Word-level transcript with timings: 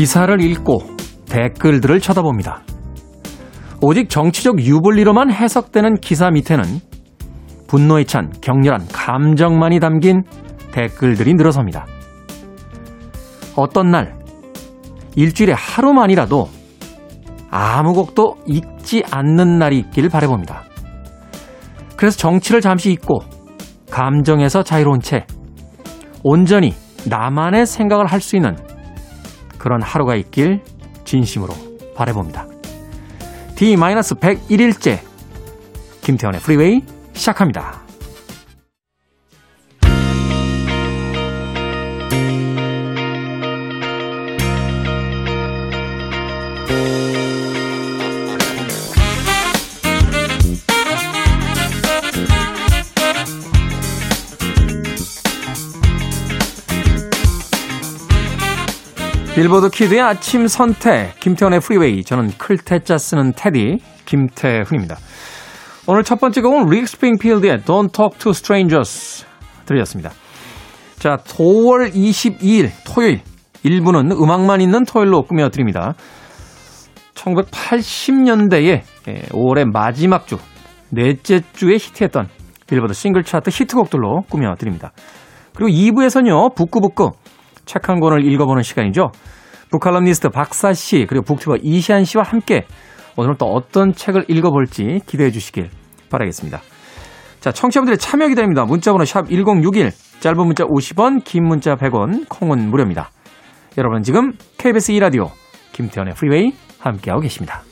기사를 0.00 0.40
읽고 0.40 0.78
댓글들을 1.28 2.00
쳐다봅니다. 2.00 2.62
오직 3.82 4.08
정치적 4.08 4.58
유불리로만 4.60 5.30
해석되는 5.30 5.96
기사 5.96 6.30
밑에는 6.30 6.64
분노에 7.66 8.04
찬 8.04 8.32
격렬한 8.40 8.88
감정만이 8.90 9.78
담긴 9.78 10.22
댓글들이 10.72 11.34
늘어섭니다. 11.34 11.84
어떤 13.56 13.90
날, 13.90 14.18
일주일에 15.16 15.52
하루만이라도 15.52 16.48
아무 17.50 17.92
곡도 17.92 18.36
읽지 18.46 19.02
않는 19.10 19.58
날이 19.58 19.80
있길 19.80 20.08
바라봅니다. 20.08 20.62
그래서 21.98 22.16
정치를 22.16 22.62
잠시 22.62 22.90
잊고 22.90 23.18
감정에서 23.90 24.62
자유로운 24.62 25.00
채 25.00 25.26
온전히 26.24 26.72
나만의 27.06 27.66
생각을 27.66 28.06
할 28.06 28.22
수 28.22 28.36
있는 28.36 28.56
그런 29.60 29.82
하루가 29.82 30.16
있길 30.16 30.62
진심으로 31.04 31.54
바라봅니다. 31.94 32.46
D-101일째 33.56 35.00
김태훈의 36.00 36.40
프리웨이 36.40 36.82
시작합니다. 37.12 37.82
빌보드 59.34 59.70
키드의 59.70 60.00
아침 60.00 60.48
선택, 60.48 61.18
김태훈의 61.20 61.60
프리웨이. 61.60 62.02
저는 62.02 62.30
클 62.36 62.64
태 62.64 62.84
자 62.84 62.98
쓰는 62.98 63.32
테디, 63.36 63.78
김태훈입니다. 64.04 64.96
오늘 65.86 66.02
첫 66.02 66.20
번째 66.20 66.40
곡은 66.40 66.68
릭 66.68 66.88
스프링필드의 66.88 67.58
Don't 67.60 67.92
Talk 67.92 68.18
to 68.18 68.30
Strangers 68.30 69.24
들으셨습니다. 69.66 70.10
자, 70.98 71.16
5월 71.16 71.94
22일 71.94 72.70
토요일 72.84 73.20
1부는 73.64 74.20
음악만 74.20 74.60
있는 74.60 74.84
토요일로 74.84 75.22
꾸며드립니다. 75.22 75.94
1980년대에 77.14 78.82
5월의 79.30 79.70
마지막 79.70 80.26
주, 80.26 80.38
넷째 80.90 81.40
주에 81.52 81.76
히트했던 81.76 82.28
빌보드 82.66 82.94
싱글 82.94 83.22
차트 83.22 83.50
히트곡들로 83.50 84.22
꾸며드립니다. 84.28 84.90
그리고 85.54 85.70
2부에서는요, 85.70 86.54
북구북구 86.56 87.12
책 87.70 87.88
한 87.88 88.00
권을 88.00 88.24
읽어보는 88.24 88.64
시간이죠. 88.64 89.12
북칼럼니스트 89.70 90.30
박사 90.30 90.72
씨, 90.72 91.06
그리고 91.08 91.22
북튜버 91.24 91.58
이시안 91.62 92.04
씨와 92.04 92.24
함께 92.24 92.66
오늘 93.16 93.36
또 93.38 93.46
어떤 93.46 93.92
책을 93.92 94.24
읽어볼지 94.26 95.02
기대해 95.06 95.30
주시길 95.30 95.70
바라겠습니다. 96.10 96.60
자, 97.38 97.52
청취자분들의 97.52 97.98
참여 97.98 98.26
기다립니다. 98.26 98.64
문자번호 98.64 99.04
샵 99.04 99.28
1061, 99.28 99.92
짧은 100.18 100.44
문자 100.44 100.64
50원, 100.64 101.22
긴 101.22 101.44
문자 101.44 101.76
100원, 101.76 102.28
콩은 102.28 102.70
무료입니다. 102.70 103.10
여러분 103.78 104.02
지금 104.02 104.32
KBS 104.58 104.92
2라디오 104.94 105.30
김태훈의 105.72 106.14
프리웨이 106.14 106.52
함께하고 106.80 107.22
계십니다. 107.22 107.62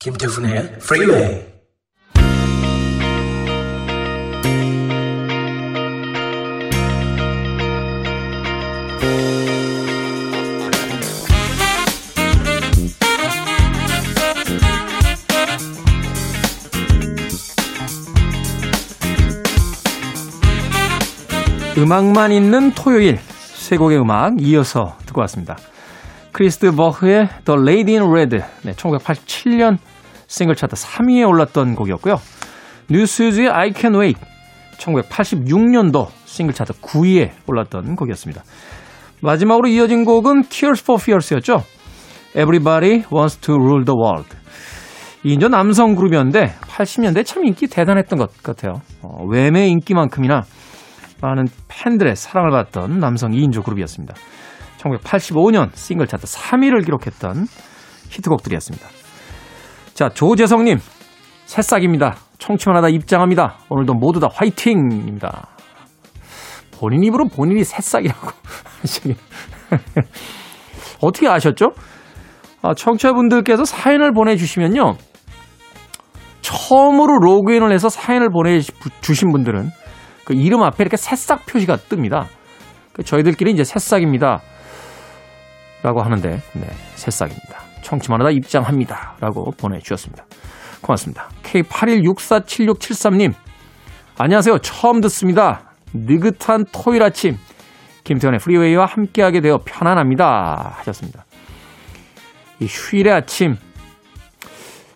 김태훈의 0.00 0.78
프리웨이 0.78 1.55
음악만 21.78 22.32
있는 22.32 22.70
토요일 22.70 23.18
세 23.18 23.76
곡의 23.76 23.98
음악 23.98 24.40
이어서 24.40 24.96
듣고 25.04 25.20
왔습니다. 25.22 25.56
크리스트 26.32 26.70
버흐의 26.72 27.28
The 27.44 27.60
Lady 27.60 27.98
in 27.98 28.10
Red 28.10 28.38
네, 28.62 28.72
1987년 28.72 29.76
싱글 30.26 30.54
차트 30.54 30.74
3위에 30.74 31.28
올랐던 31.28 31.74
곡이었고요. 31.74 32.16
뉴스즈의 32.90 33.50
I 33.50 33.72
Can 33.76 33.94
Wait 33.94 34.18
1986년도 34.78 36.08
싱글 36.24 36.54
차트 36.54 36.74
9위에 36.80 37.32
올랐던 37.46 37.94
곡이었습니다. 37.94 38.42
마지막으로 39.20 39.68
이어진 39.68 40.06
곡은 40.06 40.44
Tears 40.44 40.82
for 40.82 40.98
Fears였죠. 41.00 41.62
Everybody 42.30 43.04
Wants 43.12 43.38
to 43.40 43.54
Rule 43.54 43.84
the 43.84 43.96
World. 43.98 44.34
이인조 45.24 45.48
남성 45.48 45.94
그룹이었는데 45.94 46.54
80년대 46.62 47.26
참 47.26 47.44
인기 47.44 47.66
대단했던 47.66 48.18
것 48.18 48.42
같아요. 48.42 48.80
어, 49.02 49.24
외매 49.26 49.68
인기만큼이나 49.68 50.44
많은 51.22 51.46
팬들의 51.68 52.14
사랑을 52.16 52.50
받던 52.50 52.98
남성 52.98 53.30
2인조 53.30 53.64
그룹이었습니다. 53.64 54.14
1985년 54.78 55.70
싱글 55.74 56.06
차트 56.06 56.26
3위를 56.26 56.84
기록했던 56.84 57.46
히트곡들이었습니다. 58.10 58.86
자, 59.94 60.08
조재성님, 60.10 60.78
새싹입니다. 61.46 62.16
청취만 62.38 62.76
하다 62.76 62.90
입장합니다. 62.90 63.56
오늘도 63.70 63.94
모두 63.94 64.20
다 64.20 64.28
화이팅입니다. 64.32 65.48
본인 66.78 67.02
입으로 67.04 67.26
본인이 67.28 67.64
새싹이라고 67.64 68.30
하시긴. 68.82 69.16
어떻게 71.00 71.28
아셨죠? 71.28 71.70
아, 72.62 72.74
청취자분들께서 72.74 73.64
사연을 73.64 74.12
보내주시면요. 74.12 74.96
처음으로 76.42 77.18
로그인을 77.18 77.72
해서 77.72 77.88
사연을 77.88 78.28
보내주신 78.30 79.32
분들은 79.32 79.70
그 80.26 80.34
이름 80.34 80.62
앞에 80.64 80.82
이렇게 80.82 80.96
새싹 80.96 81.46
표시가 81.46 81.76
뜹니다. 81.76 82.26
그 82.92 83.04
저희들끼리 83.04 83.52
이제 83.52 83.62
새싹입니다. 83.62 84.42
라고 85.84 86.02
하는데, 86.02 86.42
네, 86.52 86.66
새싹입니다. 86.96 87.60
청취만 87.82 88.20
하다 88.20 88.32
입장합니다. 88.32 89.14
라고 89.20 89.52
보내주셨습니다. 89.52 90.24
고맙습니다. 90.80 91.28
K81647673님, 91.44 93.34
안녕하세요. 94.18 94.58
처음 94.58 95.00
듣습니다. 95.02 95.70
느긋한 95.92 96.64
토요일 96.72 97.04
아침, 97.04 97.38
김태현의 98.02 98.40
프리웨이와 98.40 98.84
함께하게 98.86 99.40
되어 99.40 99.60
편안합니다. 99.64 100.74
하셨습니다. 100.78 101.24
이 102.58 102.66
휴일의 102.66 103.12
아침, 103.12 103.56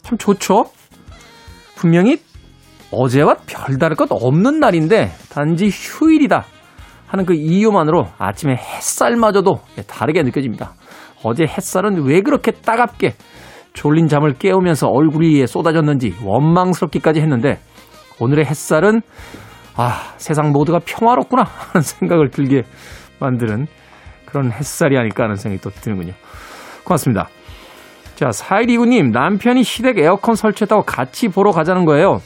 참 0.02 0.18
좋죠? 0.18 0.72
분명히 1.76 2.20
어제와 2.92 3.36
별다를 3.46 3.96
것 3.96 4.08
없는 4.10 4.58
날인데 4.58 5.10
단지 5.30 5.68
휴일이다 5.70 6.44
하는 7.06 7.24
그 7.24 7.34
이유만으로 7.34 8.06
아침에 8.18 8.54
햇살마저도 8.54 9.60
다르게 9.86 10.22
느껴집니다. 10.22 10.74
어제 11.24 11.44
햇살은 11.44 12.04
왜 12.06 12.20
그렇게 12.20 12.52
따갑게 12.52 13.14
졸린 13.72 14.08
잠을 14.08 14.34
깨우면서 14.34 14.88
얼굴 14.88 15.24
위에 15.24 15.46
쏟아졌는지 15.46 16.14
원망스럽기까지 16.24 17.20
했는데 17.20 17.60
오늘의 18.18 18.44
햇살은 18.46 19.00
아 19.76 20.14
세상 20.16 20.52
모두가 20.52 20.80
평화롭구나 20.84 21.42
하는 21.42 21.82
생각을 21.82 22.30
들게 22.30 22.62
만드는 23.20 23.66
그런 24.26 24.52
햇살이 24.52 24.96
아닐까 24.96 25.24
하는 25.24 25.36
생각이 25.36 25.62
또 25.62 25.70
드는군요. 25.70 26.12
고맙습니다. 26.84 27.28
자, 28.14 28.28
4129님, 28.28 29.12
남편이 29.12 29.62
시댁 29.62 29.98
에어컨 29.98 30.34
설치했다고 30.34 30.82
같이 30.82 31.28
보러 31.28 31.52
가자는 31.52 31.84
거예요. 31.86 32.20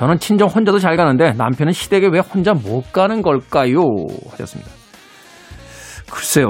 저는 0.00 0.18
친정 0.18 0.48
혼자도 0.48 0.78
잘 0.78 0.96
가는데 0.96 1.32
남편은 1.32 1.74
시댁에 1.74 2.08
왜 2.10 2.20
혼자 2.20 2.54
못 2.54 2.90
가는 2.90 3.20
걸까요? 3.20 3.82
하셨습니다. 4.30 4.70
글쎄요. 6.10 6.46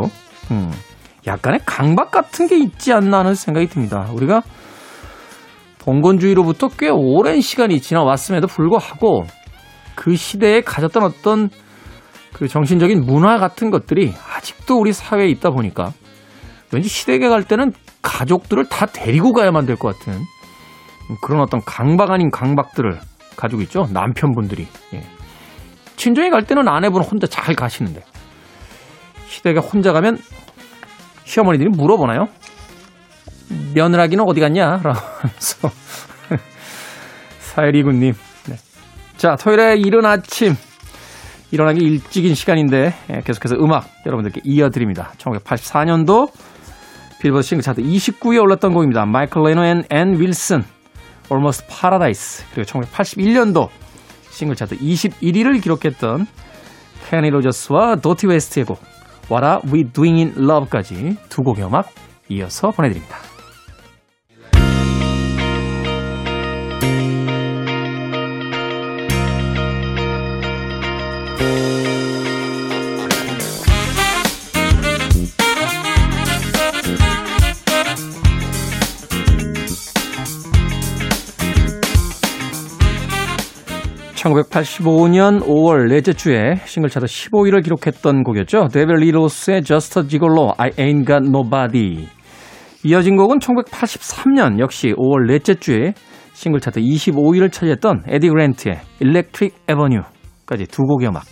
음, 0.52 0.70
약간의 1.26 1.58
강박 1.66 2.12
같은 2.12 2.46
게 2.46 2.56
있지 2.56 2.92
않나 2.92 3.18
하는 3.18 3.34
생각이 3.34 3.66
듭니다. 3.66 4.08
우리가 4.12 4.42
봉건주의로부터 5.80 6.68
꽤 6.78 6.90
오랜 6.90 7.40
시간이 7.40 7.80
지나왔음에도 7.80 8.46
불구하고 8.46 9.24
그 9.96 10.14
시대에 10.14 10.60
가졌던 10.60 11.02
어떤 11.02 11.50
그 12.32 12.46
정신적인 12.46 13.00
문화 13.00 13.38
같은 13.38 13.72
것들이 13.72 14.14
아직도 14.32 14.78
우리 14.78 14.92
사회에 14.92 15.26
있다 15.26 15.50
보니까 15.50 15.92
왠지 16.72 16.88
시댁에 16.88 17.28
갈 17.28 17.42
때는 17.42 17.72
가족들을 18.00 18.68
다 18.68 18.86
데리고 18.86 19.32
가야만 19.32 19.66
될 19.66 19.74
것 19.74 19.98
같은 19.98 20.20
그런 21.20 21.42
어떤 21.42 21.60
강박 21.64 22.12
아닌 22.12 22.30
강박들을 22.30 23.09
가지고 23.40 23.62
있죠. 23.62 23.88
남편분들이. 23.92 24.66
예. 24.94 25.02
친정에 25.96 26.30
갈 26.30 26.44
때는 26.44 26.68
아내분 26.68 27.02
혼자 27.02 27.26
잘 27.26 27.54
가시는데 27.54 28.02
시댁에 29.26 29.58
혼자 29.58 29.92
가면 29.92 30.18
시어머니들이 31.24 31.70
물어보나요? 31.70 32.28
며느라기는 33.74 34.24
어디 34.26 34.40
갔냐? 34.40 34.80
라고 34.82 34.98
하면서 34.98 35.70
사일이군님. 37.40 38.14
네. 38.48 38.56
자, 39.16 39.36
토요일에 39.36 39.76
이른 39.76 40.04
아침 40.06 40.54
일어나기 41.50 41.80
일찍인 41.80 42.34
시간인데 42.34 42.94
예, 43.10 43.20
계속해서 43.24 43.56
음악 43.56 43.88
여러분들께 44.06 44.40
이어드립니다. 44.44 45.12
1984년도 45.18 46.30
빌보드 47.20 47.42
싱글 47.42 47.62
차트 47.62 47.82
29위에 47.82 48.40
올랐던 48.40 48.72
곡입니다. 48.72 49.04
마이클 49.06 49.42
레노 49.42 49.64
and 49.64 49.82
앤 49.90 50.18
윌슨 50.18 50.62
Almost 51.30 51.66
Paradise 51.68 52.44
그리고 52.54 52.70
1981년도 52.70 53.68
싱글 54.30 54.56
차트 54.56 54.76
21위를 54.78 55.62
기록했던 55.62 56.26
케니 57.08 57.30
로저스와 57.30 57.96
도티 57.96 58.26
웨스트의 58.26 58.64
곡 58.64 58.80
What 59.30 59.44
Are 59.44 59.60
We 59.72 59.84
Doing 59.92 60.32
in 60.32 60.50
Love까지 60.50 61.16
두 61.28 61.42
곡의 61.42 61.64
음악 61.64 61.90
이어서 62.28 62.70
보내드립니다. 62.70 63.18
1985년 84.30 85.42
5월 85.42 85.88
넷째 85.88 86.12
주에 86.12 86.54
싱글 86.64 86.88
차트 86.88 87.06
15위를 87.06 87.62
기록했던 87.64 88.22
곡이었죠. 88.22 88.68
데이빗 88.68 88.96
리 88.96 89.11
로스의 89.11 89.62
Just 89.62 89.98
a 89.98 90.08
Gigolo, 90.08 90.54
I 90.56 90.70
Ain't 90.70 91.06
Got 91.06 91.26
Nobody. 91.26 92.06
이어진 92.84 93.16
곡은 93.16 93.38
1983년 93.38 94.60
역시 94.60 94.94
5월 94.96 95.26
넷째 95.26 95.54
주에 95.54 95.94
싱글 96.32 96.60
차트 96.60 96.80
25위를 96.80 97.50
차지했던 97.50 98.04
에디 98.06 98.28
그랜트의 98.28 98.80
Electric 99.00 99.56
Avenue까지 99.68 100.66
두 100.66 100.82
곡의 100.84 101.08
음악 101.08 101.24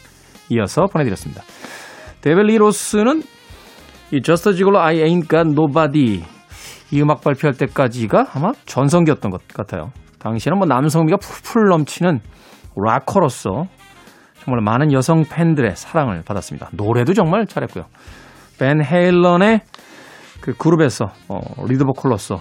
이어서 0.50 0.86
보내드렸습니다. 0.86 1.42
데이빗 2.20 2.46
리 2.46 2.60
로스는 2.60 3.22
이 4.12 4.22
Just 4.22 4.48
a 4.48 4.54
Gigolo, 4.54 4.80
I 4.80 4.96
Ain't 4.96 5.28
Got 5.28 5.50
Nobody 5.50 6.22
이 6.90 7.02
음악 7.02 7.22
발표할 7.22 7.54
때까지가 7.56 8.26
아마 8.34 8.52
전성기였던 8.66 9.30
것 9.30 9.46
같아요. 9.48 9.92
당시에는 10.18 10.58
뭐 10.58 10.66
남성미가 10.66 11.18
풀풀 11.18 11.68
넘치는 11.68 12.20
락커로서 12.84 13.66
정말 14.44 14.62
많은 14.62 14.92
여성 14.92 15.24
팬들의 15.24 15.76
사랑을 15.76 16.22
받았습니다. 16.24 16.70
노래도 16.72 17.12
정말 17.12 17.46
잘했고요. 17.46 17.84
밴 18.58 18.82
헤일런의 18.84 19.60
그 20.40 20.54
그룹에서 20.56 21.06
어, 21.28 21.40
리드 21.66 21.84
보컬로서 21.84 22.40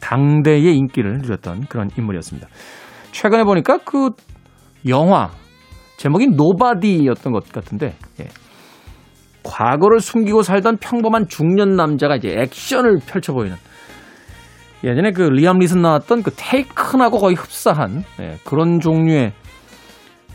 당대의 0.00 0.76
인기를 0.76 1.18
누렸던 1.22 1.66
그런 1.68 1.90
인물이었습니다. 1.96 2.48
최근에 3.12 3.44
보니까 3.44 3.78
그 3.78 4.10
영화 4.88 5.30
제목이 5.96 6.28
Nobody였던 6.28 7.32
것 7.32 7.50
같은데 7.52 7.94
예. 8.20 8.28
과거를 9.42 10.00
숨기고 10.00 10.42
살던 10.42 10.78
평범한 10.78 11.28
중년 11.28 11.76
남자가 11.76 12.16
이제 12.16 12.34
액션을 12.36 12.98
펼쳐 13.06 13.32
보이는 13.32 13.56
예전에 14.84 15.12
그 15.12 15.22
리암 15.22 15.58
니슨 15.58 15.80
나왔던 15.80 16.22
그 16.22 16.30
Taken하고 16.36 17.18
거의 17.18 17.34
흡사한 17.34 18.04
예, 18.20 18.36
그런 18.44 18.80
종류의 18.80 19.32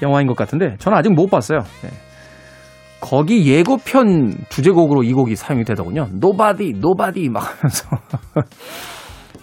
영화인 0.02 0.28
것 0.28 0.36
같은데 0.36 0.76
저는 0.80 0.98
아직 0.98 1.14
못 1.14 1.28
봤어요. 1.28 1.60
네. 1.84 1.90
거기 3.00 3.52
예고편 3.52 4.36
주제곡으로 4.50 5.04
이 5.04 5.12
곡이 5.14 5.36
사용이 5.36 5.64
되더군요. 5.64 6.08
Nobody, 6.14 6.70
Nobody 6.78 7.30
막 7.30 7.42
하면서 7.42 7.90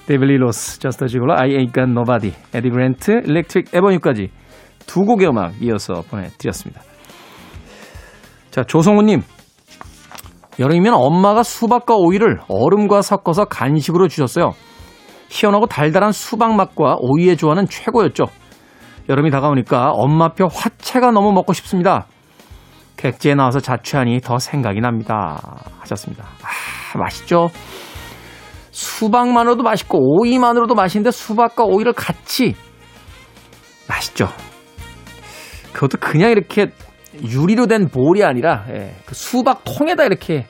데이빗 0.07 0.31
리 0.31 0.39
로스, 0.39 0.79
Just 0.79 1.07
a 1.07 1.10
Gigolo, 1.10 1.35
I 1.35 1.51
Ain't 1.51 1.75
Got 1.75 1.91
Nobody, 1.91 2.33
에디 2.55 2.71
그랜트, 2.71 3.11
Electric 3.27 3.71
Avenue까지 3.75 4.31
두 4.87 5.05
곡의 5.05 5.29
음악 5.29 5.61
이어서 5.61 6.03
보내드렸습니다. 6.09 6.81
자 8.51 8.63
조성우님 8.63 9.23
여름이면 10.59 10.95
엄마가 10.95 11.43
수박과 11.43 11.95
오이를 11.97 12.41
얼음과 12.49 13.03
섞어서 13.03 13.45
간식으로 13.45 14.09
주셨어요. 14.09 14.53
시원하고 15.29 15.67
달달한 15.67 16.13
수박 16.13 16.55
맛과 16.55 16.97
오이의 17.01 17.37
조화는 17.37 17.67
최고였죠. 17.67 18.25
여름이 19.09 19.31
다가오니까 19.31 19.93
엄마표 19.93 20.49
화채가 20.53 21.11
너무 21.13 21.33
먹고 21.33 21.53
싶습니다. 21.55 22.07
객지에 22.97 23.35
나와서 23.35 23.61
자취하니 23.61 24.21
더 24.21 24.39
생각이 24.39 24.81
납니다. 24.81 25.41
하셨습니다. 25.81 26.25
아, 26.43 26.99
맛있죠? 26.99 27.51
수박만으로도 28.71 29.63
맛있고 29.63 29.99
오이만으로도 29.99 30.75
맛있는데 30.75 31.11
수박과 31.11 31.65
오이를 31.65 31.93
같이 31.93 32.55
맛있죠. 33.89 34.29
그것도 35.73 35.99
그냥 36.01 36.31
이렇게 36.31 36.67
유리로 37.25 37.67
된 37.67 37.89
볼이 37.89 38.25
아니라 38.25 38.65
예, 38.71 38.95
그 39.07 39.15
수박 39.15 39.63
통에다 39.65 40.05
이렇게 40.05 40.47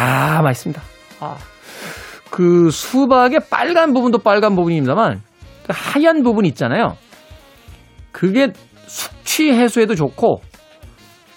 아 0.00 0.42
맛있습니다. 0.42 0.82
아, 1.20 1.36
그 2.30 2.70
수박의 2.70 3.40
빨간 3.50 3.92
부분도 3.92 4.18
빨간 4.18 4.56
부분입니다만 4.56 5.22
그 5.72 5.78
하얀 5.78 6.22
부분 6.22 6.44
있잖아요. 6.44 6.96
그게 8.10 8.48
숙취 8.86 9.50
해소에도 9.50 9.94
좋고 9.94 10.42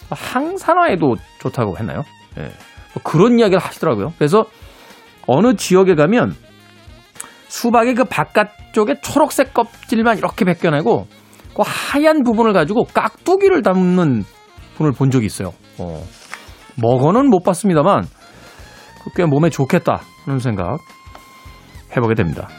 항산화에도 0.09 1.15
좋다고 1.39 1.77
했나요? 1.77 2.03
예. 2.37 2.43
뭐 2.43 3.03
그런 3.03 3.39
이야기를 3.39 3.59
하시더라고요. 3.59 4.13
그래서 4.17 4.45
어느 5.27 5.55
지역에 5.55 5.95
가면 5.95 6.35
수박의 7.47 7.95
그 7.95 8.03
바깥쪽에 8.03 8.99
초록색 9.01 9.53
껍질만 9.53 10.17
이렇게 10.17 10.43
벗겨내고 10.43 11.07
그 11.55 11.63
하얀 11.65 12.23
부분을 12.23 12.51
가지고 12.51 12.83
깍두기를 12.83 13.63
담는 13.63 14.25
분을 14.75 14.91
본 14.91 15.09
적이 15.09 15.27
있어요. 15.27 15.53
어. 15.79 16.03
먹어는 16.75 17.29
못 17.29 17.43
봤습니다만 17.43 18.05
꽤 19.15 19.25
몸에 19.25 19.49
좋겠다 19.49 20.01
하는 20.25 20.39
생각 20.39 20.79
해보게 21.95 22.15
됩니다. 22.15 22.49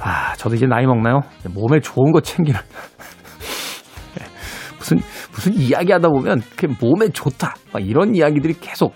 아, 0.00 0.34
저도 0.36 0.54
이제 0.54 0.66
나이 0.66 0.86
먹나요? 0.86 1.20
몸에 1.50 1.80
좋은 1.80 2.12
거 2.12 2.20
챙기는. 2.20 2.58
무슨, 4.78 4.98
무슨 5.32 5.54
이야기 5.54 5.92
하다 5.92 6.08
보면, 6.08 6.40
그게 6.56 6.68
몸에 6.80 7.08
좋다. 7.08 7.54
막 7.72 7.84
이런 7.84 8.14
이야기들이 8.14 8.54
계속 8.60 8.94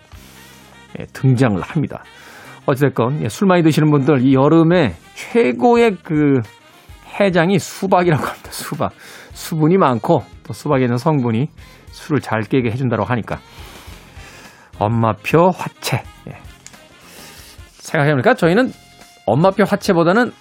예, 0.99 1.07
등장을 1.07 1.61
합니다. 1.61 2.05
어찌됐건, 2.67 3.23
예, 3.23 3.29
술 3.29 3.49
많이 3.49 3.63
드시는 3.63 3.91
분들, 3.91 4.23
이 4.23 4.35
여름에 4.35 4.95
최고의 5.15 5.97
그 6.03 6.41
해장이 7.19 7.59
수박이라고 7.59 8.25
합니다. 8.25 8.51
수박. 8.51 8.93
수분이 9.33 9.79
많고, 9.79 10.23
또 10.45 10.53
수박에 10.53 10.85
있는 10.85 10.99
성분이 10.99 11.49
술을 11.87 12.21
잘 12.21 12.43
깨게 12.43 12.71
해준다고 12.71 13.05
하니까. 13.05 13.39
엄마표 14.79 15.51
화채. 15.51 16.03
예. 16.29 16.39
생각해보니까 17.73 18.35
저희는 18.35 18.71
엄마표 19.27 19.65
화채보다는 19.65 20.33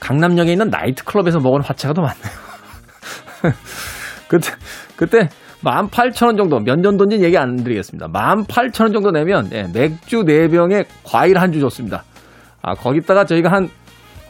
강남역에 0.00 0.52
있는 0.52 0.68
나이트클럽에서 0.70 1.38
먹은 1.40 1.62
화채가 1.62 1.94
더 1.94 2.02
많네요. 2.02 2.32
그때, 4.28 4.50
그때 4.96 5.28
18,000원 5.62 6.36
정도, 6.38 6.58
몇년 6.60 6.96
돈지 6.96 7.20
얘기 7.22 7.36
안 7.36 7.56
드리겠습니다. 7.56 8.08
18,000원 8.08 8.92
정도 8.92 9.10
내면, 9.10 9.48
예, 9.52 9.64
맥주 9.72 10.24
4병에 10.24 10.86
과일 11.04 11.38
한 11.38 11.52
주 11.52 11.60
줬습니다. 11.60 12.04
아, 12.62 12.74
거기다가 12.74 13.24
저희가 13.24 13.50
한 13.52 13.68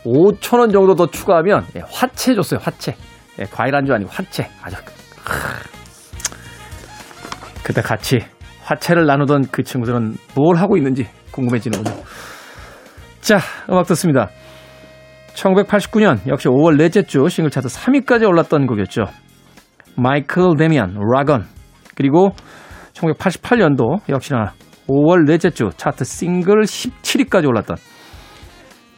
5,000원 0.04 0.72
정도 0.72 0.94
더 0.94 1.06
추가하면, 1.06 1.64
예, 1.76 1.82
화채 1.90 2.34
줬어요, 2.34 2.60
화채. 2.62 2.96
예, 3.38 3.44
과일 3.44 3.74
한 3.76 3.84
주 3.86 3.92
아니고 3.92 4.10
화채. 4.10 4.48
아주, 4.62 4.76
그때 7.62 7.82
같이 7.82 8.18
화채를 8.64 9.06
나누던 9.06 9.46
그 9.50 9.62
친구들은 9.62 10.16
뭘 10.34 10.56
하고 10.56 10.76
있는지 10.76 11.06
궁금해지는군요. 11.30 11.96
자, 13.20 13.38
음악 13.68 13.86
듣습니다. 13.88 14.30
1989년 15.34 16.26
역시 16.26 16.48
5월 16.48 16.76
넷째 16.76 17.02
주 17.02 17.28
싱글 17.28 17.50
차트 17.50 17.68
3위까지 17.68 18.26
올랐던 18.28 18.66
곡이었죠. 18.66 19.04
마이클 19.96 20.56
데미안, 20.58 20.94
라건. 20.94 21.46
그리고 21.94 22.30
1988년도 22.94 24.00
역시나 24.08 24.52
5월 24.88 25.26
넷째 25.26 25.50
주 25.50 25.70
차트 25.76 26.04
싱글 26.04 26.62
17위까지 26.62 27.46
올랐던 27.46 27.76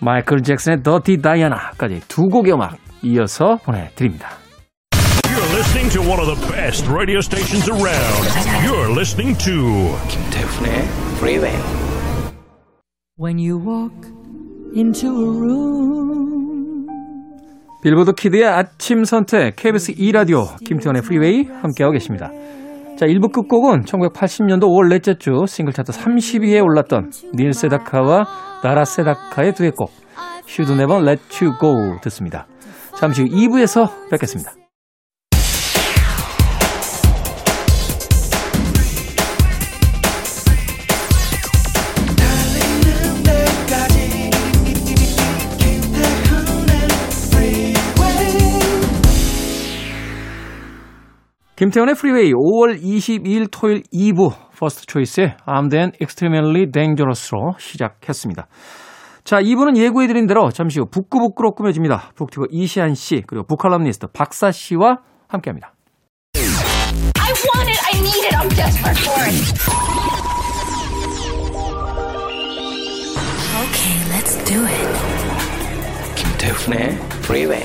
마이클 0.01 0.43
잭슨의 0.43 0.83
더티 0.83 1.23
다이아나까지 1.23 2.01
두 2.09 2.23
곡의 2.23 2.55
음악 2.55 2.77
이어서 3.03 3.57
보내드립니다. 3.65 4.31
You're 5.25 5.55
listening 5.55 5.91
to 5.91 6.03
one 6.03 6.21
of 6.21 6.27
the 6.27 6.53
best 6.53 6.87
radio 6.89 7.19
stations 7.21 7.69
around. 7.71 8.23
You're 8.67 8.91
listening 8.91 9.37
to 9.39 9.97
김태훈의 10.09 10.85
Freeway. 11.19 11.57
When 13.17 13.39
you 13.39 13.59
walk 13.59 14.22
into 14.77 15.09
a 15.09 15.39
room. 15.39 16.87
빌보드 17.83 18.13
키드의 18.13 18.45
아침 18.45 19.05
선택 19.05 19.57
KBS 19.57 19.95
2 19.97 20.13
라디오 20.13 20.45
김태훈의 20.65 21.03
프리웨이 21.03 21.49
함께하고 21.63 21.93
계십니다. 21.93 22.31
자, 22.97 23.07
1부 23.07 23.33
끝곡은 23.33 23.83
1980년도 23.83 24.63
5월 24.63 24.89
넷째 24.89 25.15
주 25.15 25.45
싱글 25.49 25.73
차트 25.73 25.91
30위에 25.91 26.63
올랐던 26.63 27.11
닐 27.35 27.53
세다카와 27.53 28.27
다라 28.63 28.85
세다카의 28.85 29.55
듀엣곡 29.55 29.91
Should've 30.47 30.69
Never 30.69 30.81
Let 30.81 31.45
You 31.45 31.59
Go 31.59 32.01
듣습니다. 32.03 32.47
잠시 32.97 33.23
후 33.23 33.29
2부에서 33.29 34.11
뵙겠습니다. 34.11 34.62
김태훈의 51.63 51.95
프리웨이 51.95 52.33
5월 52.33 52.83
22일 52.83 53.47
토요일 53.49 53.85
2부 53.95 54.33
퍼스트 54.59 54.85
초이스의 54.85 55.37
Armed 55.47 55.71
and 55.71 55.93
Extremely 56.03 56.67
Dangerous로 56.73 57.55
시작했습니다. 57.57 58.49
자, 59.23 59.41
2부는 59.41 59.77
예고해드린 59.77 60.27
대로 60.27 60.51
잠시 60.51 60.81
후 60.81 60.87
북구북구로 60.91 61.53
꾸며집니다. 61.53 62.11
북튜버 62.17 62.47
이시안 62.51 62.95
씨 62.95 63.23
그리고 63.29 63.47
북칼럼니스트 63.47 64.09
박사 64.13 64.51
씨와 64.51 65.03
함께합니다. 65.29 65.73
I 66.35 67.31
want 67.55 67.71
it. 67.71 67.79
I 67.87 68.01
need 68.01 68.27
it. 68.27 68.35
I'm 68.35 68.49
desperate 68.57 68.99
for 68.99 69.23
it. 69.23 69.55
Okay, 73.63 74.03
let's 74.11 74.35
do 74.45 74.67
it. 74.67 74.89
김태훈의 76.17 76.99
Freeway. 77.23 77.63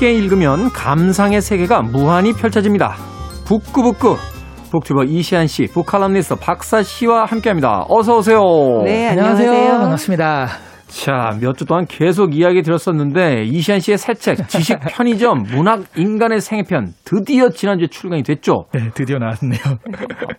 함께 0.00 0.14
읽으면 0.14 0.70
감상의 0.70 1.42
세계가 1.42 1.82
무한히 1.82 2.32
펼쳐집니다. 2.32 2.94
북구북구 3.44 4.16
북튜버 4.70 5.04
이시안 5.04 5.46
씨, 5.46 5.66
북칼럼니스트 5.66 6.36
박사 6.36 6.82
씨와 6.82 7.26
함께합니다. 7.26 7.84
어서 7.86 8.16
오세요. 8.16 8.40
네, 8.82 9.08
안녕하세요. 9.10 9.52
반갑습니다. 9.78 10.46
자, 10.88 11.36
몇 11.42 11.54
주 11.54 11.66
동안 11.66 11.84
계속 11.86 12.34
이야기 12.34 12.62
들었었는데 12.62 13.42
이시안 13.44 13.80
씨의 13.80 13.98
새 13.98 14.14
책 14.14 14.48
지식 14.48 14.78
편의점 14.80 15.42
문학 15.52 15.82
인간의 15.94 16.40
생애편 16.40 16.94
드디어 17.04 17.50
지난주에 17.50 17.88
출간이 17.88 18.22
됐죠. 18.22 18.64
네, 18.72 18.88
드디어 18.94 19.18
나왔네요. 19.18 19.60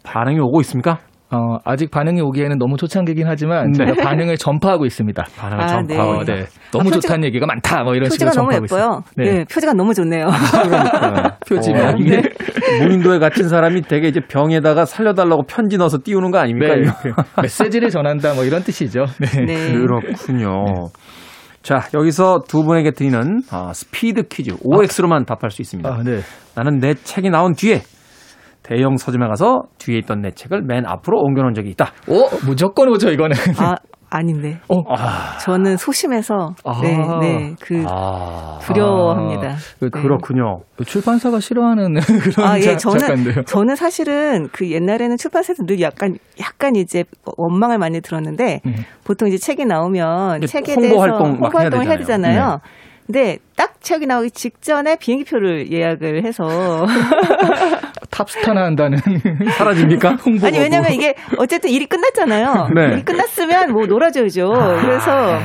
반응이 0.04 0.40
오고 0.40 0.62
있습니까? 0.62 0.98
어, 1.34 1.58
아직 1.64 1.90
반응이 1.92 2.20
오기에는 2.22 2.58
너무 2.58 2.76
초창기긴 2.76 3.26
하지만 3.26 3.72
네. 3.72 3.86
제가 3.86 4.04
반응을 4.04 4.36
전파하고 4.38 4.86
있습니다. 4.86 5.24
반응을 5.38 5.64
아, 5.64 5.68
전파하고 5.68 6.24
네. 6.26 6.34
네, 6.36 6.46
너무 6.72 6.90
아, 6.90 6.92
표지가- 6.92 7.02
좋다는 7.02 7.24
얘기가 7.26 7.46
많다. 7.46 7.84
뭐 7.84 7.96
이런 7.96 8.10
표지가 8.10 8.32
식으로 8.32 8.34
전파하고. 8.34 8.66
있어요. 8.66 9.02
네. 9.16 9.46
표지가 9.46 9.74
너무 9.74 9.94
좋네요. 9.94 10.28
그러니까. 10.52 11.38
표지가. 11.48 11.90
어, 11.90 11.94
이게 11.98 12.22
무인도에 12.82 13.20
갇힌 13.20 13.48
사람이 13.48 13.84
되게 13.84 14.10
이제 14.10 14.20
병에다가 14.20 14.84
살려달라고 14.86 15.44
편지 15.48 15.78
넣어서 15.78 16.00
띄우는 16.04 16.32
거 16.32 16.40
아닙니까? 16.40 16.76
네? 16.76 16.92
그 17.02 17.42
메시지를 17.42 17.90
전한다. 17.90 18.34
뭐 18.34 18.44
이런 18.44 18.62
뜻이죠. 18.64 19.06
네. 19.20 19.46
네. 19.46 19.72
그렇군요. 19.80 20.66
자, 21.64 21.88
여기서 21.94 22.40
두 22.48 22.64
분에게 22.64 22.92
드리는 22.92 23.42
아, 23.52 23.72
스피드 23.74 24.24
퀴즈 24.28 24.56
OX로만 24.64 25.26
답할 25.26 25.52
수 25.52 25.62
있습니다. 25.62 25.90
아, 25.90 26.02
네. 26.04 26.20
나는 26.56 26.80
내 26.80 26.94
책이 26.96 27.30
나온 27.30 27.54
뒤에 27.54 27.84
대형 28.64 28.98
서점에 28.98 29.28
가서 29.28 29.64
뒤에 29.80 29.98
있던 30.00 30.22
내 30.22 30.32
책을 30.32 30.62
맨 30.62 30.86
앞으로 30.86 31.20
옮겨놓은 31.22 31.54
적이 31.54 31.70
있다. 31.72 31.92
오, 32.08 32.28
무조건 32.46 32.90
오죠, 32.90 33.10
이거는. 33.12 33.36
아, 33.58 33.76
아닌데. 34.14 34.60
어, 34.68 34.84
저는 35.42 35.78
소심해서 35.78 36.54
아. 36.66 36.80
네, 36.82 36.98
네. 37.22 37.56
그 37.62 37.84
아, 37.88 38.60
두려워합니다. 38.62 39.56
그, 39.80 39.86
네. 39.86 39.90
그렇군요. 39.90 40.62
그 40.76 40.84
출판사가 40.86 41.40
싫어하는 41.40 41.96
그런 42.22 42.48
아, 42.48 42.58
예, 42.58 42.62
자- 42.62 42.78
저는 42.78 43.00
작가인데요. 43.00 43.44
저는 43.46 43.76
사실은 43.76 44.50
그 44.52 44.70
옛날에는 44.70 45.16
출판사에서 45.18 45.64
늘 45.66 45.80
약간 45.82 46.18
약간 46.42 46.76
이제 46.76 47.04
원망을 47.38 47.78
많이 47.78 48.02
들었는데 48.02 48.62
음. 48.66 48.76
보통 49.06 49.28
이제 49.30 49.38
책이 49.38 49.66
나오면 49.66 50.42
책에 50.46 50.74
홍보 50.74 50.82
대해서 50.82 51.00
활동 51.02 51.28
홍보 51.32 51.46
해야 51.58 51.64
활동을 51.64 51.86
해야 51.88 51.98
되잖아요. 51.98 52.34
되잖아요. 52.34 52.60
근데 53.08 53.38
딱 53.58 53.82
책이 53.82 54.06
나오기 54.08 54.32
직전에 54.32 54.96
비행기표를 54.98 55.72
예약을 55.72 56.24
해서 56.26 56.86
탑스타나 58.12 58.64
한다는 58.64 59.00
사라집니까? 59.58 60.18
홍보. 60.26 60.46
아니 60.46 60.60
왜냐면 60.60 60.92
이게 60.92 61.16
어쨌든 61.38 61.70
일이 61.72 61.86
끝났잖아요. 61.88 62.70
네. 62.76 62.94
일이 62.94 63.04
끝났으면 63.04 63.72
뭐 63.72 63.86
놀아줘야죠. 63.88 64.50
그래서 64.82 65.40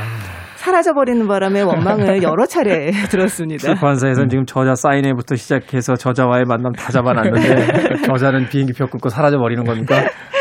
사라져 0.57 0.93
버리는 0.93 1.25
바람에 1.27 1.61
원망을 1.61 2.21
여러 2.23 2.45
차례 2.45 2.91
들었습니다. 3.09 3.61
출판사에서는 3.67 4.27
지금 4.29 4.45
저자 4.45 4.75
사인회부터 4.75 5.35
시작해서 5.35 5.95
저자와의 5.95 6.43
만남 6.45 6.73
다 6.73 6.91
잡아놨는데 6.91 8.01
저자는 8.05 8.49
비행기표 8.49 8.87
끊고 8.87 9.07
사라져 9.09 9.37
버리는 9.37 9.63
겁니까? 9.63 9.95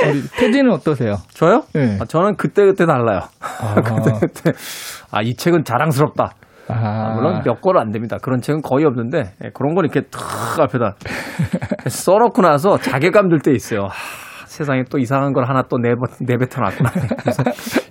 우리 0.08 0.22
태진은 0.36 0.72
어떠세요? 0.72 1.16
저요? 1.32 1.62
네. 1.74 1.98
아, 2.00 2.04
저는 2.06 2.36
그때 2.36 2.64
그때 2.64 2.86
달라요. 2.86 3.20
아, 3.40 3.74
그때 4.20 4.52
아이 5.12 5.34
책은 5.34 5.64
자랑스럽다. 5.64 6.32
아, 6.68 6.74
아, 6.74 7.14
물론 7.14 7.42
몇 7.44 7.60
권은 7.60 7.80
안 7.80 7.90
됩니다. 7.92 8.16
그런 8.20 8.40
책은 8.40 8.62
거의 8.62 8.84
없는데 8.84 9.32
예, 9.44 9.50
그런 9.54 9.74
건 9.74 9.84
이렇게 9.84 10.02
탁 10.10 10.20
앞에다 10.60 10.96
써놓고 11.88 12.42
나서 12.42 12.76
자괴감 12.78 13.28
들 13.28 13.38
때 13.38 13.52
있어요. 13.52 13.82
하, 13.84 13.90
세상에 14.46 14.84
또 14.90 14.98
이상한 14.98 15.32
걸 15.32 15.44
하나 15.48 15.62
또 15.68 15.76
내뱉, 15.78 15.98
내뱉어놨구나. 16.20 16.90
그래서 17.20 17.42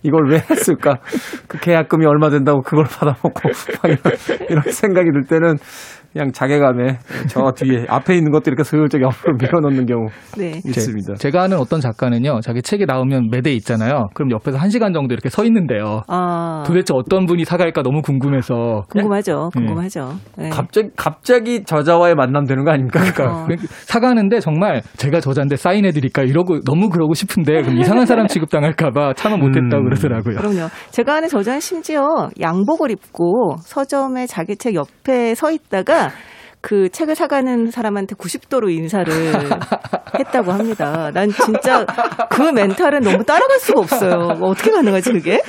이걸 0.03 0.29
왜 0.29 0.37
했을까? 0.37 0.95
그 1.47 1.59
계약금이 1.59 2.05
얼마 2.05 2.29
된다고 2.29 2.61
그걸 2.61 2.85
받아먹고 2.85 3.29
막 3.31 3.85
이런, 3.85 3.99
이런 4.49 4.63
생각이 4.63 5.11
들 5.11 5.23
때는 5.29 5.57
그냥 6.15 6.31
자괴감에 6.31 6.97
저 7.27 7.51
뒤에 7.51 7.87
앞에 7.91 8.15
있는 8.15 8.31
것도 8.31 8.43
이렇게 8.47 8.63
슬쩍 8.63 9.01
옆으로 9.01 9.35
밀어넣는 9.37 9.85
경우 9.85 10.07
네. 10.37 10.61
있습니다. 10.65 11.15
제 11.15 11.29
가 11.29 11.41
아는 11.43 11.57
어떤 11.57 11.81
작가는요, 11.81 12.39
자기 12.39 12.61
책이 12.61 12.85
나오면 12.85 13.27
매대 13.29 13.51
있잖아요. 13.55 14.07
그럼 14.13 14.31
옆에서 14.31 14.57
한 14.57 14.69
시간 14.69 14.93
정도 14.93 15.13
이렇게 15.13 15.27
서 15.29 15.43
있는데요. 15.43 16.03
아, 16.07 16.63
도대체 16.65 16.93
어떤 16.95 17.25
분이 17.25 17.43
사갈까 17.43 17.81
너무 17.83 18.01
궁금해서. 18.01 18.83
궁금하죠. 18.89 19.49
네. 19.53 19.59
궁금하죠. 19.59 20.13
네. 20.37 20.49
갑자기 20.49 20.87
갑자기 20.95 21.63
저자와의 21.65 22.15
만남 22.15 22.45
되는 22.45 22.63
거 22.63 22.71
아닙니까? 22.71 23.01
그러니까 23.01 23.43
어. 23.43 23.47
사가는데 23.85 24.39
정말 24.39 24.81
제가 24.95 25.19
저자인데 25.19 25.57
사인해드릴까 25.57 26.21
이러고 26.23 26.61
너무 26.61 26.87
그러고 26.89 27.13
싶은데 27.13 27.61
그럼 27.63 27.77
이상한 27.79 28.05
사람 28.05 28.27
취급당할까봐 28.27 29.15
참아 29.15 29.35
못했다 29.35 29.75
고 29.75 29.83
음. 29.83 29.89
그러더라고요. 29.89 30.35
그럼요. 30.37 30.69
제가 30.91 31.15
아는 31.17 31.27
저자는 31.27 31.59
심지어 31.59 32.29
양복을 32.39 32.91
입고 32.91 33.57
서점에 33.59 34.27
자기 34.27 34.55
책 34.55 34.75
옆에 34.75 35.35
서 35.35 35.51
있다가 35.51 36.04
그 36.61 36.89
책을 36.89 37.13
사가는 37.13 37.69
사람한테 37.69 38.15
90도로 38.15 38.71
인사를 38.71 39.13
했다고 40.19 40.51
합니다. 40.51 41.11
난 41.13 41.29
진짜 41.29 41.85
그 42.29 42.41
멘탈은 42.41 43.01
너무 43.01 43.23
따라갈 43.23 43.59
수가 43.59 43.81
없어요. 43.81 44.37
뭐 44.39 44.49
어떻게 44.49 44.71
가능하지 44.71 45.11
그게? 45.11 45.41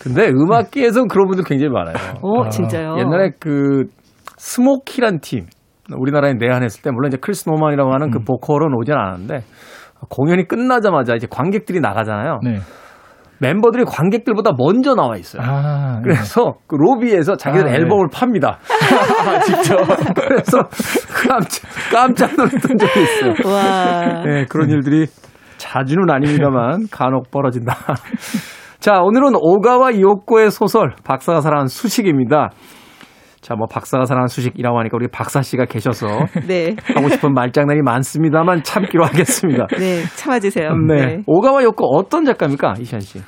근데 0.00 0.28
음악계에서는 0.28 1.08
그런 1.08 1.28
분들 1.28 1.44
굉장히 1.44 1.72
많아요. 1.72 1.94
어, 2.20 2.48
진짜요. 2.50 2.96
옛날에 2.98 3.30
그 3.40 3.84
스모키란 4.36 5.20
팀 5.20 5.46
우리나라에 5.96 6.34
내한했을 6.34 6.82
때 6.82 6.90
물론 6.90 7.08
이제 7.08 7.16
크리스 7.18 7.48
노만이라고 7.48 7.92
하는 7.92 8.08
음. 8.08 8.10
그 8.10 8.18
보컬은 8.20 8.74
오진 8.74 8.94
않았는데 8.94 9.44
공연이 10.10 10.46
끝나자마자 10.46 11.14
이제 11.14 11.26
관객들이 11.30 11.80
나가잖아요. 11.80 12.40
네. 12.42 12.56
멤버들이 13.44 13.84
관객들보다 13.84 14.52
먼저 14.56 14.94
나와 14.94 15.16
있어요. 15.16 15.42
아, 15.44 15.96
네. 15.96 16.02
그래서 16.02 16.54
그 16.66 16.76
로비에서 16.76 17.36
자기들 17.36 17.66
아, 17.66 17.70
네. 17.70 17.76
앨범을 17.76 18.06
팝니다. 18.12 18.58
직접. 19.44 19.76
그래서 20.14 20.58
깜짝, 21.28 21.62
깜짝 21.92 22.34
놀랐던 22.36 22.78
적이 22.78 23.02
있어요. 23.02 23.52
와. 23.52 24.22
네, 24.24 24.46
그런 24.48 24.70
일들이 24.70 25.06
자주는 25.58 26.10
아닙니다만 26.10 26.88
간혹 26.90 27.30
벌어진다. 27.30 27.76
자, 28.80 29.00
오늘은 29.00 29.32
오가와 29.34 29.98
요코의 29.98 30.50
소설 30.50 30.94
박사가 31.04 31.40
사랑한 31.40 31.68
수식입니다. 31.68 32.50
자, 33.44 33.54
뭐 33.56 33.66
박사가 33.70 34.06
사랑한 34.06 34.28
수식이라고 34.28 34.78
하니까 34.78 34.96
우리 34.96 35.06
박사 35.06 35.42
씨가 35.42 35.66
계셔서 35.66 36.06
네. 36.48 36.74
하고 36.94 37.10
싶은 37.10 37.34
말장난이 37.34 37.82
많습니다만 37.82 38.62
참기로 38.62 39.04
하겠습니다. 39.04 39.66
네, 39.78 40.02
참아주세요. 40.16 40.70
네. 40.88 41.22
오가와 41.26 41.62
요코 41.62 41.84
어떤 41.94 42.24
작가입니까? 42.24 42.72
이시안 42.80 43.00
씨. 43.02 43.18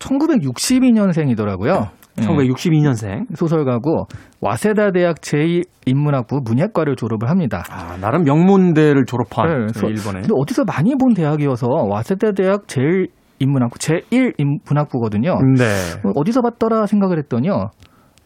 1962년생이더라고요. 0.00 1.88
네. 2.16 2.26
1962년생. 2.26 3.26
소설가고 3.36 4.06
와세다 4.40 4.90
대학 4.90 5.20
제1인문학부 5.20 6.42
문예과를 6.44 6.96
졸업을 6.96 7.30
합니다. 7.30 7.62
아, 7.70 7.96
나름 8.00 8.24
명문대를 8.24 9.04
졸업한 9.06 9.46
네, 9.46 9.54
그래서- 9.72 9.86
일본에. 9.86 10.20
근데 10.22 10.34
어디서 10.36 10.64
많이 10.64 10.96
본 10.96 11.14
대학이어서 11.14 11.68
와세다 11.68 12.32
대학 12.32 12.66
제1 12.66 13.06
인문학부 13.38 13.78
제1 13.78 14.34
인문학부거든요. 14.36 15.38
네. 15.56 15.64
어디서 16.16 16.42
봤더라 16.42 16.86
생각을 16.86 17.18
했더니요. 17.18 17.70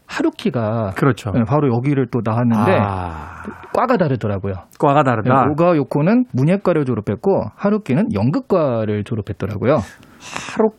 하루키가 0.07 0.91
그렇죠. 0.95 1.31
네, 1.31 1.43
바로 1.47 1.73
여기를 1.75 2.07
또 2.11 2.19
나왔는데 2.23 2.77
아, 2.79 3.43
과가 3.73 3.97
다르더라고요. 3.97 4.53
과가 4.79 5.03
네, 5.03 5.09
다르다. 5.11 5.45
오가 5.51 5.75
요코는 5.75 6.25
문예과를 6.33 6.85
졸업했고 6.85 7.45
하루키는 7.55 8.09
연극과를 8.13 9.03
졸업했더라고요. 9.03 9.77
하루 10.53 10.69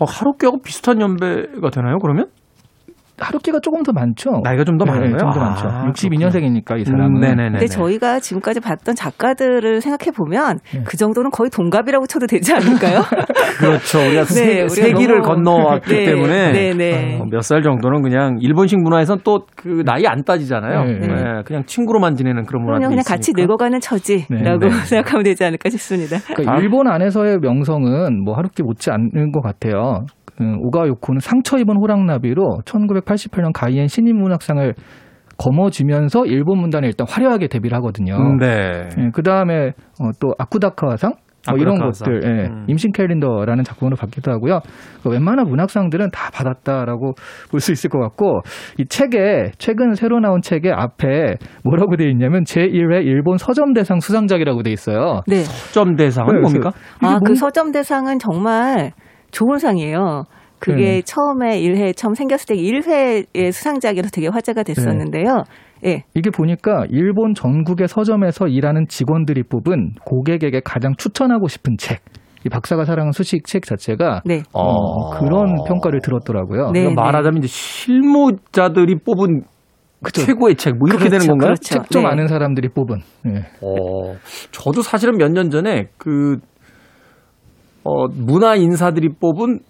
어, 0.00 0.04
하루키하고 0.06 0.60
비슷한 0.62 1.00
연배가 1.00 1.70
되나요? 1.70 1.98
그러면? 1.98 2.26
하루키가 3.18 3.60
조금 3.60 3.82
더 3.82 3.92
많죠. 3.92 4.40
나이가 4.42 4.64
좀 4.64 4.76
더 4.78 4.84
많은 4.84 5.00
거예요? 5.02 5.18
좀더 5.18 5.40
아, 5.40 5.44
많죠. 5.50 5.62
그렇구나. 5.68 5.92
62년생이니까 5.92 6.80
이 6.80 6.84
사람은. 6.84 7.16
음, 7.16 7.20
네네네. 7.20 7.50
근데 7.50 7.66
저희가 7.66 8.18
지금까지 8.20 8.60
봤던 8.60 8.94
작가들을 8.96 9.80
생각해 9.80 10.10
보면 10.10 10.58
네. 10.72 10.82
그 10.84 10.96
정도는 10.96 11.30
거의 11.30 11.48
동갑이라고 11.50 12.06
쳐도 12.06 12.26
되지 12.26 12.52
않을까요? 12.54 13.02
그렇죠. 13.58 13.98
우리가 14.00 14.24
세, 14.24 14.44
네, 14.44 14.52
우리가 14.62 14.68
세기를 14.74 15.20
너무- 15.22 15.28
건너왔기 15.28 15.90
네, 15.94 16.04
때문에 16.06 16.52
네, 16.52 16.74
네. 16.74 17.20
몇살 17.30 17.62
정도는 17.62 18.02
그냥 18.02 18.38
일본식 18.40 18.78
문화에선 18.82 19.20
또 19.24 19.44
그 19.56 19.82
나이 19.86 20.06
안 20.06 20.22
따지잖아요. 20.24 20.84
네. 20.84 20.98
네, 21.06 21.42
그냥 21.46 21.64
친구로만 21.64 22.16
지내는 22.16 22.44
그런 22.44 22.64
그럼요, 22.66 22.88
그냥 22.88 23.02
같이 23.06 23.30
있으니까. 23.30 23.42
늙어가는 23.42 23.80
처지라고 23.80 24.34
네, 24.34 24.68
네. 24.68 24.70
생각하면 24.84 25.24
되지 25.24 25.44
않을까 25.44 25.70
싶습니다. 25.70 26.18
그러니까 26.34 26.52
아. 26.52 26.58
일본 26.58 26.86
안에서의 26.88 27.38
명성은 27.40 28.24
뭐 28.24 28.34
하루키 28.36 28.62
못지 28.62 28.90
않는 28.90 29.32
것 29.32 29.40
같아요. 29.42 30.04
그 30.36 30.44
오가요코는 30.60 31.20
상처 31.20 31.58
입은 31.58 31.76
호랑나비로 31.76 32.60
1988년 32.64 33.52
가이엔 33.54 33.88
신인문학상을 33.88 34.74
거머쥐면서 35.36 36.26
일본 36.26 36.58
문단에 36.60 36.86
일단 36.86 37.06
화려하게 37.08 37.48
데뷔를 37.48 37.76
하거든요. 37.78 38.16
음, 38.16 38.38
네. 38.38 38.88
그 39.12 39.22
다음에 39.22 39.72
또 40.20 40.32
아쿠다카와상 40.38 41.12
뭐 41.50 41.58
이런 41.58 41.74
아쿠다카와상. 41.74 42.06
것들, 42.06 42.20
예, 42.24 42.46
음. 42.46 42.64
임신 42.68 42.92
캘린더라는 42.92 43.64
작품으로 43.64 43.96
받기도 43.96 44.30
하고요. 44.32 44.60
그 45.02 45.10
웬만한 45.10 45.46
문학상들은 45.46 46.10
다 46.12 46.30
받았다라고 46.32 47.14
볼 47.50 47.60
수 47.60 47.72
있을 47.72 47.90
것 47.90 47.98
같고 47.98 48.40
이 48.78 48.86
책에 48.86 49.50
최근 49.58 49.94
새로 49.94 50.20
나온 50.20 50.40
책에 50.40 50.70
앞에 50.72 51.34
뭐라고 51.64 51.96
돼 51.96 52.08
있냐면 52.10 52.44
제1회 52.44 53.04
일본 53.04 53.36
서점 53.36 53.74
대상 53.74 54.00
수상작이라고 54.00 54.62
돼 54.62 54.70
있어요. 54.70 55.20
네. 55.26 55.42
점 55.72 55.96
대상은 55.96 56.34
네, 56.36 56.40
뭡니까? 56.40 56.70
아, 57.02 57.18
그 57.18 57.24
뭔- 57.24 57.34
서점 57.34 57.72
대상은 57.72 58.18
정말 58.18 58.92
좋은 59.34 59.58
상이에요. 59.58 60.24
그게 60.60 60.82
네. 60.82 61.02
처음에 61.02 61.60
1회 61.60 61.94
처음 61.96 62.14
생겼을 62.14 62.46
때 62.46 62.54
1회의 62.54 63.52
수상작이라서 63.52 64.10
되게 64.12 64.28
화제가 64.28 64.62
됐었는데요. 64.62 65.42
예. 65.84 66.04
이게 66.14 66.30
보니까 66.30 66.84
일본 66.88 67.34
전국의 67.34 67.88
서점에서 67.88 68.46
일하는 68.48 68.86
직원들이 68.88 69.42
뽑은 69.50 69.96
고객에게 70.06 70.60
가장 70.64 70.94
추천하고 70.96 71.48
싶은 71.48 71.76
책. 71.76 72.00
이 72.46 72.48
박사가 72.48 72.84
사랑하는 72.84 73.12
수식 73.12 73.44
책 73.46 73.64
자체가 73.64 74.22
네. 74.24 74.42
어, 74.52 75.10
그런 75.18 75.54
평가를 75.66 76.00
들었더라고요. 76.02 76.70
네. 76.72 76.80
그러니까 76.80 77.02
말하자면 77.02 77.38
이제 77.38 77.48
실무자들이 77.48 78.96
뽑은 79.04 79.42
그쵸. 80.02 80.22
최고의 80.22 80.56
책 80.56 80.74
뭐 80.78 80.88
이렇게 80.88 81.08
그렇죠, 81.08 81.10
되는 81.10 81.26
건가요? 81.26 81.48
그렇죠. 81.54 81.62
책좀 81.82 82.02
네. 82.02 82.08
아는 82.08 82.26
사람들이 82.28 82.68
뽑은. 82.68 82.98
네. 83.24 83.40
어, 83.62 84.14
저도 84.50 84.82
사실은 84.82 85.16
몇 85.16 85.30
년 85.32 85.50
전에 85.50 85.86
그, 85.98 86.36
어, 87.84 88.06
문화 88.08 88.54
인사들이 88.56 89.10
뽑은 89.20 89.60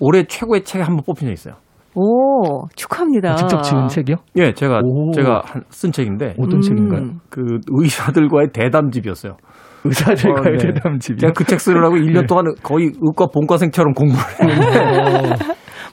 올해 0.00 0.24
최고의 0.24 0.64
책에 0.64 0.82
한번 0.84 1.04
뽑힌 1.06 1.28
적 1.28 1.32
있어요. 1.32 1.54
오, 1.94 2.68
축하합니다. 2.76 3.32
아, 3.32 3.36
직접 3.36 3.62
지은 3.62 3.88
책이요? 3.88 4.16
예, 4.36 4.52
제가, 4.52 4.80
오. 4.84 5.12
제가 5.12 5.42
한- 5.46 5.62
쓴 5.70 5.90
책인데, 5.92 6.34
어떤 6.38 6.56
음. 6.56 6.60
책인가요? 6.60 7.02
그 7.30 7.42
의사들과의 7.70 8.48
대담집이었어요. 8.52 9.36
의사들과의 9.84 10.56
어, 10.56 10.58
네. 10.58 10.72
대담집이요. 10.74 11.18
제가 11.20 11.32
그 11.32 11.44
책 11.44 11.60
쓰느라고 11.60 11.94
1년 11.96 12.20
네. 12.22 12.26
동안 12.26 12.44
거의 12.62 12.90
의과 13.00 13.26
본과생처럼 13.32 13.94
공부를 13.94 14.22
했는데, 14.42 15.44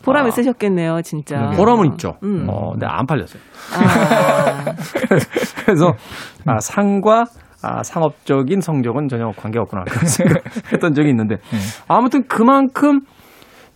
보람 0.03 0.25
아. 0.25 0.27
있으셨겠네요, 0.27 1.01
진짜. 1.03 1.51
네. 1.51 1.55
보람은 1.57 1.93
있죠. 1.93 2.15
음. 2.23 2.47
어, 2.49 2.71
근데 2.71 2.85
안 2.85 3.05
팔렸어요. 3.05 3.41
아, 3.77 4.65
그래서, 5.65 5.93
아, 6.45 6.59
상과 6.59 7.23
아, 7.63 7.81
상업적인 7.81 8.59
성적은 8.61 9.07
전혀 9.07 9.31
관계없구나. 9.31 9.83
그런 9.83 10.05
생각 10.05 10.43
했던 10.71 10.93
적이 10.93 11.09
있는데, 11.09 11.37
네. 11.37 11.57
아무튼 11.87 12.23
그만큼 12.27 12.99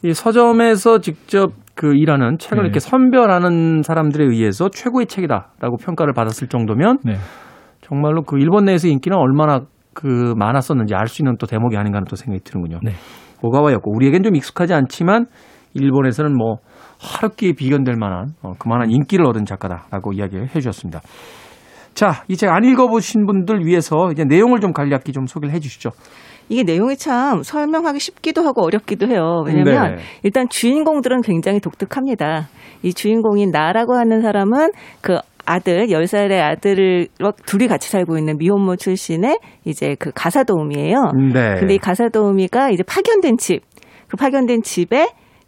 이 0.03 0.13
서점에서 0.13 0.99
직접 0.99 1.51
그 1.73 1.95
일하는 1.95 2.37
책을 2.37 2.63
네. 2.63 2.67
이렇게 2.67 2.79
선별하는 2.79 3.81
사람들에 3.83 4.25
의해서 4.25 4.69
최고의 4.69 5.07
책이다라고 5.07 5.77
평가를 5.77 6.13
받았을 6.13 6.47
정도면 6.47 6.97
네. 7.03 7.13
정말로 7.81 8.23
그 8.23 8.37
일본 8.39 8.65
내에서 8.65 8.87
인기는 8.87 9.17
얼마나 9.17 9.61
그 9.93 10.33
많았었는지 10.37 10.93
알 10.93 11.07
수 11.07 11.21
있는 11.21 11.37
또 11.39 11.47
대목이 11.47 11.77
아닌가 11.77 11.97
하는 11.97 12.05
또 12.09 12.15
생각이 12.15 12.43
드는군요. 12.43 12.79
네. 12.83 12.91
오가와였고 13.41 13.91
우리에겐 13.95 14.23
좀 14.23 14.35
익숙하지 14.35 14.73
않지만 14.73 15.25
일본에서는 15.73 16.35
뭐 16.35 16.57
하루키에 16.99 17.53
비견될 17.53 17.95
만한 17.97 18.29
어, 18.41 18.53
그만한 18.57 18.89
인기를 18.91 19.25
얻은 19.27 19.45
작가다라고 19.45 20.13
이야기를 20.13 20.47
해주셨습니다. 20.55 21.01
자, 21.97 22.23
이 22.27 22.35
책 22.35 22.49
안 22.51 22.63
읽어보신 22.63 23.25
분들 23.25 23.65
위해서 23.65 24.11
이제 24.11 24.23
내용을 24.23 24.59
좀 24.59 24.71
간략히 24.71 25.11
좀 25.13 25.25
소개를 25.25 25.55
해주시죠. 25.55 25.89
이게 26.47 26.61
내용이 26.61 26.95
참 26.95 27.41
설명하기 27.41 27.99
쉽기도 27.99 28.43
하고 28.43 28.63
어렵기도 28.63 29.07
해요. 29.07 29.41
왜냐면 29.47 29.95
네. 29.95 30.01
일단 30.21 30.47
주인공들은 30.47 31.21
굉장히 31.21 31.59
독특합니다. 31.59 32.49
이 32.83 32.93
주인공인 32.93 33.49
나라고 33.49 33.95
하는 33.95 34.21
사람은 34.21 34.69
그 35.01 35.17
아들, 35.47 35.87
10살의 35.87 36.39
아들을 36.39 37.07
둘이 37.47 37.67
같이 37.67 37.89
살고 37.89 38.19
있는 38.19 38.37
미혼모 38.37 38.75
출신의 38.75 39.39
이제 39.65 39.95
그 39.97 40.11
가사도우미예요. 40.13 40.97
네. 41.33 41.55
근데 41.59 41.73
이 41.73 41.77
가사도우미가 41.79 42.69
이제 42.69 42.83
파견된 42.83 43.37
집, 43.37 43.61
그 44.07 44.17
파견된 44.17 44.61
집에 44.61 45.07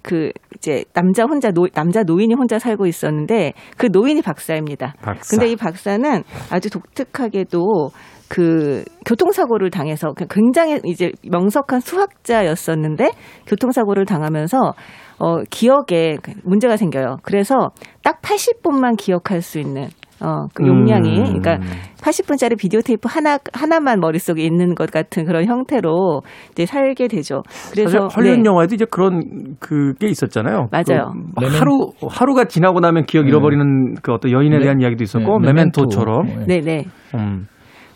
그 0.09 0.31
이제 0.55 0.83
남자 0.93 1.25
혼자 1.25 1.51
노, 1.51 1.67
남자 1.67 2.01
노인이 2.01 2.33
혼자 2.33 2.57
살고 2.57 2.87
있었는데 2.87 3.53
그 3.77 3.89
노인이 3.91 4.23
박사입니다. 4.23 4.95
박사. 5.03 5.29
근데 5.29 5.51
이 5.51 5.55
박사는 5.55 6.23
아주 6.49 6.71
독특하게도 6.71 7.91
그 8.27 8.83
교통사고를 9.05 9.69
당해서 9.69 10.13
그 10.17 10.25
굉장히 10.27 10.79
이제 10.85 11.11
명석한 11.29 11.81
수학자였었는데 11.81 13.11
교통사고를 13.45 14.07
당하면서 14.07 14.73
어 15.19 15.43
기억에 15.51 16.17
문제가 16.43 16.75
생겨요. 16.75 17.17
그래서 17.21 17.69
딱 18.03 18.19
80분만 18.23 18.97
기억할 18.97 19.43
수 19.43 19.59
있는 19.59 19.89
어, 20.21 20.47
그 20.53 20.65
용량이, 20.65 21.19
음. 21.19 21.23
그러니까 21.39 21.59
80분짜리 22.01 22.57
비디오 22.57 22.81
테이프 22.81 23.07
하나, 23.09 23.37
하나만 23.53 23.99
머릿속에 23.99 24.43
있는 24.43 24.75
것 24.75 24.91
같은 24.91 25.25
그런 25.25 25.45
형태로 25.45 26.21
이제 26.51 26.65
살게 26.65 27.07
되죠. 27.07 27.43
그래서. 27.71 28.07
헐리우드 28.07 28.39
네. 28.39 28.45
영화에도 28.45 28.75
이제 28.75 28.85
그런 28.89 29.55
그게 29.59 30.07
있었잖아요. 30.07 30.67
맞아요. 30.71 31.13
그 31.37 31.45
하루 31.45 31.91
하루가 32.07 32.45
지나고 32.45 32.79
나면 32.79 33.05
기억 33.05 33.27
잃어버리는 33.27 33.95
그 34.01 34.11
어떤 34.13 34.31
여인에 34.31 34.57
네. 34.57 34.63
대한 34.63 34.81
이야기도 34.81 35.03
있었고 35.03 35.39
네, 35.39 35.47
메멘토처럼. 35.47 36.25
메멘토. 36.25 36.45
네네. 36.47 36.85
음. 37.15 37.47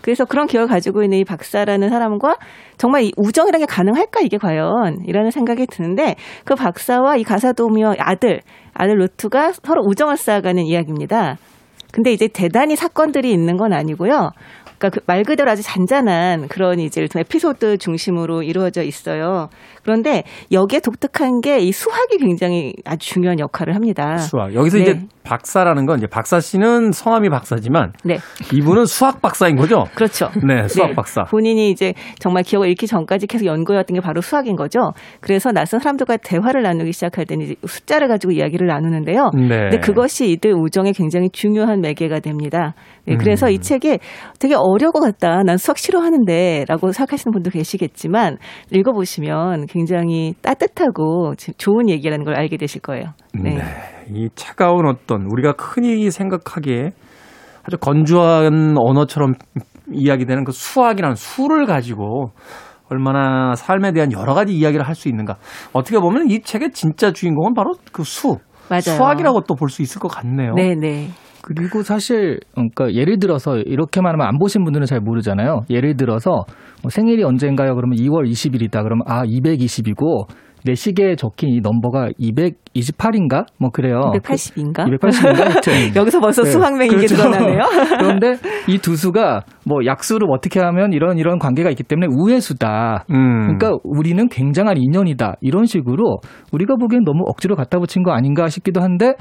그래서 0.04 0.26
그런 0.26 0.48
기억을 0.48 0.68
가지고 0.68 1.02
있는 1.02 1.20
이 1.20 1.24
박사라는 1.24 1.90
사람과 1.90 2.36
정말 2.78 3.04
이 3.04 3.14
우정이라는 3.16 3.66
게 3.66 3.74
가능할까 3.74 4.20
이게 4.22 4.38
과연 4.38 4.98
이라는 5.06 5.32
생각이 5.32 5.66
드는데 5.68 6.16
그 6.44 6.56
박사와 6.56 7.16
이 7.16 7.24
가사도우미와 7.24 7.96
아들 8.00 8.42
아들 8.74 8.98
루트가 8.98 9.54
서로 9.54 9.82
우정을 9.86 10.18
쌓아가는 10.18 10.62
이야기입니다. 10.64 11.38
근데 11.94 12.12
이제 12.12 12.28
대단히 12.28 12.76
사건들이 12.76 13.32
있는 13.32 13.56
건 13.56 13.72
아니고요. 13.72 14.32
그러니까 14.80 14.90
그 14.90 15.00
말 15.06 15.24
그대로 15.24 15.50
아주 15.50 15.62
잔잔한 15.64 16.48
그런 16.50 16.80
이제 16.80 17.08
에피소드 17.16 17.78
중심으로 17.78 18.44
이루어져 18.44 18.82
있어요. 18.84 19.48
그런데 19.84 20.24
여기에 20.52 20.82
독특한 20.82 21.40
게 21.42 21.60
이 21.60 21.72
수학이 21.72 22.18
굉장히 22.18 22.74
아주 22.84 23.08
중요한 23.08 23.40
역할을 23.40 23.76
합니다. 23.76 24.18
수학. 24.18 24.54
여기서 24.54 24.78
네. 24.78 24.84
이제 24.84 25.00
박사라는 25.24 25.86
건 25.86 25.98
이제 25.98 26.08
박사 26.08 26.40
씨는 26.40 26.92
성함이 26.92 27.30
박사지만 27.30 27.94
네, 28.04 28.18
이분은 28.54 28.86
수학 28.86 29.22
박사인 29.22 29.56
거죠. 29.56 29.86
그렇죠. 29.96 30.30
네, 30.46 30.68
수학 30.68 30.90
네. 30.90 30.96
박사. 30.96 31.24
본인이 31.24 31.70
이제 31.70 31.94
정말 32.20 32.44
기억을 32.44 32.70
잃기 32.70 32.88
전까지 32.88 33.28
계속 33.28 33.46
연구해왔던 33.46 33.96
게 33.96 34.02
바로 34.02 34.22
수학인 34.22 34.56
거죠. 34.56 34.92
그래서 35.22 35.52
낯선 35.52 35.80
사람들과 35.80 36.18
대화를 36.18 36.62
나누기 36.64 36.92
시작할 36.92 37.26
때는 37.26 37.56
숫자를 37.66 38.08
가지고 38.08 38.34
이야기를 38.34 38.68
나누는데요. 38.68 39.32
네. 39.34 39.48
근데 39.48 39.80
그것이 39.80 40.32
이들 40.32 40.54
우정에 40.54 40.92
굉장히 40.92 41.30
중요한 41.30 41.82
매개가 41.82 42.20
됩니다. 42.20 42.74
네, 43.06 43.18
그래서 43.18 43.48
음. 43.48 43.52
이 43.52 43.60
책이 43.60 44.00
되게 44.40 44.56
어려울 44.56 44.92
것 44.92 45.00
같다. 45.00 45.44
난 45.44 45.58
수학 45.58 45.78
싫어하는데 45.78 46.66
라고 46.68 46.92
생각하시는 46.92 47.32
분도 47.32 47.50
계시겠지만 47.50 48.38
읽어보시면 48.72 49.66
굉장히 49.68 50.34
따뜻하고 50.42 51.34
좋은 51.58 51.90
얘기라는 51.90 52.24
걸 52.24 52.36
알게 52.36 52.58
되실 52.58 52.82
거예요. 52.82 53.14
네. 53.34 53.56
네. 53.56 53.64
이 54.15 54.30
차가운 54.36 54.88
어떤 54.88 55.26
우리가 55.32 55.54
흔히 55.60 56.10
생각하기에 56.12 56.91
아주 57.65 57.78
건조한 57.78 58.76
언어처럼 58.78 59.34
이야기되는 59.91 60.43
그 60.43 60.52
수학이라는 60.52 61.15
수를 61.15 61.65
가지고 61.65 62.32
얼마나 62.89 63.56
삶에 63.56 63.91
대한 63.93 64.12
여러 64.12 64.34
가지 64.34 64.54
이야기를 64.54 64.86
할 64.88 64.95
수 64.95 65.08
있는가. 65.10 65.38
어떻게 65.73 65.99
보면 65.99 66.30
이 66.30 66.41
책의 66.41 66.71
진짜 66.73 67.12
주인공은 67.12 67.54
바로 67.54 67.73
그 67.91 68.04
수. 68.04 68.38
맞아요. 68.69 68.82
수학이라고 68.82 69.41
또 69.41 69.56
볼 69.56 69.69
수 69.69 69.82
있을 69.82 69.99
것 69.99 70.08
같네요. 70.10 70.54
네, 70.56 70.76
네. 70.76 71.08
그리고 71.41 71.84
사실 71.84 72.39
그러니까 72.54 72.93
예를 72.93 73.19
들어서 73.19 73.58
이렇게만 73.58 74.13
하면 74.13 74.28
안 74.28 74.38
보신 74.39 74.63
분들은 74.63 74.86
잘 74.86 75.02
모르잖아요. 75.02 75.62
예를 75.69 75.97
들어서 75.97 76.45
뭐 76.82 76.89
생일이 76.89 77.23
언젠가요? 77.23 77.76
그러면 77.76 77.97
2월 77.97 78.30
20일이다. 78.30 78.82
그러면 78.84 79.04
아 79.08 79.23
220이고 79.26 80.28
내 80.65 80.76
시계에 80.76 81.15
적힌 81.15 81.49
이 81.49 81.60
넘버가 81.62 82.10
228인가? 82.19 83.45
뭐 83.58 83.69
그래요. 83.71 83.99
280인가? 84.15 84.86
280인가? 84.97 85.95
여기서 85.95 86.19
벌써 86.19 86.43
네, 86.43 86.52
수학맹 86.52 86.88
이게 86.88 86.95
그렇죠. 86.97 87.15
드러나네요. 87.15 87.63
그런데 87.99 88.38
이 88.67 88.78
두 88.84 88.95
수가 88.97 89.41
뭐 89.65 89.86
약수를 89.86 90.28
어떻게 90.30 90.60
하면 90.60 90.91
이런 90.93 91.17
이런 91.17 91.39
관계가 91.39 91.69
있기 91.69 91.84
때문에 91.84 92.08
우회수다. 92.12 93.06
음. 93.12 93.58
그러니까 93.58 93.71
우리는 93.84 94.28
굉장한 94.28 94.76
인연이다. 94.78 95.36
이런 95.41 95.65
식으로 95.65 96.17
우리가 96.52 96.76
보기엔 96.76 97.04
너무 97.04 97.23
억지로 97.28 97.56
갖다 97.56 97.80
붙인 97.80 98.04
거 98.04 98.12
아닌가 98.12 98.49
싶기도 98.49 98.82
한데 98.82 99.13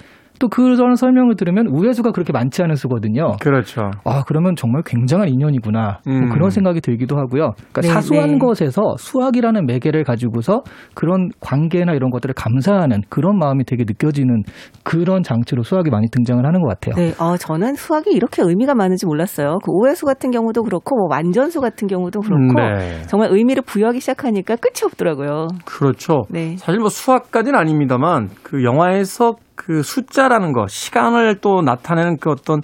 또 0.43 0.49
그런 0.49 0.97
설명을 0.97 1.37
들으면 1.37 1.69
우회수가 1.69 2.11
그렇게 2.11 2.33
많지 2.33 2.65
않은 2.65 2.75
수거든요. 2.75 3.37
그렇죠. 3.41 3.93
아, 4.05 4.25
그러면 4.27 4.57
정말 4.57 4.83
굉장한 4.85 5.29
인연이구나. 5.29 6.01
뭐 6.05 6.15
음. 6.17 6.31
그런 6.31 6.51
생각이 6.51 6.81
들기도 6.81 7.17
하고요. 7.17 7.53
그러니까 7.57 7.81
네, 7.83 7.87
사소한 7.87 8.33
네. 8.33 8.39
것에서 8.39 8.97
수학이라는 8.99 9.67
매개를 9.67 10.03
가지고서 10.03 10.65
그런 10.95 11.29
관계나 11.39 11.93
이런 11.93 12.11
것들을 12.11 12.35
감사하는 12.35 13.03
그런 13.09 13.39
마음이 13.39 13.63
되게 13.65 13.85
느껴지는 13.87 14.43
그런 14.83 15.23
장치로 15.23 15.63
수학이 15.63 15.91
많이 15.91 16.09
등장을 16.11 16.45
하는 16.45 16.61
것 16.61 16.67
같아요. 16.71 16.97
네, 16.97 17.15
어, 17.23 17.37
저는 17.37 17.77
수학이 17.77 18.11
이렇게 18.11 18.43
의미가 18.45 18.75
많은지 18.75 19.07
몰랐어요. 19.07 19.59
그 19.65 19.71
오해수 19.71 20.07
같은 20.07 20.33
경우도 20.33 20.65
그렇고, 20.65 20.97
뭐 20.97 21.07
완전수 21.09 21.61
같은 21.61 21.87
경우도 21.87 22.19
그렇고, 22.19 22.55
네. 22.55 23.03
정말 23.07 23.29
의미를 23.31 23.63
부여하기 23.65 24.01
시작하니까 24.01 24.57
끝이 24.57 24.85
없더라고요. 24.87 25.47
그렇죠. 25.65 26.23
네. 26.31 26.57
사실 26.57 26.81
뭐 26.81 26.89
수학까지는 26.89 27.57
아닙니다만 27.57 28.31
그 28.43 28.65
영화에서 28.65 29.37
그 29.55 29.83
숫자라는 29.83 30.53
거, 30.53 30.67
시간을 30.67 31.41
또 31.41 31.63
나타내는 31.63 32.19
그 32.19 32.31
어떤 32.31 32.61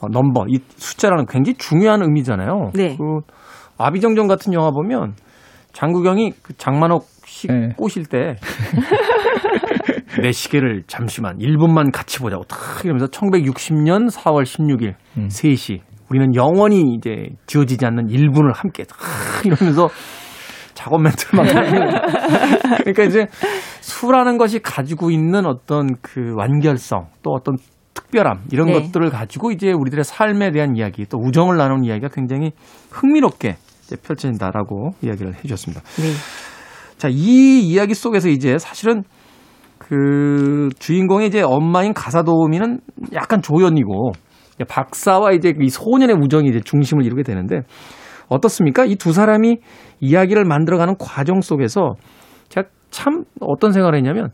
어, 0.00 0.08
넘버, 0.08 0.46
이 0.48 0.58
숫자라는 0.76 1.26
굉장히 1.26 1.56
중요한 1.56 2.02
의미잖아요. 2.02 2.70
네. 2.74 2.96
그 2.96 3.20
아비정전 3.78 4.28
같은 4.28 4.52
영화 4.52 4.70
보면 4.70 5.14
장국영이 5.72 6.32
그 6.42 6.56
장만옥 6.56 7.06
씨 7.26 7.48
네. 7.48 7.70
꼬실 7.76 8.06
때 8.06 8.36
내 10.22 10.30
시계를 10.30 10.84
잠시만 10.86 11.38
1분만 11.38 11.90
같이 11.92 12.20
보자고 12.20 12.44
탁 12.44 12.84
이러면서 12.84 13.06
1960년 13.06 14.08
4월 14.10 14.44
16일 14.44 14.94
음. 15.18 15.28
3시 15.28 15.80
우리는 16.10 16.34
영원히 16.36 16.94
이제 16.96 17.28
지워지지 17.46 17.84
않는 17.86 18.06
1분을 18.06 18.54
함께 18.54 18.84
탁 18.84 18.98
이러면서 19.44 19.88
작업 20.84 21.00
하는 21.00 21.54
거예요. 21.54 21.90
그러니까 22.80 23.04
이제 23.04 23.26
수라는 23.80 24.36
것이 24.36 24.58
가지고 24.58 25.10
있는 25.10 25.46
어떤 25.46 25.96
그 26.02 26.34
완결성 26.36 27.06
또 27.22 27.30
어떤 27.30 27.56
특별함 27.94 28.42
이런 28.52 28.66
네. 28.66 28.74
것들을 28.74 29.08
가지고 29.10 29.50
이제 29.50 29.72
우리들의 29.72 30.04
삶에 30.04 30.50
대한 30.50 30.76
이야기 30.76 31.06
또 31.06 31.18
우정을 31.18 31.56
나누는 31.56 31.84
이야기가 31.84 32.08
굉장히 32.08 32.52
흥미롭게 32.90 33.56
이제 33.84 33.96
펼쳐진다라고 33.96 34.90
이야기를 35.02 35.36
해주셨습니다. 35.36 35.80
네. 35.80 36.12
자, 36.98 37.08
이 37.10 37.60
이야기 37.60 37.94
속에서 37.94 38.28
이제 38.28 38.58
사실은 38.58 39.04
그 39.78 40.68
주인공의 40.78 41.28
이제 41.28 41.42
엄마인 41.42 41.94
가사도우미는 41.94 42.80
약간 43.12 43.42
조연이고 43.42 44.12
박사와 44.68 45.32
이제 45.32 45.52
이 45.60 45.68
소년의 45.68 46.16
우정이 46.16 46.48
이제 46.48 46.60
중심을 46.60 47.04
이루게 47.04 47.22
되는데 47.22 47.60
어떻습니까? 48.28 48.84
이 48.84 48.96
두 48.96 49.12
사람이 49.12 49.58
이야기를 50.00 50.44
만들어가는 50.44 50.94
과정 50.98 51.40
속에서 51.40 51.94
제가 52.48 52.68
참 52.90 53.24
어떤 53.40 53.72
생각을 53.72 53.96
했냐면 53.96 54.30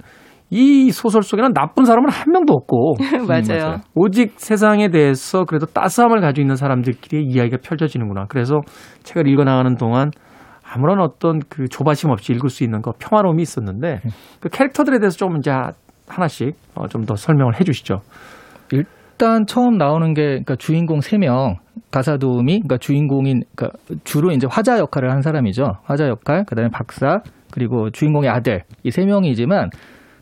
이 0.53 0.91
소설 0.91 1.23
속에는 1.23 1.53
나쁜 1.53 1.85
사람은 1.85 2.11
한 2.11 2.33
명도 2.33 2.53
없고 2.55 2.95
맞아요. 3.29 3.77
오직 3.95 4.35
세상에 4.37 4.89
대해서 4.89 5.45
그래도 5.45 5.67
따스함을 5.67 6.21
가지고 6.21 6.43
있는 6.43 6.57
사람들끼리의 6.57 7.25
이야기가 7.25 7.59
펼쳐지는구나. 7.63 8.27
그래서 8.29 8.61
책을 9.05 9.29
읽어 9.29 9.45
나가는 9.45 9.77
동안 9.77 10.11
아무런 10.73 11.01
어떤 11.01 11.41
그 11.49 11.69
조바심 11.69 12.11
없이 12.11 12.33
읽을 12.33 12.49
수 12.51 12.65
있는 12.65 12.83
거 12.83 12.93
평화로움이 12.99 13.43
있었는데 13.43 14.01
그 14.41 14.49
캐릭터들에 14.49 14.99
대해서 14.99 15.17
좀 15.17 15.37
이제 15.39 15.51
하나씩 16.09 16.55
어, 16.75 16.89
좀 16.89 17.05
더 17.07 17.15
설명을 17.15 17.59
해 17.61 17.65
주시죠. 17.65 18.01
일단 19.21 19.45
처음 19.45 19.77
나오는 19.77 20.15
게 20.15 20.23
그러니까 20.23 20.57
주인공 20.57 21.03
세 21.03 21.19
명 21.19 21.57
가사 21.91 22.17
도우미 22.17 22.61
그러니까 22.61 22.79
주인공인 22.79 23.43
그러니까 23.55 23.79
주로 24.05 24.31
이제 24.33 24.47
화자 24.51 24.79
역할을 24.79 25.11
한 25.13 25.21
사람이죠. 25.21 25.77
화자 25.83 26.09
역할, 26.09 26.45
그다음에 26.47 26.71
박사, 26.71 27.21
그리고 27.53 27.91
주인공의 27.91 28.31
아들 28.31 28.63
이 28.83 28.91
세 28.91 29.05
명이지만 29.05 29.69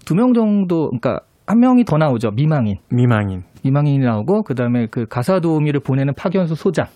두 0.04 0.16
명 0.16 0.34
정도 0.34 0.86
그러니까 0.88 1.20
한 1.46 1.60
명이 1.60 1.84
더 1.84 1.96
나오죠. 1.96 2.32
미망인. 2.32 2.78
미망인. 2.90 3.44
미망인이 3.62 3.98
나오고 4.04 4.42
그다음에 4.42 4.88
그 4.90 5.06
가사 5.06 5.38
도우미를 5.38 5.78
보내는 5.78 6.14
파견수 6.14 6.56
소장. 6.56 6.86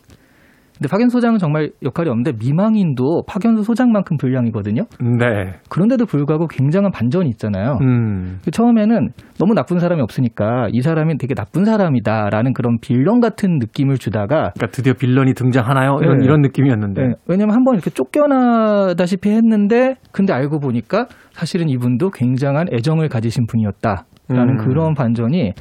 근데 0.79 0.89
파견수 0.91 1.19
소장은 1.19 1.39
정말 1.39 1.71
역할이 1.85 2.09
없는데 2.09 2.33
미망인도 2.41 3.23
파견수 3.29 3.63
소장만큼 3.63 4.17
분량이거든요. 4.17 4.83
네. 5.01 5.55
그런데도 5.69 6.07
불구하고 6.07 6.49
굉장한 6.49 6.91
반전이 6.91 7.29
있잖아요. 7.31 7.79
음. 7.83 8.39
그 8.45 8.51
처음에는 8.51 9.11
너무 9.39 9.55
나쁜 9.55 9.79
사람이 9.79 10.01
없으니까 10.03 10.69
이 10.73 10.81
사람이 10.81 11.19
되게 11.19 11.35
나쁜 11.35 11.65
사람이다라는 11.65 12.53
그런 12.53 12.79
빌런 12.81 13.21
같은 13.21 13.59
느낌을 13.59 13.97
주다가 13.99 14.53
그러니까 14.55 14.67
드디어 14.73 14.93
빌런이 14.95 15.35
등장하나요? 15.35 15.99
이런 16.01 16.19
네. 16.19 16.25
이런 16.25 16.41
느낌이었는데. 16.41 17.03
네, 17.03 17.15
왜냐면 17.29 17.55
한 17.55 17.63
번 17.65 17.75
이렇게 17.75 17.91
쫓겨나다시피 17.91 19.31
했는데 19.31 19.95
근데 20.11 20.33
알고 20.33 20.59
보니까 20.59 21.07
사실은 21.33 21.69
이분도 21.69 22.11
굉장한 22.11 22.67
애정을 22.73 23.09
가지신 23.09 23.47
분이었다라는 23.47 24.05
음. 24.31 24.57
그런 24.57 24.95
반전이 24.95 25.53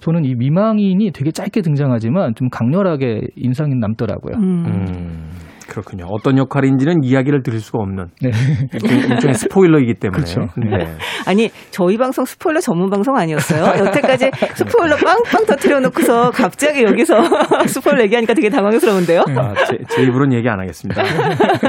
저는 0.00 0.24
이 0.24 0.34
미망인이 0.34 1.10
되게 1.12 1.30
짧게 1.30 1.62
등장하지만 1.62 2.34
좀 2.34 2.48
강렬하게 2.50 3.28
인상이 3.36 3.74
남더라고요. 3.74 4.36
음. 4.36 4.64
음. 4.66 5.30
그렇군요. 5.70 6.06
어떤 6.08 6.36
역할인지는 6.36 7.04
이야기를 7.04 7.42
드릴 7.42 7.60
수가 7.60 7.78
없는 7.78 8.08
네. 8.20 8.30
일종의, 8.72 9.34
스포일러이기 9.34 9.94
때문에. 9.94 10.22
그렇죠. 10.22 10.40
네. 10.56 10.96
아니 11.26 11.48
저희 11.70 11.96
방송 11.96 12.24
스포일러 12.24 12.60
전문 12.60 12.90
방송 12.90 13.16
아니었어요? 13.16 13.84
여태까지 13.86 14.30
스포일러 14.56 14.96
빵빵 14.96 15.46
터트려 15.46 15.80
놓고서 15.80 16.32
갑자기 16.32 16.82
여기서 16.82 17.14
스포일러 17.68 18.02
얘기하니까 18.02 18.34
되게 18.34 18.50
당황스러운데요. 18.50 19.20
아, 19.38 19.54
제, 19.66 19.78
제 19.88 20.02
입으로는 20.02 20.36
얘기 20.36 20.48
안 20.48 20.58
하겠습니다. 20.58 21.02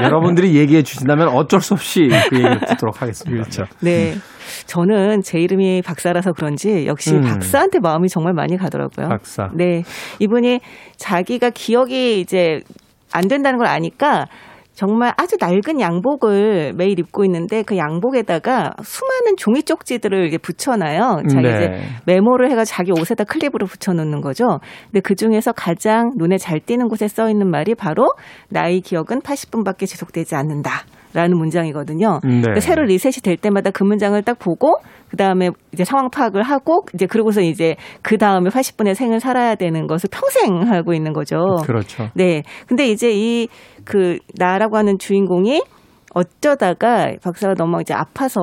여러분들이 0.02 0.56
얘기해 0.56 0.82
주신다면 0.82 1.28
어쩔 1.28 1.60
수 1.60 1.74
없이 1.74 2.08
그 2.28 2.36
얘기를 2.36 2.58
듣도록 2.66 3.00
하겠습니다. 3.00 3.42
그렇죠. 3.42 3.64
네. 3.80 4.14
저는 4.66 5.22
제 5.22 5.38
이름이 5.38 5.82
박사라서 5.82 6.32
그런지 6.32 6.86
역시 6.86 7.14
음. 7.14 7.22
박사한테 7.22 7.78
마음이 7.80 8.08
정말 8.08 8.32
많이 8.34 8.56
가더라고요. 8.56 9.08
박사. 9.08 9.48
네. 9.54 9.82
이분이 10.18 10.60
자기가 10.96 11.50
기억이 11.50 12.20
이제 12.20 12.60
안 13.12 13.28
된다는 13.28 13.58
걸 13.58 13.66
아니까 13.68 14.26
정말 14.74 15.12
아주 15.16 15.36
낡은 15.38 15.80
양복을 15.80 16.72
매일 16.74 16.98
입고 16.98 17.24
있는데 17.26 17.62
그 17.62 17.76
양복에다가 17.76 18.72
수많은 18.82 19.36
종이 19.36 19.62
쪽지들을 19.62 20.18
이렇게 20.18 20.38
붙여놔요. 20.38 21.24
자기 21.28 21.46
네. 21.46 21.54
이제 21.54 21.82
메모를 22.06 22.50
해가지고 22.50 22.74
자기 22.74 22.92
옷에다 22.92 23.24
클립으로 23.24 23.66
붙여놓는 23.66 24.22
거죠. 24.22 24.60
근데 24.86 25.00
그 25.00 25.14
중에서 25.14 25.52
가장 25.52 26.12
눈에 26.16 26.38
잘 26.38 26.58
띄는 26.58 26.88
곳에 26.88 27.06
써 27.06 27.28
있는 27.28 27.50
말이 27.50 27.74
바로 27.74 28.14
나의 28.48 28.80
기억은 28.80 29.20
80분밖에 29.20 29.86
지속되지 29.86 30.34
않는다. 30.36 30.86
라는 31.14 31.36
문장이거든요. 31.36 32.20
네. 32.22 32.40
그러니까 32.40 32.60
새로 32.60 32.84
리셋이 32.84 33.22
될 33.22 33.36
때마다 33.36 33.70
그 33.70 33.84
문장을 33.84 34.20
딱 34.22 34.38
보고 34.38 34.76
그 35.10 35.16
다음에 35.16 35.50
이제 35.72 35.84
상황 35.84 36.08
파악을 36.08 36.42
하고 36.42 36.86
이제 36.94 37.06
그러고서 37.06 37.42
이제 37.42 37.76
그 38.00 38.16
다음에 38.16 38.48
80분의 38.48 38.94
생을 38.94 39.20
살아야 39.20 39.54
되는 39.54 39.86
것을 39.86 40.08
평생 40.10 40.62
하고 40.72 40.94
있는 40.94 41.12
거죠. 41.12 41.56
그렇죠. 41.64 42.08
네. 42.14 42.42
근데 42.66 42.88
이제 42.88 43.10
이 43.12 43.48
그 43.84 44.18
나라고 44.38 44.76
하는 44.76 44.98
주인공이 44.98 45.62
어쩌다가 46.14 47.12
박사가 47.22 47.54
너무 47.54 47.80
이제 47.80 47.94
아파서 47.94 48.40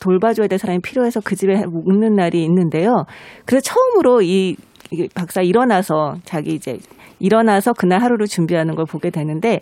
돌봐줘야 0.00 0.48
될 0.48 0.58
사람이 0.58 0.80
필요해서 0.80 1.20
그 1.24 1.34
집에 1.34 1.64
묵는 1.64 2.14
날이 2.14 2.44
있는데요. 2.44 3.04
그래서 3.46 3.62
처음으로 3.62 4.20
이, 4.22 4.56
이 4.90 5.08
박사 5.14 5.40
일어나서 5.40 6.16
자기 6.24 6.54
이제 6.54 6.78
일어나서 7.18 7.72
그날 7.72 8.02
하루를 8.02 8.26
준비하는 8.26 8.74
걸 8.74 8.84
보게 8.84 9.08
되는데 9.10 9.60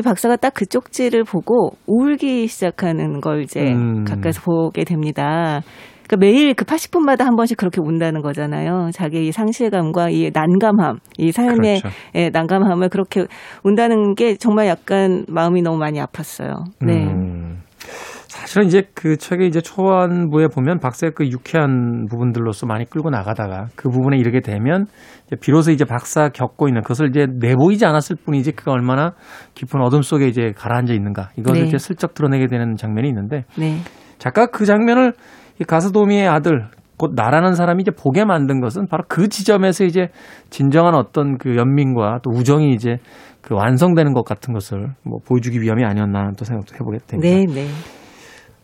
이 0.00 0.02
박사가 0.02 0.36
딱 0.36 0.50
그 0.60 0.66
쪽지를 0.66 1.24
보고 1.24 1.70
울기 1.86 2.46
시작하는 2.46 3.20
걸 3.20 3.42
이제 3.42 3.72
음. 3.72 4.04
가까이서 4.04 4.42
보게 4.42 4.84
됩니다. 4.84 5.62
그러니까 6.06 6.16
매일 6.18 6.52
그 6.54 6.64
80분마다 6.64 7.22
한 7.22 7.36
번씩 7.36 7.56
그렇게 7.56 7.80
운다는 7.80 8.20
거잖아요. 8.20 8.90
자기 8.92 9.26
이 9.28 9.32
상실감과 9.32 10.10
이 10.10 10.30
난감함, 10.34 10.98
이 11.18 11.32
삶의 11.32 11.80
그렇죠. 11.80 11.96
예, 12.16 12.28
난감함을 12.30 12.88
그렇게 12.88 13.24
운다는 13.62 14.16
게 14.16 14.36
정말 14.36 14.66
약간 14.66 15.24
마음이 15.28 15.62
너무 15.62 15.78
많이 15.78 15.98
아팠어요. 16.00 16.64
네. 16.80 17.06
음. 17.06 17.49
사실은 18.50 18.66
이제 18.66 18.82
그 18.94 19.16
책의 19.16 19.46
이제 19.46 19.60
초반부에 19.60 20.48
보면 20.48 20.80
박사의 20.80 21.12
그 21.14 21.24
유쾌한 21.24 22.06
부분들로서 22.10 22.66
많이 22.66 22.84
끌고 22.84 23.08
나가다가 23.08 23.66
그 23.76 23.88
부분에 23.88 24.16
이르게 24.16 24.40
되면 24.40 24.86
이제 25.28 25.36
비로소 25.40 25.70
이제 25.70 25.84
박사 25.84 26.30
겪고 26.30 26.66
있는 26.66 26.82
그것을 26.82 27.10
이제 27.10 27.28
내보이지 27.38 27.86
않았을 27.86 28.16
뿐이지 28.24 28.52
그가 28.52 28.72
얼마나 28.72 29.12
깊은 29.54 29.80
어둠 29.80 30.02
속에 30.02 30.26
이제 30.26 30.52
가라앉아 30.56 30.92
있는가 30.92 31.28
이것을 31.36 31.62
네. 31.62 31.68
이제 31.68 31.78
슬쩍 31.78 32.12
드러내게 32.14 32.48
되는 32.48 32.74
장면이 32.74 33.06
있는데 33.10 33.44
네. 33.56 33.76
작가 34.18 34.46
그 34.46 34.66
장면을 34.66 35.12
이 35.60 35.64
가스 35.64 35.92
도미의 35.92 36.26
아들 36.26 36.66
곧 36.96 37.12
나라는 37.14 37.54
사람이 37.54 37.82
이제 37.82 37.92
보게 37.92 38.24
만든 38.24 38.60
것은 38.60 38.88
바로 38.88 39.04
그 39.06 39.28
지점에서 39.28 39.84
이제 39.84 40.08
진정한 40.50 40.96
어떤 40.96 41.38
그 41.38 41.54
연민과 41.54 42.18
또 42.24 42.32
우정이 42.32 42.72
이제 42.72 42.96
그 43.42 43.54
완성되는 43.54 44.12
것 44.12 44.24
같은 44.24 44.52
것을 44.52 44.88
뭐 45.04 45.20
보여주기 45.24 45.62
위함이 45.62 45.84
아니었나 45.84 46.32
또 46.36 46.44
생각도 46.44 46.74
해보게 46.74 46.98
됩니다. 47.06 47.20
네, 47.20 47.46
네. 47.46 47.68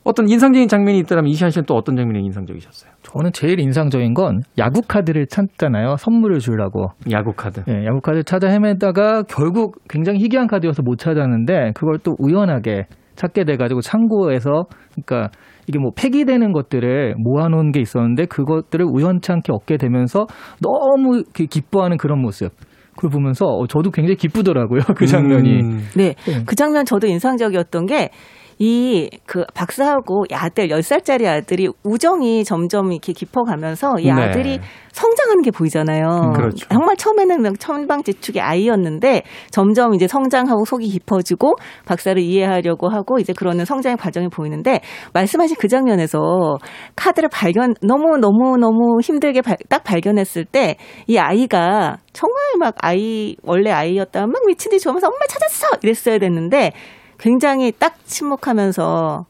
어떤 0.07 0.29
인상적인 0.29 0.69
장면이 0.69 0.99
있다면 1.01 1.27
이시안 1.27 1.51
씨는 1.51 1.64
또 1.66 1.75
어떤 1.75 1.97
장면이 1.97 2.25
인상적이셨어요? 2.27 2.92
저는 3.03 3.33
제일 3.33 3.59
인상적인 3.59 4.14
건 4.14 4.40
야구 4.57 4.81
카드를 4.87 5.27
찾잖아요. 5.27 5.97
선물을 5.99 6.38
주려고. 6.38 6.90
야구 7.11 7.33
카드. 7.33 7.62
예, 7.69 7.85
야구 7.85 8.01
카드 8.01 8.23
찾아 8.23 8.49
헤매다가 8.49 9.25
결국 9.25 9.77
굉장히 9.88 10.21
희귀한 10.21 10.47
카드여서 10.47 10.83
못 10.83 10.99
찾았는데 10.99 11.73
그걸 11.75 11.99
또 11.99 12.14
우연하게 12.21 12.85
찾게 13.16 13.45
돼가지고 13.45 13.81
창고에서 13.81 14.66
그러니까 14.92 15.31
이게 15.66 15.79
뭐 15.81 15.90
폐기되는 15.97 16.53
것들을 16.53 17.16
모아놓은 17.19 17.73
게 17.73 17.81
있었는데 17.81 18.27
그것들을 18.27 18.87
우연찮게 18.88 19.53
얻게 19.53 19.77
되면서 19.77 20.27
너무 20.62 21.25
기- 21.35 21.47
기뻐하는 21.49 21.97
그런 21.97 22.21
모습. 22.23 22.53
그걸 22.95 23.11
보면서 23.11 23.45
어, 23.47 23.66
저도 23.66 23.90
굉장히 23.90 24.16
기쁘더라고요. 24.16 24.81
그 24.97 25.07
장면이. 25.07 25.61
음. 25.61 25.81
네. 25.97 26.14
네. 26.27 26.45
그 26.47 26.55
장면 26.55 26.85
저도 26.85 27.07
인상적이었던 27.09 27.87
게 27.87 28.11
이 28.59 29.09
그 29.27 29.45
박사하고 29.55 30.25
이 30.31 30.35
아들 30.35 30.69
10살짜리 30.69 31.27
아들이 31.27 31.69
우정이 31.83 32.45
점점 32.45 32.92
이렇게 32.92 33.12
깊어가면서 33.12 33.97
이 33.99 34.05
네. 34.05 34.11
아들이 34.12 34.61
성장하는 34.92 35.42
게 35.42 35.51
보이잖아요. 35.51 36.33
그렇죠. 36.35 36.66
정말 36.69 36.97
처음에는 36.97 37.42
막 37.42 37.59
천방지축의 37.61 38.40
아이였는데 38.40 39.23
점점 39.51 39.92
이제 39.95 40.07
성장하고 40.09 40.64
속이 40.64 40.88
깊어지고 40.88 41.55
박사를 41.85 42.21
이해하려고 42.23 42.88
하고 42.88 43.19
이제 43.19 43.33
그러는 43.35 43.64
성장의 43.66 43.97
과정이 43.99 44.29
보이는데 44.29 44.81
말씀하신 45.12 45.57
그 45.59 45.69
장면에서 45.69 46.57
카드를 46.95 47.29
발견 47.31 47.75
너무 47.83 48.16
너무 48.16 48.57
너무 48.57 49.01
힘들게 49.03 49.42
발- 49.42 49.57
딱 49.69 49.85
발견했을 49.85 50.45
때 50.47 50.77
이 51.09 51.19
아이가 51.19 51.99
정말 52.12 52.37
막 52.59 52.75
아이 52.81 53.37
원래 53.42 53.71
아이였다면 53.71 54.31
막 54.31 54.42
미친 54.47 54.71
듯이 54.71 54.83
좋아하면서 54.85 55.07
엄마 55.09 55.27
찾았어 55.29 55.79
이랬어야 55.83 56.19
됐는데 56.19 56.73
굉장히 57.18 57.72
딱 57.72 57.96
침묵하면서 58.05 59.26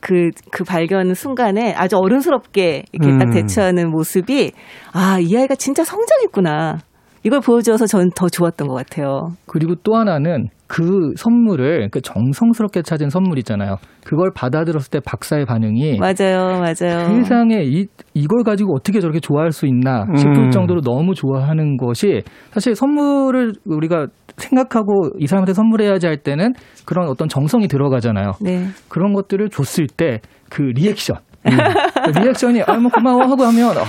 그, 0.00 0.30
그 0.50 0.64
발견 0.64 1.14
순간에 1.14 1.72
아주 1.74 1.96
어른스럽게 1.96 2.84
이렇게 2.92 3.18
딱 3.18 3.28
음. 3.28 3.30
대처하는 3.32 3.90
모습이 3.90 4.52
아, 4.92 5.18
이 5.20 5.36
아이가 5.36 5.54
진짜 5.54 5.84
성장했구나. 5.84 6.80
이걸 7.24 7.40
보여줘서 7.40 7.86
전더 7.86 8.28
좋았던 8.28 8.68
것 8.68 8.74
같아요. 8.74 9.28
그리고 9.46 9.74
또 9.82 9.96
하나는 9.96 10.48
그 10.66 11.12
선물을 11.16 11.90
그 11.90 12.00
정성스럽게 12.00 12.82
찾은 12.82 13.10
선물 13.10 13.38
있잖아요. 13.38 13.76
그걸 14.04 14.30
받아들었을 14.34 14.90
때 14.90 15.00
박사의 15.04 15.44
반응이 15.44 15.98
맞아요, 15.98 16.60
맞아요. 16.60 17.14
세상에 17.14 17.62
이, 17.62 17.86
이걸 18.14 18.42
가지고 18.42 18.74
어떻게 18.74 19.00
저렇게 19.00 19.20
좋아할 19.20 19.52
수 19.52 19.66
있나 19.66 20.06
싶을 20.16 20.46
음. 20.46 20.50
정도로 20.50 20.80
너무 20.80 21.14
좋아하는 21.14 21.76
것이 21.76 22.22
사실 22.50 22.74
선물을 22.74 23.52
우리가 23.66 24.06
생각하고 24.38 25.10
이 25.18 25.26
사람한테 25.26 25.52
선물해야지 25.52 26.06
할 26.06 26.16
때는 26.16 26.54
그런 26.86 27.06
어떤 27.08 27.28
정성이 27.28 27.68
들어가잖아요. 27.68 28.32
네. 28.40 28.66
그런 28.88 29.12
것들을 29.12 29.50
줬을 29.50 29.86
때 29.86 30.20
그 30.52 30.60
리액션. 30.60 31.16
그 31.44 32.18
리액션이 32.18 32.62
아 32.62 32.67
뭐 32.67 32.88
고마워 32.94 33.22
하고 33.22 33.44
하면 33.44 33.76
어, 33.76 33.82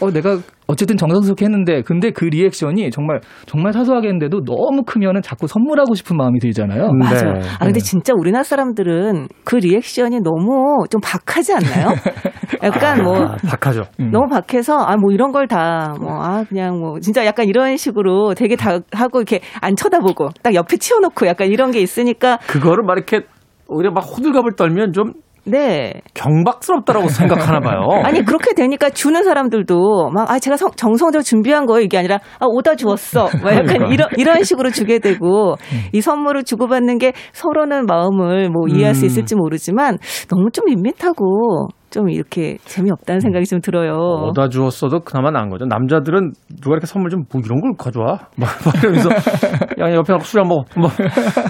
어, 0.00 0.10
내가 0.10 0.38
어쨌든 0.68 0.96
정성스럽게 0.96 1.44
했는데 1.44 1.82
근데 1.82 2.10
그 2.10 2.24
리액션이 2.24 2.90
정말 2.90 3.20
정말 3.46 3.72
사소하게 3.72 4.08
했는데도 4.08 4.44
너무 4.44 4.82
크면은 4.86 5.20
자꾸 5.20 5.46
선물하고 5.46 5.94
싶은 5.94 6.16
마음이 6.16 6.38
들잖아요. 6.38 6.84
음. 6.84 6.98
맞아요. 6.98 7.32
네. 7.34 7.40
아, 7.58 7.64
근데 7.64 7.80
진짜 7.80 8.12
우리나라 8.16 8.42
사람들은 8.44 9.28
그 9.44 9.56
리액션이 9.56 10.20
너무 10.20 10.84
좀 10.90 11.00
박하지 11.02 11.54
않나요? 11.54 11.88
약간 12.62 13.02
뭐, 13.02 13.16
아, 13.24 13.36
박하죠. 13.44 13.82
음. 14.00 14.10
너무 14.12 14.28
박해서 14.28 14.78
아 14.78 14.96
뭐 14.96 15.10
이런 15.12 15.32
걸 15.32 15.46
다 15.48 15.94
뭐 16.00 16.22
아 16.22 16.44
그냥 16.48 16.78
뭐 16.78 17.00
진짜 17.00 17.26
약간 17.26 17.46
이런 17.48 17.76
식으로 17.76 18.34
되게 18.34 18.54
다 18.56 18.78
하고 18.92 19.18
이렇게 19.18 19.40
안 19.60 19.74
쳐다보고 19.74 20.28
딱 20.42 20.54
옆에 20.54 20.76
치워놓고 20.76 21.26
약간 21.26 21.48
이런 21.48 21.70
게 21.72 21.80
있으니까 21.80 22.38
그거를 22.46 22.84
막 22.86 22.96
이렇게 22.96 23.26
오히려 23.68 23.90
막 23.90 24.00
호들갑을 24.02 24.52
떨면 24.56 24.92
좀 24.92 25.12
네 25.44 25.92
경박스럽다라고 26.14 27.08
생각하나 27.08 27.60
봐요. 27.60 27.88
아니 28.04 28.24
그렇게 28.24 28.54
되니까 28.54 28.90
주는 28.90 29.22
사람들도 29.24 30.10
막 30.14 30.30
아 30.30 30.38
제가 30.38 30.56
성- 30.56 30.70
정성대로 30.76 31.22
준비한 31.22 31.66
거예요 31.66 31.82
이게 31.84 31.98
아니라 31.98 32.16
아 32.38 32.46
오다 32.46 32.76
주었어 32.76 33.28
막 33.42 33.52
약간 33.52 33.66
그러니까. 33.66 33.88
이런 33.92 34.08
이런 34.16 34.42
식으로 34.44 34.70
주게 34.70 34.98
되고 35.00 35.56
이 35.92 36.00
선물을 36.00 36.44
주고받는 36.44 36.98
게 36.98 37.12
서로는 37.32 37.86
마음을 37.86 38.50
뭐 38.50 38.68
이해할 38.68 38.94
수 38.94 39.04
음. 39.04 39.06
있을지 39.06 39.34
모르지만 39.34 39.98
너무 40.28 40.50
좀 40.52 40.66
밋밋하고 40.66 41.68
좀 41.90 42.08
이렇게 42.08 42.56
재미없다는 42.64 43.20
생각이 43.20 43.44
좀 43.44 43.60
들어요. 43.60 43.92
얻어 43.98 44.48
주었어도 44.48 45.00
그나마 45.00 45.30
나은 45.30 45.50
거죠. 45.50 45.66
남자들은 45.66 46.32
누가 46.62 46.74
이렇게 46.74 46.86
선물 46.86 47.10
좀 47.10 47.24
뭐 47.30 47.42
이런 47.44 47.60
걸 47.60 47.72
가져와? 47.76 48.28
막, 48.36 48.48
막 48.64 48.74
이러면서 48.82 49.10
야 49.80 49.92
옆에 49.92 50.14
술한 50.22 50.48
먹어. 50.48 50.64
뭐 50.78 50.88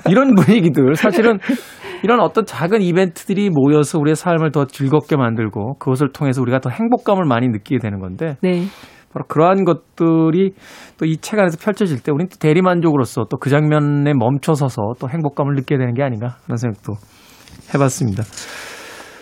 이런 0.09 0.35
분위기들 0.35 0.95
사실은 0.97 1.39
이런 2.03 2.21
어떤 2.21 2.45
작은 2.45 2.83
이벤트들이 2.83 3.51
모여서 3.51 3.99
우리의 3.99 4.17
삶을 4.17 4.53
더 4.53 4.67
즐겁게 4.67 5.17
만들고 5.17 5.75
그것을 5.79 6.13
통해서 6.13 6.43
우리가 6.43 6.61
더 6.61 6.71
행복감을 6.71 7.25
많이 7.25 7.49
느끼게 7.49 7.79
되는 7.79 7.99
건데 8.01 8.37
네. 8.43 8.65
바로 9.13 9.27
그러한 9.29 9.65
것들이 9.65 10.55
또 10.99 11.05
이 11.07 11.17
책 11.21 11.39
안에서 11.39 11.59
펼쳐질 11.61 12.03
때 12.03 12.11
우리는 12.13 12.29
또 12.29 12.39
대리만족으로서 12.39 13.25
또 13.31 13.37
그 13.39 13.51
장면에 13.51 14.15
멈춰서서 14.15 14.95
또 14.99 15.09
행복감을 15.09 15.55
느끼게 15.55 15.77
되는 15.79 15.95
게 15.95 16.03
아닌가 16.03 16.37
그런 16.45 16.57
생각도 16.57 16.95
해봤습니다. 17.75 18.23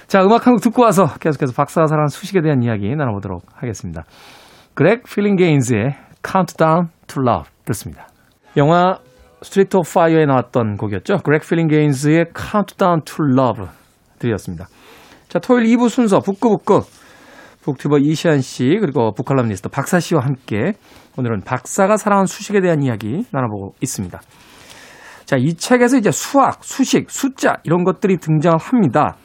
자, 0.06 0.22
음악 0.24 0.46
한 0.46 0.54
곡 0.54 0.62
듣고 0.62 0.82
와서 0.82 1.06
계속해서 1.20 1.52
박사가 1.54 1.86
사랑하는 1.86 2.08
수식에 2.08 2.40
대한 2.40 2.62
이야기 2.62 2.88
나눠보도록 2.94 3.42
하겠습니다. 3.54 4.04
그렉 4.74 5.02
필링게인즈의 5.04 5.96
Countdown 6.24 6.88
to 7.06 7.22
Love 7.26 7.50
듣습니다. 7.66 8.06
영화 8.56 8.98
Streets 9.42 9.76
of 9.76 9.90
Fire에 9.92 10.26
나왔던 10.26 10.76
곡이었죠. 10.76 11.18
그렉 11.24 11.42
필링게인즈의 11.48 12.26
Countdown 12.36 13.02
to 13.04 13.24
Love 13.36 13.66
들으셨습니다. 14.18 14.66
자, 15.28 15.38
토요일 15.38 15.66
2부 15.76 15.88
순서 15.88 16.20
북구북구 16.20 16.82
북튜버 17.62 17.98
이시안 17.98 18.40
씨 18.40 18.64
그리고 18.80 19.12
북칼럼니스트 19.12 19.68
박사 19.68 20.00
씨와 20.00 20.22
함께 20.24 20.72
오늘은 21.16 21.42
박사가 21.42 21.96
사랑하는 21.96 22.26
수식에 22.26 22.60
대한 22.60 22.82
이야기 22.82 23.24
나눠보고 23.30 23.74
있습니다. 23.80 24.20
자, 25.24 25.36
이 25.38 25.54
책에서 25.54 25.96
이제 25.96 26.10
수학, 26.10 26.64
수식, 26.64 27.10
숫자 27.10 27.58
이런 27.64 27.84
것들이 27.84 28.16
등장을 28.16 28.58
합니다. 28.58 29.16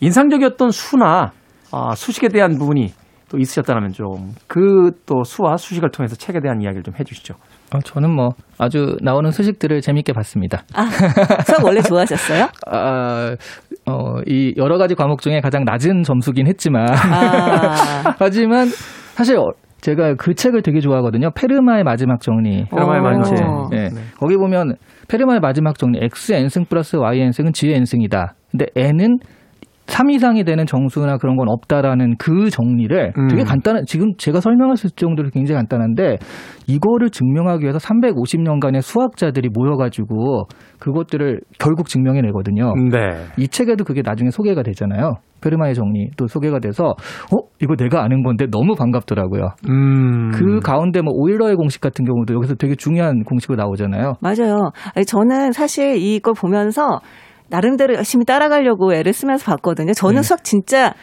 인상적이었던 0.00 0.70
수나 0.70 1.32
아, 1.70 1.94
수식에 1.94 2.28
대한 2.28 2.58
부분이 2.58 2.92
또 3.28 3.38
있으셨다면 3.38 3.92
좀 3.92 4.32
그 4.46 4.90
또 5.06 5.22
수와 5.24 5.56
수식을 5.56 5.90
통해서 5.90 6.14
책에 6.16 6.40
대한 6.40 6.60
이야기를 6.60 6.82
좀 6.82 6.94
해주시죠. 6.98 7.34
어, 7.74 7.78
저는 7.80 8.14
뭐 8.14 8.30
아주 8.58 8.96
나오는 9.02 9.30
소식들을 9.30 9.80
재밌게 9.80 10.12
봤습니다. 10.12 10.62
아 10.74 10.86
수학 11.44 11.64
원래 11.64 11.80
좋아하셨어요? 11.82 12.48
아, 12.70 13.34
어, 13.86 14.20
이 14.26 14.54
여러 14.56 14.78
가지 14.78 14.94
과목 14.94 15.20
중에 15.22 15.40
가장 15.40 15.64
낮은 15.64 16.02
점수긴 16.04 16.46
했지만 16.46 16.86
아 16.90 18.14
하지만 18.18 18.66
사실 19.14 19.36
어, 19.38 19.50
제가 19.80 20.14
그 20.14 20.34
책을 20.34 20.62
되게 20.62 20.80
좋아하거든요. 20.80 21.30
페르마의 21.34 21.84
마지막 21.84 22.20
정리. 22.20 22.64
페르마의 22.70 23.00
마지막 23.02 23.48
어. 23.48 23.68
예. 23.74 23.88
거기 24.18 24.36
보면 24.36 24.74
페르마의 25.08 25.40
마지막 25.40 25.78
정리 25.78 25.98
x 26.02 26.32
n승 26.32 26.64
플러스 26.64 26.96
y 26.96 27.20
n승은 27.20 27.52
g 27.52 27.72
n승이다. 27.72 28.34
근데 28.50 28.66
n은 28.74 29.18
3 29.86 30.10
이상이 30.10 30.44
되는 30.44 30.66
정수나 30.66 31.16
그런 31.18 31.36
건 31.36 31.48
없다라는 31.48 32.16
그 32.18 32.50
정리를 32.50 33.12
음. 33.16 33.28
되게 33.28 33.44
간단한 33.44 33.84
지금 33.86 34.12
제가 34.16 34.40
설명했을 34.40 34.90
정도로 34.90 35.30
굉장히 35.30 35.56
간단한데 35.56 36.18
이거를 36.66 37.10
증명하기 37.10 37.62
위해서 37.62 37.78
350년간의 37.78 38.82
수학자들이 38.82 39.50
모여가지고 39.52 40.48
그것들을 40.80 41.40
결국 41.58 41.88
증명해내거든요. 41.88 42.74
네. 42.90 43.24
이 43.38 43.48
책에도 43.48 43.84
그게 43.84 44.02
나중에 44.04 44.30
소개가 44.30 44.62
되잖아요. 44.62 45.14
페르마의 45.40 45.74
정리 45.74 46.10
또 46.16 46.26
소개가 46.26 46.58
돼서 46.58 46.84
어 46.86 47.36
이거 47.60 47.76
내가 47.76 48.02
아는 48.02 48.22
건데 48.22 48.46
너무 48.50 48.74
반갑더라고요. 48.74 49.48
음. 49.68 50.30
그 50.32 50.60
가운데 50.60 51.02
뭐 51.02 51.12
오일러의 51.14 51.56
공식 51.56 51.80
같은 51.80 52.04
경우도 52.04 52.34
여기서 52.34 52.54
되게 52.54 52.74
중요한 52.74 53.22
공식으로 53.22 53.56
나오잖아요. 53.56 54.14
맞아요. 54.20 54.70
저는 55.06 55.52
사실 55.52 55.96
이걸 55.96 56.34
보면서 56.34 57.00
나름대로 57.48 57.94
열심히 57.94 58.24
따라가려고 58.24 58.94
애를 58.94 59.12
쓰면서 59.12 59.44
봤거든요. 59.46 59.92
저는 59.92 60.16
네. 60.16 60.22
수학 60.22 60.44
진짜 60.44 60.94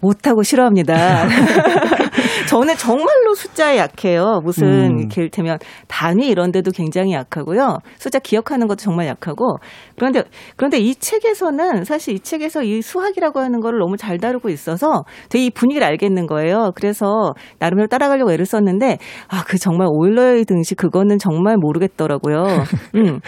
못하고 0.00 0.42
싫어합니다. 0.42 1.26
저는 2.48 2.76
정말로 2.76 3.34
숫자에 3.34 3.78
약해요. 3.78 4.40
무슨 4.42 4.66
음. 4.66 4.98
이렇게 5.00 5.28
되면 5.28 5.58
단위 5.88 6.28
이런 6.28 6.52
데도 6.52 6.70
굉장히 6.72 7.12
약하고요. 7.12 7.78
숫자 7.98 8.18
기억하는 8.18 8.66
것도 8.66 8.76
정말 8.76 9.06
약하고. 9.06 9.58
그런데 9.96 10.24
그런데 10.56 10.78
이 10.78 10.94
책에서는 10.94 11.84
사실 11.84 12.14
이 12.14 12.20
책에서 12.20 12.62
이 12.62 12.82
수학이라고 12.82 13.40
하는 13.40 13.60
거를 13.60 13.78
너무 13.78 13.96
잘 13.96 14.18
다루고 14.18 14.48
있어서 14.50 15.04
되게 15.28 15.46
이 15.46 15.50
분위기를 15.50 15.86
알겠는 15.86 16.26
거예요. 16.26 16.72
그래서 16.74 17.34
나름대로 17.58 17.88
따라가려고 17.88 18.32
애를 18.32 18.46
썼는데 18.46 18.98
아, 19.28 19.44
그 19.46 19.58
정말 19.58 19.88
오일러의 19.90 20.44
등식 20.44 20.76
그거는 20.76 21.18
정말 21.18 21.56
모르겠더라고요. 21.56 22.44
음. 22.96 23.20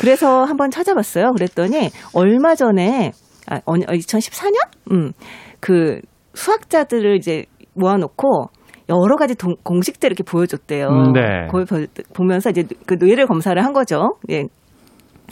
그래서 0.00 0.44
한번 0.44 0.70
찾아봤어요. 0.70 1.32
그랬더니 1.32 1.90
얼마 2.14 2.54
전에 2.54 3.12
아, 3.50 3.60
2014년? 3.60 4.56
음. 4.92 5.12
그 5.60 6.00
수학자들을 6.34 7.16
이제 7.16 7.44
모아놓고 7.74 8.50
여러 8.88 9.16
가지 9.16 9.34
동- 9.34 9.56
공식들을 9.62 10.12
이렇게 10.12 10.22
보여줬대요. 10.22 10.86
음, 10.88 11.12
네. 11.12 11.46
그걸 11.46 11.64
보- 11.66 12.02
보면서 12.14 12.50
이제 12.50 12.64
그 12.86 12.94
뇌를 12.94 13.26
검사를 13.26 13.62
한 13.62 13.72
거죠. 13.72 14.16
예. 14.30 14.44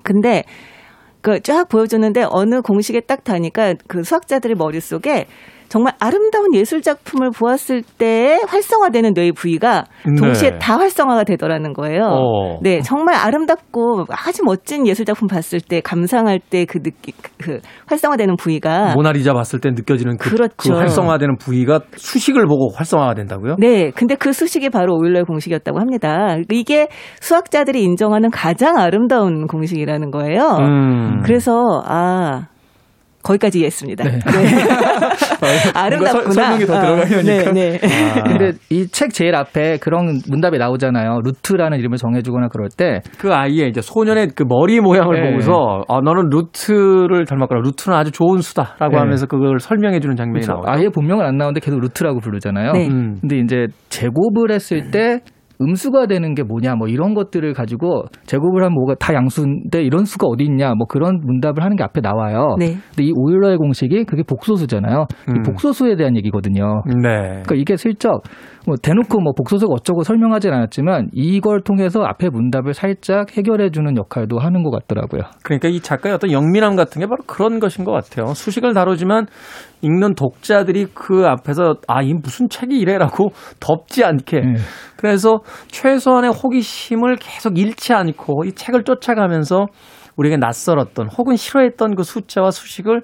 근데 0.04 0.44
그 1.22 1.40
쫙 1.40 1.68
보여줬는데 1.68 2.26
어느 2.30 2.60
공식에 2.60 3.00
딱 3.00 3.24
다니까 3.24 3.74
그 3.88 4.02
수학자들의 4.04 4.54
머릿속에 4.56 5.26
정말 5.68 5.94
아름다운 5.98 6.54
예술 6.54 6.82
작품을 6.82 7.30
보았을 7.30 7.82
때 7.98 8.40
활성화되는 8.46 9.12
뇌의 9.14 9.32
부위가 9.32 9.84
동시에 10.18 10.50
네. 10.50 10.58
다 10.58 10.78
활성화가 10.78 11.24
되더라는 11.24 11.72
거예요. 11.72 12.02
어. 12.04 12.58
네, 12.62 12.80
정말 12.82 13.14
아름답고 13.16 14.06
아주 14.10 14.42
멋진 14.44 14.86
예술 14.86 15.04
작품 15.04 15.26
봤을 15.26 15.60
때 15.60 15.80
감상할 15.80 16.38
때 16.38 16.66
그 16.66 16.82
느끼 16.82 17.12
그 17.42 17.60
활성화되는 17.86 18.36
부위가 18.36 18.92
모나리자 18.94 19.32
봤을 19.32 19.60
때 19.60 19.70
느껴지는 19.70 20.16
그, 20.18 20.30
그렇죠. 20.30 20.54
그 20.56 20.76
활성화되는 20.76 21.36
부위가 21.38 21.80
수식을 21.94 22.46
보고 22.46 22.70
활성화가 22.74 23.14
된다고요? 23.14 23.56
네, 23.58 23.90
근데 23.90 24.14
그 24.14 24.32
수식이 24.32 24.70
바로 24.70 24.96
오일러의 24.96 25.24
공식이었다고 25.24 25.78
합니다. 25.78 26.36
이게 26.50 26.88
수학자들이 27.20 27.82
인정하는 27.82 28.30
가장 28.30 28.76
아름다운 28.78 29.46
공식이라는 29.46 30.10
거예요. 30.10 30.42
음. 30.60 31.22
그래서 31.24 31.82
아 31.86 32.48
거기까지 33.26 33.58
이해했습니다. 33.58 34.04
네. 34.04 34.18
아름답구나. 35.74 36.12
뭔가 36.12 36.30
설- 36.30 36.32
설명이 36.32 36.66
더 36.66 36.80
들어가려니까. 36.80 37.52
네, 37.52 37.78
네. 37.78 37.80
아. 38.14 38.22
근데 38.24 38.52
이 38.70 38.86
책 38.88 39.12
제일 39.12 39.34
앞에 39.34 39.78
그런 39.78 40.20
문답이 40.28 40.58
나오잖아요. 40.58 41.20
루트라는 41.24 41.78
이름을 41.78 41.98
정해주거나 41.98 42.48
그럴 42.48 42.68
때 42.76 43.00
그 43.18 43.32
아이의 43.34 43.68
이제 43.68 43.80
소년의 43.80 44.28
그 44.34 44.44
머리 44.48 44.80
모양을 44.80 45.20
네. 45.22 45.30
보고서 45.30 45.82
아 45.88 46.00
너는 46.00 46.28
루트를 46.30 47.24
닮았거나 47.26 47.60
루트는 47.62 47.96
아주 47.96 48.10
좋은 48.12 48.40
수다라고 48.40 48.92
네. 48.92 48.98
하면서 48.98 49.26
그걸 49.26 49.58
설명해 49.58 50.00
주는 50.00 50.16
장면이 50.16 50.44
그렇죠. 50.46 50.60
나와요. 50.62 50.78
아예 50.80 50.88
본명은 50.88 51.24
안 51.24 51.36
나오는데 51.36 51.60
계속 51.60 51.80
루트라고 51.80 52.20
부르잖아요. 52.20 52.72
네. 52.72 52.86
음. 52.88 53.18
근데 53.20 53.38
이제 53.38 53.66
제곱을 53.88 54.50
했을 54.52 54.90
때 54.90 55.20
음수가 55.20 56.06
되는 56.06 56.34
게 56.34 56.42
뭐냐 56.42 56.74
뭐 56.74 56.88
이런 56.88 57.14
것들을 57.14 57.52
가지고 57.54 58.04
제곱을 58.24 58.62
하면 58.62 58.74
뭐가 58.74 58.94
다 58.94 59.14
양수인데 59.14 59.82
이런 59.82 60.04
수가 60.04 60.26
어디 60.26 60.44
있냐 60.44 60.74
뭐 60.74 60.86
그런 60.86 61.20
문답을 61.24 61.62
하는 61.62 61.76
게 61.76 61.84
앞에 61.84 62.00
나와요. 62.00 62.56
네. 62.58 62.76
근데 62.90 63.04
이 63.04 63.12
오일러의 63.14 63.56
공식이 63.58 64.04
그게 64.04 64.22
복소수잖아요. 64.22 65.06
이 65.28 65.30
음. 65.30 65.42
복소수에 65.42 65.96
대한 65.96 66.16
얘기거든요. 66.16 66.82
네. 66.86 67.42
그러니까 67.42 67.54
이게 67.54 67.76
슬쩍 67.76 68.22
뭐 68.66 68.74
대놓고 68.76 69.20
뭐 69.20 69.32
복소수가 69.32 69.72
어쩌고 69.72 70.02
설명하진 70.02 70.52
않았지만 70.52 71.10
이걸 71.12 71.60
통해서 71.60 72.02
앞에 72.02 72.28
문답을 72.28 72.74
살짝 72.74 73.36
해결해 73.36 73.70
주는 73.70 73.96
역할도 73.96 74.38
하는 74.38 74.64
것 74.64 74.70
같더라고요. 74.70 75.22
그러니까 75.42 75.68
이 75.68 75.80
작가의 75.80 76.16
어떤 76.16 76.32
영민함 76.32 76.74
같은 76.74 77.00
게 77.00 77.06
바로 77.06 77.22
그런 77.26 77.60
것인 77.60 77.84
것 77.84 77.92
같아요. 77.92 78.34
수식을 78.34 78.74
다루지만 78.74 79.26
읽는 79.82 80.14
독자들이 80.14 80.86
그 80.94 81.26
앞에서 81.26 81.76
아, 81.86 82.02
이 82.02 82.14
무슨 82.14 82.48
책이 82.48 82.78
이래라고 82.78 83.30
덮지 83.60 84.04
않게. 84.04 84.40
네. 84.40 84.54
그래서 84.96 85.40
최소한의 85.68 86.30
호기심을 86.32 87.16
계속 87.16 87.58
잃지 87.58 87.92
않고 87.92 88.44
이 88.44 88.52
책을 88.52 88.84
쫓아가면서 88.84 89.66
우리에게 90.16 90.38
낯설었던 90.38 91.08
혹은 91.18 91.36
싫어했던 91.36 91.94
그 91.94 92.02
숫자와 92.02 92.50
수식을 92.50 93.02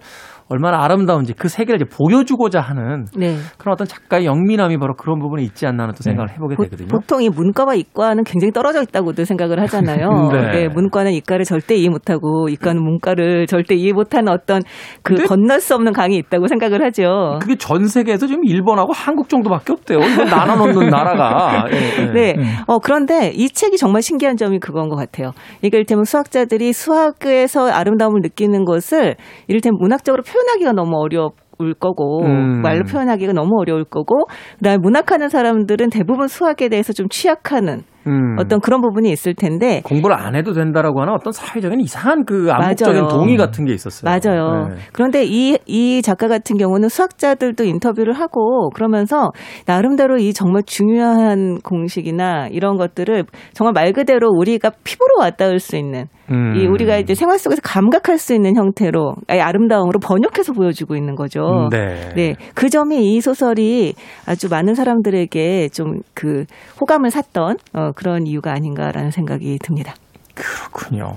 얼마나 0.53 0.85
아름다운지 0.85 1.33
그 1.35 1.49
세계를 1.49 1.81
이제 1.81 1.85
보여주고자 1.97 2.61
하는 2.61 3.07
네. 3.17 3.37
그런 3.59 3.73
어떤 3.73 3.87
작가의 3.87 4.27
영민함이 4.27 4.79
바로 4.79 4.95
그런 4.95 5.19
부분에 5.19 5.43
있지 5.43 5.67
않나 5.67 5.85
하는 5.85 5.95
또 5.95 6.03
생각을 6.03 6.31
해보게 6.33 6.57
보- 6.57 6.65
되거든요. 6.65 6.89
보통 6.89 7.23
이 7.23 7.29
문과와 7.29 7.75
이과는 7.75 8.25
굉장히 8.25 8.53
떨어져 8.53 8.83
있다고도 8.83 9.25
생각을 9.25 9.61
하잖아요. 9.63 10.09
네. 10.33 10.51
네, 10.53 10.69
문과는 10.69 11.13
이과를 11.13 11.45
절대 11.45 11.75
이해 11.75 11.89
못하고 11.89 12.49
이과는 12.49 12.83
문과를 12.83 13.47
절대 13.47 13.75
이해 13.75 13.93
못하는 13.93 14.33
어떤 14.33 14.61
그 15.03 15.15
건널 15.27 15.61
수 15.61 15.75
없는 15.75 15.93
강이 15.93 16.17
있다고 16.17 16.47
생각을 16.49 16.85
하죠. 16.85 17.39
그게 17.41 17.57
전 17.57 17.87
세계에서 17.87 18.27
지금 18.27 18.45
일본하고 18.45 18.93
한국 18.93 19.29
정도밖에 19.29 19.73
없대요. 19.73 19.99
이걸 20.01 20.27
나눠 20.27 20.57
놓는 20.57 20.89
나라가. 20.91 21.67
예, 21.73 21.77
예. 22.03 22.13
네. 22.13 22.35
어, 22.67 22.79
그런데 22.79 23.31
이 23.35 23.49
책이 23.49 23.77
정말 23.79 24.03
신기한 24.03 24.37
점이 24.37 24.59
그건 24.59 24.89
것 24.89 24.97
같아요. 24.97 25.33
이를테면 25.63 26.05
수학자들이 26.05 26.73
수학에서 26.73 27.69
아름다움을 27.71 28.21
느끼는 28.23 28.65
것을 28.65 29.17
이를테면 29.49 29.79
문학적으로 29.81 30.23
표현 30.23 30.42
하기가 30.49 30.73
너무 30.73 30.97
어려울 30.99 31.75
거고 31.79 32.25
음. 32.25 32.63
말로 32.63 32.85
표현하기가 32.85 33.33
너무 33.33 33.61
어려울 33.61 33.85
거고 33.85 34.27
그다음에 34.59 34.79
문학하는 34.79 35.29
사람들은 35.29 35.91
대부분 35.91 36.29
수학에 36.29 36.69
대해서 36.69 36.93
좀 36.93 37.09
취약하는 37.09 37.83
음. 38.07 38.37
어떤 38.39 38.61
그런 38.61 38.81
부분이 38.81 39.11
있을 39.11 39.35
텐데 39.35 39.81
공부를 39.85 40.17
안 40.17 40.35
해도 40.35 40.53
된다라고 40.53 41.01
하는 41.01 41.13
어떤 41.15 41.33
사회적인 41.33 41.81
이상한 41.81 42.25
그 42.25 42.49
암묵적인 42.51 43.03
맞아요. 43.03 43.09
동의 43.09 43.37
같은 43.37 43.65
게 43.65 43.73
있었어요. 43.73 44.11
맞아요. 44.11 44.69
네. 44.69 44.77
그런데 44.93 45.25
이, 45.25 45.59
이 45.67 46.03
작가 46.03 46.29
같은 46.29 46.57
경우는 46.57 46.89
수학자들도 46.89 47.65
인터뷰를 47.65 48.15
하고 48.15 48.71
그러면서 48.71 49.33
나름대로 49.67 50.19
이 50.19 50.33
정말 50.33 50.63
중요한 50.65 51.59
공식이나 51.63 52.49
이런 52.51 52.77
것들을 52.77 53.25
정말 53.53 53.73
말 53.73 53.93
그대로 53.93 54.31
우리가 54.31 54.71
피부로 54.85 55.19
와닿을 55.21 55.59
수 55.59 55.77
있는 55.77 56.07
음. 56.31 56.55
이 56.57 56.67
우리가 56.67 56.97
이제 56.99 57.15
생활 57.15 57.39
속에서 57.39 57.61
감각할 57.63 58.19
수 58.19 58.33
있는 58.33 58.57
형태로 58.57 59.15
아니, 59.29 59.41
아름다움으로 59.41 59.99
번역해서 59.99 60.53
보여주고 60.53 60.97
있는 60.97 61.15
거죠. 61.15 61.69
네. 61.71 62.09
네. 62.15 62.35
그 62.55 62.71
점이 62.71 63.13
이 63.15 63.21
소설이 63.21 63.95
아주 64.27 64.49
많은 64.49 64.75
사람들에게 64.75 65.69
좀 65.71 66.03
그 66.15 66.45
호감을 66.81 67.11
샀던 67.11 67.57
어, 67.75 67.92
그런 67.95 68.27
이유가 68.27 68.53
아닌가라는 68.53 69.11
생각이 69.11 69.59
듭니다. 69.63 69.95
그렇군요. 70.35 71.17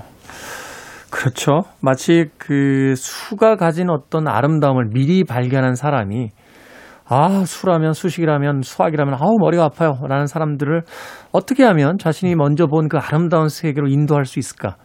그렇죠. 1.09 1.61
마치 1.81 2.25
그 2.37 2.93
수가 2.95 3.55
가진 3.55 3.89
어떤 3.89 4.27
아름다움을 4.27 4.89
미리 4.93 5.23
발견한 5.23 5.75
사람이 5.75 6.29
아, 7.07 7.43
수라면 7.45 7.93
수식이라면 7.93 8.63
수학이라면 8.63 9.13
아우 9.13 9.37
머리가 9.39 9.63
아파요. 9.65 9.93
라는 10.07 10.25
사람들을 10.25 10.81
어떻게 11.31 11.63
하면 11.63 11.97
자신이 11.99 12.35
먼저 12.35 12.65
본 12.65 12.87
그 12.87 12.97
아름다운 12.97 13.47
세계로 13.47 13.87
인도할 13.87 14.25
수 14.25 14.39
있을까? 14.39 14.75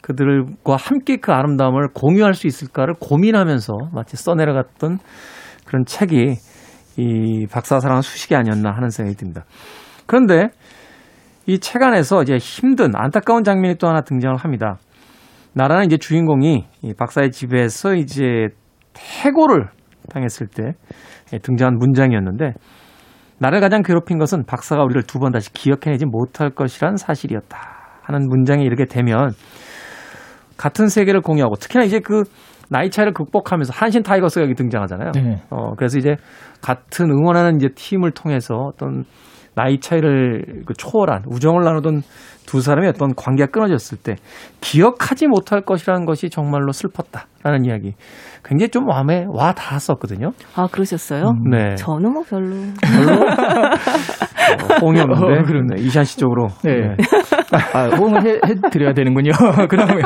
그들과 0.00 0.76
함께 0.76 1.16
그 1.16 1.32
아름다움을 1.32 1.88
공유할 1.94 2.34
수 2.34 2.46
있을까를 2.46 2.94
고민하면서 2.98 3.72
마치 3.92 4.16
써내려갔던 4.16 4.98
그런 5.66 5.84
책이 5.84 6.34
이 6.98 7.46
박사사랑 7.50 8.00
수식이 8.00 8.34
아니었나 8.34 8.70
하는 8.70 8.88
생각이 8.88 9.16
듭니다. 9.16 9.44
그런데 10.06 10.48
이 11.46 11.58
책 11.60 11.82
안에서 11.82 12.22
이제 12.22 12.36
힘든 12.36 12.90
안타까운 12.94 13.44
장면이 13.44 13.76
또 13.76 13.88
하나 13.88 14.00
등장을 14.00 14.36
합니다. 14.36 14.78
나라는 15.54 15.86
이제 15.86 15.96
주인공이 15.96 16.66
이 16.82 16.94
박사의 16.94 17.30
집에서 17.30 17.94
이제 17.94 18.48
해고를 18.98 19.68
당했을 20.10 20.48
때 20.48 20.72
등장한 21.42 21.78
문장이었는데 21.78 22.52
나를 23.38 23.60
가장 23.60 23.82
괴롭힌 23.82 24.18
것은 24.18 24.44
박사가 24.46 24.82
우리를 24.82 25.02
두 25.04 25.18
번 25.18 25.32
다시 25.32 25.52
기억해내지 25.52 26.06
못할 26.06 26.50
것이란 26.50 26.96
사실이었다 26.96 27.58
하는 28.02 28.28
문장이 28.28 28.64
이렇게 28.64 28.84
되면 28.86 29.30
같은 30.56 30.88
세계를 30.88 31.20
공유하고 31.20 31.56
특히나 31.56 31.84
이제 31.84 32.00
그 32.00 32.22
나이 32.70 32.90
차이를 32.90 33.12
극복하면서 33.12 33.72
한신 33.74 34.02
타이거스가 34.02 34.42
여기 34.44 34.54
등장하잖아요. 34.54 35.10
네. 35.12 35.42
어, 35.50 35.74
그래서 35.76 35.98
이제 35.98 36.16
같은 36.62 37.10
응원하는 37.10 37.56
이제 37.56 37.68
팀을 37.74 38.10
통해서 38.12 38.54
어떤 38.56 39.04
나이 39.56 39.80
차이를 39.80 40.62
그 40.66 40.74
초월한 40.74 41.24
우정을 41.28 41.64
나누던 41.64 42.02
두 42.46 42.60
사람의 42.60 42.90
어떤 42.90 43.14
관계가 43.14 43.50
끊어졌을 43.50 43.98
때 43.98 44.16
기억하지 44.60 45.26
못할 45.26 45.62
것이라는 45.62 46.04
것이 46.04 46.28
정말로 46.28 46.72
슬펐다라는 46.72 47.64
이야기. 47.64 47.94
굉장히 48.44 48.68
좀 48.68 48.84
마음에 48.84 49.24
와 49.28 49.52
닿았었거든요. 49.52 50.30
아 50.54 50.68
그러셨어요? 50.70 51.32
네. 51.50 51.74
저는 51.74 52.12
뭐 52.12 52.22
별로. 52.22 52.54
어, 54.62 54.78
뽕이 54.78 55.00
없는데. 55.00 55.24
어, 55.40 55.42
그러네. 55.42 55.76
네, 55.76 55.82
이시안 55.82 56.04
씨 56.04 56.18
쪽으로. 56.18 56.48
네. 56.62 56.94
아, 57.52 57.88
호응을 57.96 58.24
해, 58.26 58.40
해드려야 58.46 58.92
되는군요. 58.92 59.30
그러면 59.68 60.02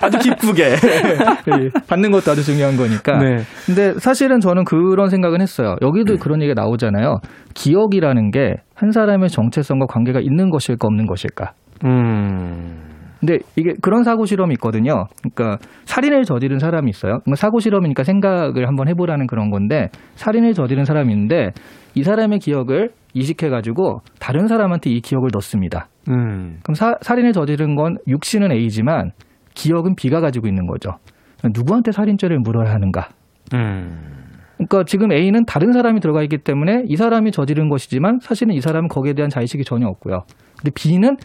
아주 0.00 0.18
기쁘게. 0.18 0.64
예, 0.74 1.70
받는 1.88 2.10
것도 2.10 2.30
아주 2.32 2.44
중요한 2.44 2.76
거니까. 2.76 3.18
네. 3.18 3.36
근데 3.66 3.94
사실은 3.98 4.40
저는 4.40 4.64
그런 4.64 5.08
생각은 5.08 5.40
했어요. 5.40 5.76
여기도 5.82 6.16
그런 6.16 6.40
얘기가 6.42 6.60
나오잖아요. 6.60 7.18
기억이라는 7.54 8.30
게 8.30 8.54
한 8.74 8.90
사람의 8.90 9.28
정체성과 9.28 9.86
관계가 9.86 10.20
있는 10.20 10.50
것일까 10.50 10.86
없는 10.86 11.06
것일까. 11.06 11.52
음. 11.84 12.90
근데 13.20 13.38
이게 13.56 13.72
그런 13.80 14.02
사고 14.02 14.26
실험이 14.26 14.54
있거든요. 14.54 15.06
그러니까 15.22 15.56
살인을 15.86 16.24
저지른 16.24 16.58
사람이 16.58 16.90
있어요. 16.90 17.20
그러니까 17.24 17.36
사고 17.36 17.58
실험이니까 17.58 18.02
생각을 18.02 18.68
한번 18.68 18.88
해보라는 18.88 19.26
그런 19.26 19.50
건데 19.50 19.88
살인을 20.16 20.52
저지른 20.52 20.84
사람이 20.84 21.10
있는데 21.12 21.52
이 21.94 22.02
사람의 22.02 22.40
기억을 22.40 22.90
이식해가지고 23.14 24.00
다른 24.20 24.46
사람한테 24.46 24.90
이 24.90 25.00
기억을 25.00 25.30
넣습니다. 25.32 25.86
음. 26.08 26.58
그럼 26.62 26.74
사- 26.74 26.98
살인을 27.00 27.32
저지른 27.32 27.76
건 27.76 27.98
육신은 28.06 28.52
A지만 28.52 29.12
기억은 29.54 29.94
B가 29.96 30.20
가지고 30.20 30.46
있는 30.48 30.66
거죠. 30.66 30.98
누구한테 31.44 31.92
살인죄를 31.92 32.38
물어야 32.40 32.72
하는가? 32.72 33.08
음. 33.54 34.10
그러니까 34.56 34.84
지금 34.84 35.12
A는 35.12 35.44
다른 35.44 35.72
사람이 35.72 36.00
들어가 36.00 36.22
있기 36.22 36.38
때문에 36.38 36.84
이 36.86 36.96
사람이 36.96 37.32
저지른 37.32 37.68
것이지만 37.68 38.20
사실은 38.22 38.54
이 38.54 38.60
사람은 38.60 38.88
거기에 38.88 39.12
대한 39.14 39.28
자의식이 39.30 39.64
전혀 39.64 39.86
없고요. 39.88 40.24
근데 40.56 40.70
B는 40.74 41.16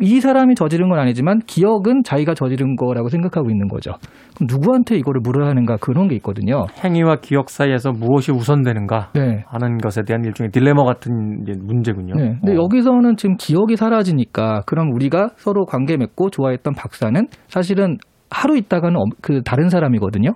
이 0.00 0.20
사람이 0.20 0.54
저지른 0.54 0.88
건 0.88 0.98
아니지만 1.00 1.40
기억은 1.46 2.04
자기가 2.04 2.34
저지른 2.34 2.76
거라고 2.76 3.08
생각하고 3.08 3.50
있는 3.50 3.66
거죠. 3.68 3.92
그럼 4.36 4.46
누구한테 4.48 4.96
이거를 4.96 5.20
물어야 5.22 5.48
하는가 5.50 5.76
그런 5.78 6.08
게 6.08 6.14
있거든요. 6.16 6.64
행위와 6.84 7.16
기억 7.16 7.50
사이에서 7.50 7.90
무엇이 7.92 8.30
우선되는가 8.30 9.10
네. 9.14 9.42
하는 9.48 9.78
것에 9.78 10.02
대한 10.06 10.24
일종의 10.24 10.50
딜레마 10.52 10.84
같은 10.84 11.44
문제군요. 11.66 12.14
네. 12.14 12.36
근데 12.40 12.52
어. 12.52 12.62
여기서는 12.62 13.16
지금 13.16 13.36
기억이 13.36 13.76
사라지니까 13.76 14.62
그럼 14.66 14.92
우리가 14.94 15.30
서로 15.36 15.64
관계 15.66 15.96
맺고 15.96 16.30
좋아했던 16.30 16.74
박사는 16.74 17.26
사실은 17.48 17.98
하루 18.30 18.56
있다가는 18.56 18.96
엄- 18.96 19.10
그 19.20 19.42
다른 19.42 19.68
사람이거든요. 19.68 20.30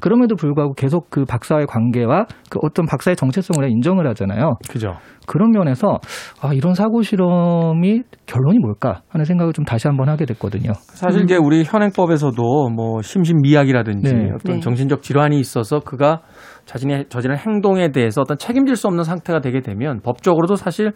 그럼에도 0.00 0.34
불구하고 0.36 0.74
계속 0.74 1.08
그 1.10 1.24
박사의 1.24 1.66
관계와 1.66 2.26
그 2.50 2.58
어떤 2.62 2.84
박사의 2.86 3.16
정체성을 3.16 3.68
인정을 3.70 4.06
하잖아요. 4.08 4.54
그죠. 4.68 4.94
그런 5.26 5.50
면에서 5.52 5.98
아 6.42 6.52
이런 6.52 6.74
사고 6.74 7.02
실험이 7.02 8.02
결론이 8.26 8.58
뭘까 8.58 9.00
하는 9.08 9.24
생각을 9.24 9.52
좀 9.52 9.64
다시 9.64 9.86
한번 9.88 10.08
하게 10.08 10.26
됐거든요. 10.26 10.72
사실 10.74 11.22
이제 11.22 11.36
우리 11.36 11.64
현행법에서도 11.64 12.68
뭐 12.74 13.00
심신미약이라든지 13.02 14.14
네. 14.14 14.30
어떤 14.34 14.56
네. 14.56 14.60
정신적 14.60 15.02
질환이 15.02 15.38
있어서 15.38 15.80
그가 15.80 16.20
자신의 16.66 17.06
저지른 17.08 17.36
행동에 17.36 17.90
대해서 17.90 18.20
어떤 18.20 18.36
책임질 18.36 18.76
수 18.76 18.86
없는 18.88 19.04
상태가 19.04 19.40
되게 19.40 19.60
되면 19.60 20.00
법적으로도 20.02 20.56
사실 20.56 20.92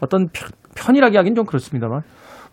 어떤 0.00 0.28
편- 0.32 0.50
편이라기 0.76 1.16
하긴 1.16 1.34
좀 1.34 1.44
그렇습니다만 1.46 2.00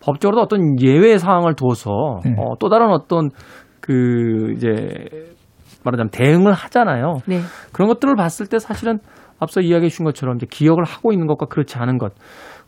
법적으로도 0.02 0.42
어떤 0.42 0.80
예외 0.80 1.18
사항을 1.18 1.54
둬서 1.54 2.20
네. 2.24 2.34
어, 2.38 2.54
또 2.58 2.68
다른 2.70 2.88
어떤 2.90 3.28
그 3.80 4.52
이제 4.56 4.68
말하자면 5.84 6.10
대응을 6.10 6.52
하잖아요. 6.52 7.18
네. 7.26 7.40
그런 7.72 7.88
것들을 7.88 8.14
봤을 8.16 8.46
때 8.46 8.58
사실은 8.58 8.98
앞서 9.38 9.60
이야기해 9.60 9.88
주신 9.88 10.04
것처럼 10.04 10.36
이제 10.36 10.46
기억을 10.48 10.84
하고 10.84 11.12
있는 11.12 11.26
것과 11.26 11.46
그렇지 11.46 11.78
않은 11.78 11.98
것 11.98 12.12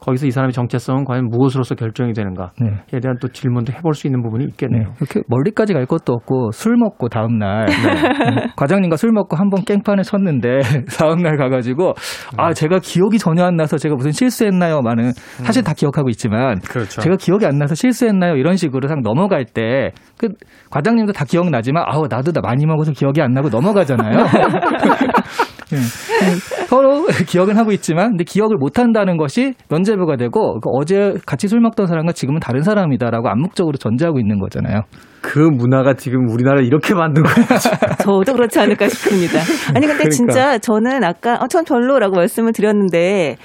거기서 0.02 0.26
이 0.26 0.30
사람의 0.30 0.52
정체성은 0.52 1.04
과연 1.04 1.26
무엇으로서 1.30 1.74
결정이 1.74 2.12
되는가에 2.12 2.48
네. 2.60 3.00
대한 3.00 3.16
또 3.20 3.28
질문도 3.28 3.72
해볼 3.72 3.94
수 3.94 4.06
있는 4.06 4.22
부분이 4.22 4.44
있겠네요. 4.46 4.88
네. 4.88 4.94
이렇게 5.00 5.22
멀리까지 5.28 5.72
갈 5.72 5.86
것도 5.86 6.12
없고 6.12 6.50
술 6.52 6.76
먹고 6.76 7.08
다음 7.08 7.38
날 7.38 7.66
음, 7.68 8.36
과장님과 8.56 8.96
술 8.96 9.12
먹고 9.12 9.36
한 9.36 9.48
번 9.52 9.64
깽판을 9.66 10.02
쳤는데 10.04 10.60
다음 10.98 11.22
날 11.22 11.36
가가지고 11.36 11.92
아 12.38 12.52
제가 12.54 12.78
기억이 12.82 13.18
전혀 13.18 13.44
안 13.44 13.56
나서 13.56 13.76
제가 13.76 13.94
무슨 13.94 14.12
실수했나요? 14.12 14.80
많은 14.80 15.12
사실 15.44 15.62
다 15.62 15.74
기억하고 15.74 16.08
있지만 16.08 16.58
그렇죠. 16.60 17.00
제가 17.02 17.16
기억이 17.16 17.44
안 17.44 17.58
나서 17.58 17.74
실수했나요? 17.74 18.36
이런 18.36 18.56
식으로 18.56 18.88
상 18.88 19.02
넘어갈 19.02 19.44
때 19.44 19.92
그 20.18 20.28
과장님도 20.70 21.12
다 21.12 21.24
기억나지만 21.24 21.84
아우 21.86 22.06
나도 22.08 22.30
다 22.32 22.40
많이 22.40 22.64
먹어서 22.64 22.92
기억이 22.92 23.20
안 23.20 23.32
나고 23.32 23.48
넘어가잖아요. 23.48 24.12
네. 25.76 26.66
서로 26.66 27.06
기억은 27.26 27.56
하고 27.56 27.72
있지만 27.72 28.10
근데 28.10 28.24
기억을 28.24 28.56
못 28.56 28.78
한다는 28.78 29.16
것이 29.16 29.54
면제부가 29.68 30.16
되고 30.16 30.60
그 30.60 30.70
어제 30.72 31.14
같이 31.26 31.48
술 31.48 31.60
먹던 31.60 31.86
사람과 31.86 32.12
지금은 32.12 32.40
다른 32.40 32.62
사람이다라고 32.62 33.28
암묵적으로 33.28 33.76
전제하고 33.78 34.18
있는 34.18 34.38
거잖아요. 34.38 34.82
그 35.20 35.38
문화가 35.38 35.94
지금 35.94 36.28
우리나라를 36.28 36.64
이렇게 36.66 36.94
만든 36.94 37.22
거예요. 37.22 37.46
저도 38.02 38.32
그렇지 38.32 38.58
않을까 38.60 38.88
싶습니다. 38.88 39.40
아니 39.74 39.86
근데 39.86 40.04
그러니까. 40.04 40.10
진짜 40.10 40.58
저는 40.58 41.04
아까 41.04 41.34
어, 41.36 41.46
전 41.46 41.64
별로라고 41.64 42.16
말씀을 42.16 42.52
드렸는데 42.52 43.36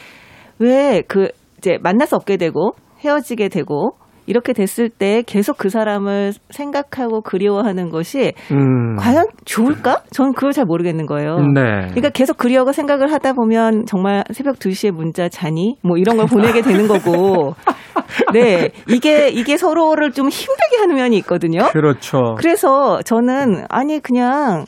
왜 0.60 1.04
그 1.08 1.30
이제 1.58 1.78
만날 1.82 2.08
수 2.08 2.16
없게 2.16 2.38
되고 2.38 2.72
헤어지게 3.04 3.50
되고 3.50 3.92
이렇게 4.28 4.54
됐을 4.54 4.90
때 4.90 5.24
계속 5.26 5.58
그 5.58 5.70
사람을 5.70 6.34
생각하고 6.50 7.22
그리워하는 7.22 7.90
것이 7.90 8.34
음. 8.52 8.98
과연 8.98 9.26
좋을까? 9.46 10.04
저는 10.12 10.34
그걸 10.34 10.52
잘 10.52 10.66
모르겠는 10.66 11.06
거예요. 11.06 11.38
네. 11.38 11.88
그러니까 11.88 12.10
계속 12.10 12.38
그리워하고 12.38 12.74
생각을 12.74 13.12
하다 13.12 13.34
보면 13.34 13.86
정말 13.86 14.24
새벽 14.34 14.60
2시에 14.60 14.92
문자 14.92 15.30
자니? 15.30 15.78
뭐 15.82 15.98
이런 15.98 16.18
걸 16.18 16.28
보내게 16.28 16.62
되는 16.62 16.88
거고. 16.88 17.56
네. 18.34 18.72
이게, 18.88 19.30
이게 19.30 19.58
서로를 19.58 20.12
좀 20.12 20.28
힘들게 20.28 20.78
하는 20.78 20.96
면이 20.96 21.18
있거든요. 21.20 21.70
그렇죠. 21.72 22.36
그래서 22.38 23.02
저는 23.04 23.66
아니 23.70 24.02
그냥 24.02 24.66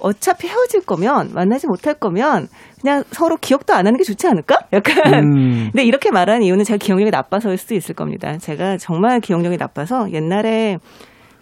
어차피 0.00 0.48
헤어질 0.48 0.86
거면 0.86 1.32
만나지 1.34 1.66
못할 1.66 1.94
거면 1.94 2.48
그냥 2.80 3.04
서로 3.10 3.36
기억도 3.36 3.74
안 3.74 3.86
하는 3.86 3.96
게 3.96 4.04
좋지 4.04 4.26
않을까? 4.26 4.56
약간. 4.72 5.24
음. 5.24 5.68
근데 5.72 5.84
이렇게 5.84 6.10
말하는 6.10 6.42
이유는 6.42 6.64
제가 6.64 6.78
기억력이 6.78 7.10
나빠서일 7.10 7.58
수도 7.58 7.74
있을 7.74 7.94
겁니다. 7.94 8.38
제가 8.38 8.76
정말 8.78 9.20
기억력이 9.20 9.56
나빠서 9.56 10.10
옛날에 10.12 10.78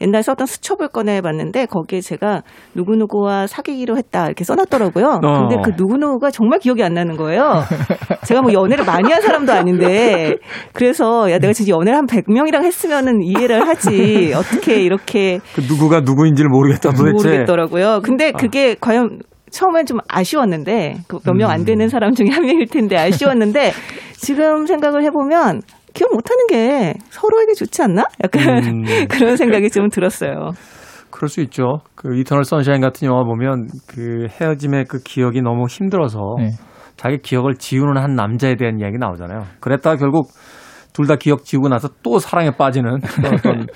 옛날 0.00 0.22
썼던 0.22 0.46
수첩을 0.46 0.88
꺼내봤는데 0.88 1.66
거기에 1.66 2.00
제가 2.00 2.42
누구누구와 2.74 3.46
사귀기로 3.46 3.96
했다 3.96 4.26
이렇게 4.26 4.44
써놨더라고요. 4.44 5.20
어. 5.24 5.48
근데 5.48 5.56
그 5.64 5.72
누구누구가 5.76 6.30
정말 6.30 6.60
기억이 6.60 6.82
안 6.82 6.94
나는 6.94 7.16
거예요. 7.16 7.62
제가 8.24 8.42
뭐 8.42 8.52
연애를 8.52 8.84
많이 8.84 9.10
한 9.10 9.20
사람도 9.20 9.52
아닌데 9.52 10.36
그래서 10.72 11.30
야 11.30 11.38
내가 11.38 11.52
진짜 11.52 11.72
연애를 11.72 11.98
한 11.98 12.06
100명이랑 12.06 12.64
했으면은 12.64 13.22
이해를 13.22 13.66
하지 13.66 14.32
어떻게 14.36 14.80
이렇게 14.82 15.40
그 15.54 15.62
누구가 15.62 16.00
누구인지를 16.00 16.48
모르겠다 16.48 16.90
도대체. 16.90 17.12
모르겠더라고요. 17.12 18.00
근데 18.04 18.30
그게 18.30 18.76
과연 18.80 19.18
처음엔 19.50 19.86
좀 19.86 19.98
아쉬웠는데 20.08 20.96
그 21.08 21.18
몇 21.24 21.34
명 21.36 21.50
안 21.50 21.64
되는 21.64 21.88
사람 21.88 22.12
중에 22.12 22.28
한 22.30 22.44
명일 22.44 22.66
텐데 22.66 22.96
아쉬웠는데 22.96 23.72
지금 24.16 24.66
생각을 24.66 25.02
해보면 25.04 25.62
기억 25.94 26.12
못하는 26.12 26.46
게 26.48 26.94
서로에게 27.10 27.54
좋지 27.54 27.82
않나? 27.82 28.04
약간 28.22 28.64
음. 28.64 28.82
그런 29.08 29.36
생각이 29.36 29.70
좀 29.70 29.88
들었어요. 29.88 30.50
그럴 31.10 31.28
수 31.28 31.40
있죠. 31.42 31.80
그 31.94 32.16
이터널 32.18 32.44
선샤인 32.44 32.80
같은 32.80 33.08
영화 33.08 33.24
보면 33.24 33.68
그 33.88 34.26
헤어짐의 34.30 34.84
그 34.88 34.98
기억이 35.02 35.40
너무 35.40 35.66
힘들어서 35.68 36.18
네. 36.38 36.50
자기 36.96 37.18
기억을 37.22 37.54
지우는 37.54 37.96
한 38.00 38.14
남자에 38.14 38.56
대한 38.56 38.78
이야기 38.78 38.98
나오잖아요. 38.98 39.44
그랬다가 39.60 39.96
결국 39.96 40.28
둘 40.92 41.06
다 41.06 41.14
기억 41.16 41.44
지우고 41.44 41.68
나서 41.68 41.88
또 42.02 42.18
사랑에 42.18 42.50
빠지는 42.50 42.98
그런 43.16 43.34
어떤 43.34 43.66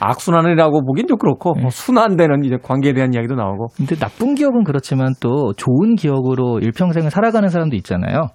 악순환이라고 0.00 0.84
보긴 0.84 1.06
좀 1.06 1.18
그렇고 1.18 1.54
뭐 1.54 1.70
순환되는 1.70 2.44
이제 2.44 2.56
관계에 2.62 2.92
대한 2.92 3.14
이야기도 3.14 3.34
나오고 3.34 3.68
근데 3.76 3.96
나쁜 3.96 4.34
기억은 4.34 4.64
그렇지만 4.64 5.14
또 5.20 5.52
좋은 5.56 5.96
기억으로 5.96 6.60
일평생을 6.60 7.10
살아가는 7.10 7.48
사람도 7.48 7.76
있잖아요. 7.76 8.28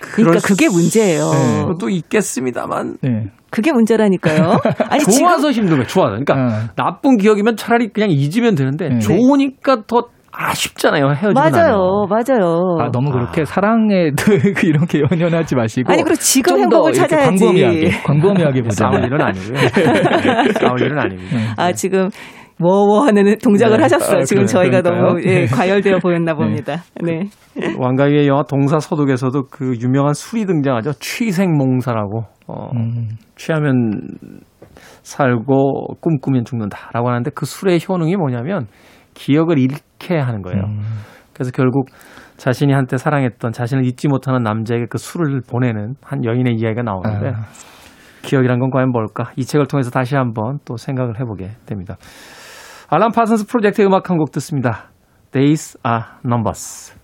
그러니까 0.00 0.40
그게 0.46 0.68
문제예요. 0.68 1.30
네. 1.30 1.62
그것도 1.62 1.88
있겠습니다만 1.88 2.98
네. 3.02 3.26
그게 3.50 3.72
문제라니까요. 3.72 4.58
아니 4.90 5.02
지금 5.04 5.28
좋아서 5.28 5.50
힘든 5.50 5.76
거예요. 5.76 5.86
좋아서. 5.86 6.10
그러니까 6.10 6.34
어. 6.34 6.68
나쁜 6.76 7.16
기억이면 7.16 7.56
차라리 7.56 7.88
그냥 7.88 8.10
잊으면 8.10 8.54
되는데 8.54 8.88
네. 8.88 8.98
좋으니까 8.98 9.84
더 9.86 10.08
아쉽잖아요. 10.38 11.06
헤어지고 11.08 11.32
맞아요, 11.32 12.06
나면. 12.08 12.08
맞아요. 12.10 12.76
아, 12.80 12.90
너무 12.92 13.10
그렇게 13.10 13.44
사랑에 13.44 14.10
이렇게 14.64 15.00
연연하지 15.10 15.56
마시고. 15.56 15.90
아니, 15.92 16.02
그리고 16.02 16.16
지금 16.16 16.52
좀 16.54 16.60
행복을 16.62 16.92
찾아야지. 16.92 17.44
광범위하게, 17.44 17.90
광범위하게 18.04 18.62
보자. 18.62 18.90
싸울 18.90 19.04
일은 19.04 19.20
아니고요. 19.20 19.52
네, 19.54 20.52
싸울 20.60 20.80
일은 20.82 20.98
아닙니다. 20.98 21.36
아 21.56 21.72
지금 21.72 22.08
워워 22.60 23.06
하는 23.06 23.36
동작을 23.42 23.76
네. 23.78 23.82
하셨어요. 23.84 24.20
아, 24.20 24.24
지금 24.24 24.42
그래, 24.42 24.46
저희가 24.46 24.82
그러니까요. 24.82 25.08
너무 25.08 25.22
예, 25.24 25.46
과열되어 25.46 25.98
보였나 25.98 26.34
봅니다. 26.34 26.82
네. 27.02 27.28
왕가위의 27.78 28.26
영화 28.28 28.42
동사 28.42 28.78
서독에서도 28.78 29.44
그 29.50 29.74
유명한 29.82 30.12
술이 30.14 30.44
등장하죠. 30.46 30.92
취생몽사라고. 31.00 32.24
어, 32.48 32.68
음. 32.74 33.08
취하면 33.36 34.00
살고 35.02 35.96
꿈꾸면 36.00 36.44
죽는다라고 36.44 37.08
하는데 37.08 37.30
그 37.34 37.46
술의 37.46 37.80
효능이 37.88 38.16
뭐냐면 38.16 38.66
기억을 39.16 39.58
잃게 39.58 40.16
하는 40.18 40.42
거예요. 40.42 40.62
음. 40.62 40.80
그래서 41.32 41.50
결국 41.50 41.88
자신이 42.36 42.72
한때 42.72 42.96
사랑했던 42.98 43.52
자신을 43.52 43.84
잊지 43.86 44.08
못하는 44.08 44.42
남자에게 44.42 44.86
그 44.88 44.98
술을 44.98 45.40
보내는 45.50 45.94
한 46.02 46.24
여인의 46.24 46.54
이야기가 46.54 46.82
나오는데 46.82 47.28
아. 47.30 47.46
기억이란 48.22 48.58
건 48.58 48.70
과연 48.70 48.90
뭘까? 48.90 49.32
이 49.36 49.44
책을 49.44 49.66
통해서 49.66 49.90
다시 49.90 50.16
한번 50.16 50.58
또 50.64 50.76
생각을 50.76 51.18
해보게 51.20 51.50
됩니다. 51.66 51.96
알람 52.88 53.10
파슨스 53.12 53.46
프로젝트의 53.46 53.86
음악 53.86 54.10
한 54.10 54.18
곡 54.18 54.30
듣습니다. 54.32 54.90
Days 55.32 55.78
are 55.86 56.04
numbers. 56.24 56.94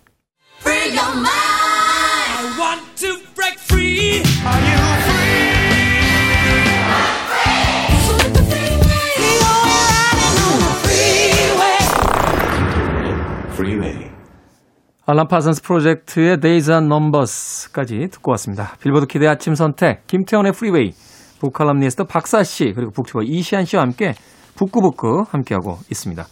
알란 15.04 15.26
파슨스 15.26 15.62
프로젝트의 15.62 16.38
Days 16.38 16.70
Are 16.70 16.86
Numbers까지 16.86 18.06
듣고 18.12 18.30
왔습니다. 18.32 18.76
빌보드 18.80 19.06
키드의 19.06 19.28
아침 19.28 19.56
선택, 19.56 20.06
김태훈의 20.06 20.52
프리웨이, 20.52 20.92
북칼럼니스트 21.40 22.04
박사 22.04 22.44
씨, 22.44 22.72
그리고 22.72 22.92
북튜버 22.92 23.22
이시안 23.24 23.64
씨와 23.64 23.82
함께 23.82 24.14
북구북구 24.54 25.24
함께하고 25.28 25.78
있습니다. 25.90 26.24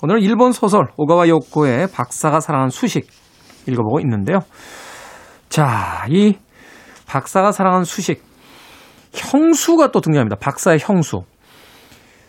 오늘은 0.00 0.22
일본 0.22 0.52
소설 0.52 0.86
오가와 0.96 1.26
요코의 1.26 1.88
박사가 1.92 2.38
사랑한 2.38 2.68
수식 2.68 3.08
읽어보고 3.66 3.98
있는데요. 3.98 4.38
자, 5.48 6.06
이 6.08 6.38
박사가 7.08 7.50
사랑한 7.50 7.82
수식 7.82 8.22
형수가 9.12 9.90
또 9.90 10.00
등장합니다. 10.00 10.36
박사의 10.36 10.78
형수. 10.80 11.22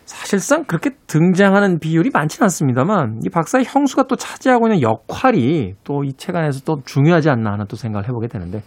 사실상 0.10 0.64
그렇게 0.64 0.90
등장하는 1.06 1.78
비율이 1.80 2.10
많지는 2.12 2.46
않습니다만 2.46 3.20
이 3.24 3.30
박사의 3.30 3.66
형수가 3.66 4.04
또 4.08 4.16
차지하고 4.16 4.68
있는 4.68 4.82
역할이 4.82 5.76
또 5.84 6.04
이 6.04 6.14
책 6.18 6.36
안에서 6.36 6.62
또 6.66 6.82
중요하지 6.84 7.30
않나 7.30 7.52
하는 7.52 7.66
또 7.68 7.76
생각을 7.76 8.08
해보게 8.08 8.28
되는데 8.28 8.64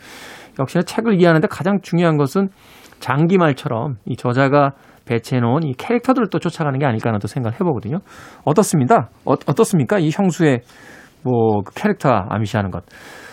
역시나 0.61 0.83
책을 0.83 1.19
이해하는데 1.21 1.49
가장 1.49 1.81
중요한 1.83 2.17
것은 2.17 2.49
장기말처럼 3.01 3.97
이 4.07 4.17
저자가 4.17 4.71
배치해놓은 5.05 5.65
이 5.65 5.75
캐릭터들을 5.75 6.29
또 6.31 6.39
쫓아가는 6.39 6.79
게 6.79 6.87
아닐까 6.87 7.09
하는 7.09 7.19
또 7.19 7.27
생각을 7.27 7.55
해보거든요. 7.61 7.99
어떻습니다? 8.45 9.09
어, 9.25 9.33
어떻습니까? 9.33 9.99
이 9.99 10.11
형수의 10.13 10.61
뭐 11.25 11.63
그 11.65 11.75
캐릭터 11.75 12.09
아미시하는 12.11 12.71
것. 12.71 12.85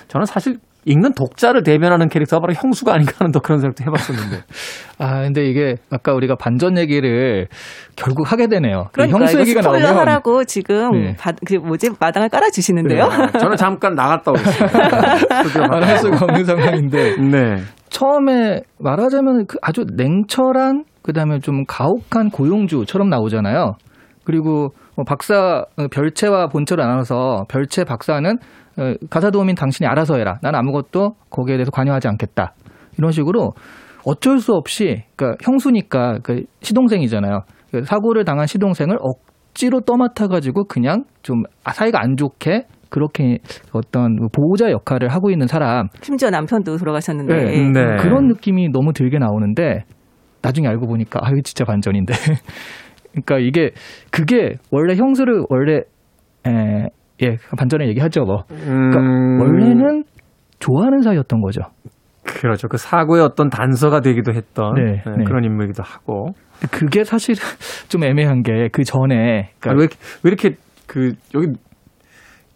저는 0.08 0.26
사실 0.26 0.58
읽는 0.86 1.14
독자를 1.14 1.64
대변하는 1.64 2.08
캐릭터가 2.08 2.40
바로 2.40 2.54
형수가 2.54 2.94
아닌가 2.94 3.14
하는 3.20 3.32
또 3.32 3.40
그런 3.40 3.60
생각도 3.60 3.84
해봤었는데. 3.84 4.44
아, 5.00 5.22
근데 5.24 5.46
이게 5.46 5.76
아까 5.92 6.14
우리가 6.14 6.36
반전 6.36 6.78
얘기를 6.78 7.48
결국 7.96 8.32
하게 8.32 8.48
되네요. 8.48 8.86
그러니까 8.92 9.18
형수 9.20 9.40
얘기가 9.40 9.62
스포일러 9.62 9.88
나오면 9.88 10.02
하라고 10.02 10.44
지금 10.46 10.92
네. 10.92 11.16
바- 11.18 11.34
그 11.46 11.56
뭐지 11.56 11.92
마당을 12.00 12.30
깔아주시는데요. 12.30 13.10
저는 13.40 13.58
잠깐 13.58 13.94
나갔다 13.94 14.32
오겠습니다. 14.32 15.70
안할 15.76 15.98
수가 15.98 16.26
없는 16.26 16.46
상황인데 16.46 17.18
네. 17.18 17.56
처음에 17.90 18.62
말하자면 18.80 19.48
그 19.48 19.58
아주 19.62 19.86
냉철한 19.96 20.86
그다음에 21.02 21.40
좀 21.40 21.66
가혹한 21.66 22.30
고용주처럼 22.30 23.10
나오잖아요. 23.10 23.74
그리고 24.24 24.70
뭐 24.96 25.06
박사 25.06 25.64
어, 25.78 25.88
별채와 25.92 26.48
본체를 26.48 26.84
나눠서 26.84 27.46
별채 27.50 27.84
박사는 27.86 28.30
어, 28.32 28.38
가사 29.10 29.32
도우미인 29.32 29.56
당신이 29.56 29.88
알아서 29.88 30.16
해라. 30.18 30.40
난 30.42 30.56
아무것도 30.56 31.16
거기에 31.30 31.58
대해서 31.58 31.72
관여하지 31.72 32.08
않겠다. 32.08 32.54
이런 32.98 33.12
식으로 33.12 33.54
어쩔 34.06 34.40
수 34.40 34.54
없이 34.54 35.04
그러니까 35.16 35.38
형수니까 35.44 36.20
그 36.24 36.44
시동생이잖아요. 36.62 37.42
그 37.72 37.84
사고를 37.84 38.26
당한 38.26 38.48
시동생을 38.48 38.98
억지로 39.00 39.82
떠맡아 39.82 40.28
가지고 40.28 40.66
그냥 40.66 41.04
좀 41.22 41.44
사이가 41.66 42.02
안 42.02 42.16
좋게 42.18 42.66
그렇게 42.90 43.38
어떤 43.72 44.16
보호자 44.32 44.72
역할을 44.72 45.10
하고 45.10 45.30
있는 45.30 45.48
사람 45.48 45.88
심지어 46.02 46.30
남편도 46.30 46.78
돌아가셨는데. 46.78 47.36
네. 47.36 47.72
네. 47.72 47.96
그런 47.98 48.28
느낌이 48.28 48.70
너무 48.70 48.94
들게 48.94 49.20
나오는데 49.20 49.84
나중에 50.42 50.68
알고 50.68 50.88
보니까 50.88 51.20
아 51.22 51.30
이거 51.30 51.42
진짜 51.44 51.66
반전인데. 51.66 52.14
그러니까 53.12 53.40
이게 53.40 53.72
그게 54.12 54.54
원래 54.72 54.96
형수를 54.96 55.44
원래 55.50 55.82
에, 56.48 56.88
예 57.24 57.38
반전에 57.58 57.88
얘기하죠 57.90 58.24
뭐. 58.24 58.44
그러니까 58.48 59.00
음, 59.00 59.42
원래는 59.42 60.04
좋아하는 60.60 61.02
사이였던 61.02 61.42
거죠. 61.42 61.62
그렇죠. 62.24 62.68
그 62.68 62.78
사고의 62.78 63.24
어떤 63.24 63.50
단서가 63.50 64.02
되기도 64.02 64.34
했던 64.34 64.74
네, 64.76 65.02
네, 65.06 65.18
네. 65.18 65.24
그런 65.26 65.44
인물이기도 65.44 65.84
하고. 65.84 66.34
그게 66.72 67.04
사실 67.04 67.36
좀 67.90 68.04
애매한 68.04 68.44
게 68.44 68.68
그 68.72 68.84
전에 68.84 69.52
아, 69.66 69.72
왜, 69.74 69.88
왜 70.24 70.28
이렇게 70.28 70.56
그 70.86 71.14
여기 71.34 71.48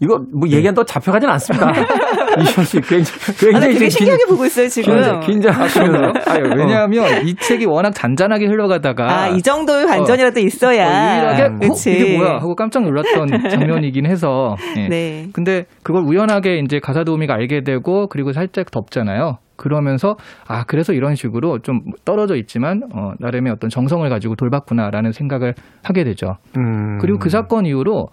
이거 0.04 0.20
뭐 0.34 0.48
얘기한다고 0.50 0.86
잡혀가진 0.86 1.30
않습니다. 1.30 1.72
이현 2.38 2.66
씨 2.66 2.82
굉장히 2.82 3.56
아, 3.56 3.60
나 3.60 3.66
굉장히 3.68 3.74
되게 3.76 3.90
지금 3.90 3.90
신기하게 3.90 4.26
보고 4.28 4.46
있어요 4.46 4.68
지금. 4.68 4.94
긴장, 4.96 5.20
긴장하시면서. 5.22 6.32
아유, 6.32 6.44
왜냐하면 6.58 7.28
이 7.28 7.36
책이 7.36 7.66
워낙 7.66 7.92
잔잔하게 7.92 8.48
흘러가다가 8.48 9.24
아, 9.24 9.28
이 9.30 9.42
정도의 9.42 9.86
반전이라도 9.86 10.40
있어야. 10.42 10.86
어, 10.86 11.16
유일하게 11.16 11.44
어, 11.44 11.58
그치. 11.62 11.92
이게 11.92 12.18
뭐야 12.18 12.34
하고 12.36 12.56
깜짝 12.56 12.84
놀랐던 12.84 13.28
장면이긴 13.50 14.06
해서. 14.06 14.56
예. 14.78 14.88
네. 14.90 15.28
근데 15.32 15.66
그걸 15.84 16.04
우연하게 16.04 16.60
이제 16.60 16.80
가사 16.80 17.04
도우미가 17.04 17.34
알게 17.34 17.62
되고 17.64 18.08
그리고 18.08 18.34
살짝 18.34 18.72
덥잖아요. 18.72 19.38
그러면서 19.56 20.16
아 20.48 20.64
그래서 20.66 20.94
이런 20.94 21.16
식으로 21.16 21.60
좀 21.60 21.82
떨어져 22.04 22.36
있지만 22.36 22.82
어, 22.94 23.12
나름의 23.20 23.54
어떤 23.54 23.70
정성을 23.70 24.08
가지고 24.10 24.36
돌봤구나라는 24.36 25.12
생각을 25.12 25.54
하게 25.84 26.04
되죠. 26.04 26.38
음. 26.58 26.98
그리고 27.00 27.20
그 27.20 27.30
사건 27.30 27.66
이후로 27.66 28.08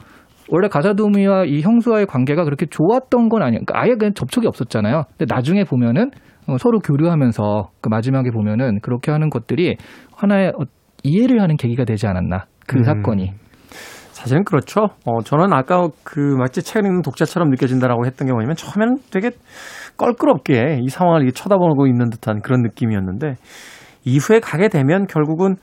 원래 0.51 0.69
가사 0.69 0.95
도우미와 0.95 1.45
이 1.45 1.61
형수와의 1.61 2.07
관계가 2.07 2.45
그렇게 2.45 2.67
좋았던 2.67 3.29
건 3.29 3.43
아니에요. 3.43 3.61
그러니까 3.65 3.81
아예 3.81 3.95
그냥 3.97 4.15
접촉이 4.15 4.47
없었잖아요. 4.47 5.05
근데 5.17 5.33
나중에 5.33 5.65
보면은 5.65 6.11
어, 6.47 6.57
서로 6.59 6.81
교류하면서 6.81 7.71
그 7.81 7.89
마지막에 7.89 8.31
보면은 8.31 8.81
그렇게 8.81 9.13
하는 9.13 9.31
것들이 9.31 9.77
하나의 10.17 10.49
어, 10.49 10.65
이해를 11.05 11.41
하는 11.41 11.57
계기가 11.57 11.85
되지 11.85 12.07
않았나 12.07 12.47
그 12.67 12.79
음. 12.79 12.83
사건이. 12.83 13.33
사실은 14.13 14.45
그렇죠. 14.45 14.89
어, 15.07 15.23
저는 15.25 15.53
아까 15.53 15.89
그 16.05 16.21
마치 16.39 16.63
책을 16.63 16.87
읽는 16.87 17.03
독자처럼 17.03 17.49
느껴진다라고 17.51 18.05
했던 18.05 18.27
게 18.27 18.33
뭐냐면 18.33 18.55
처음에는 18.55 18.97
되게 19.11 19.31
껄끄럽게 19.97 20.81
이 20.83 20.89
상황을 20.89 21.23
이렇게 21.23 21.33
쳐다보고 21.33 21.87
있는 21.87 22.11
듯한 22.11 22.43
그런 22.43 22.61
느낌이었는데 22.63 23.37
이후에 24.05 24.41
가게 24.41 24.69
되면 24.69 25.07
결국은 25.07 25.57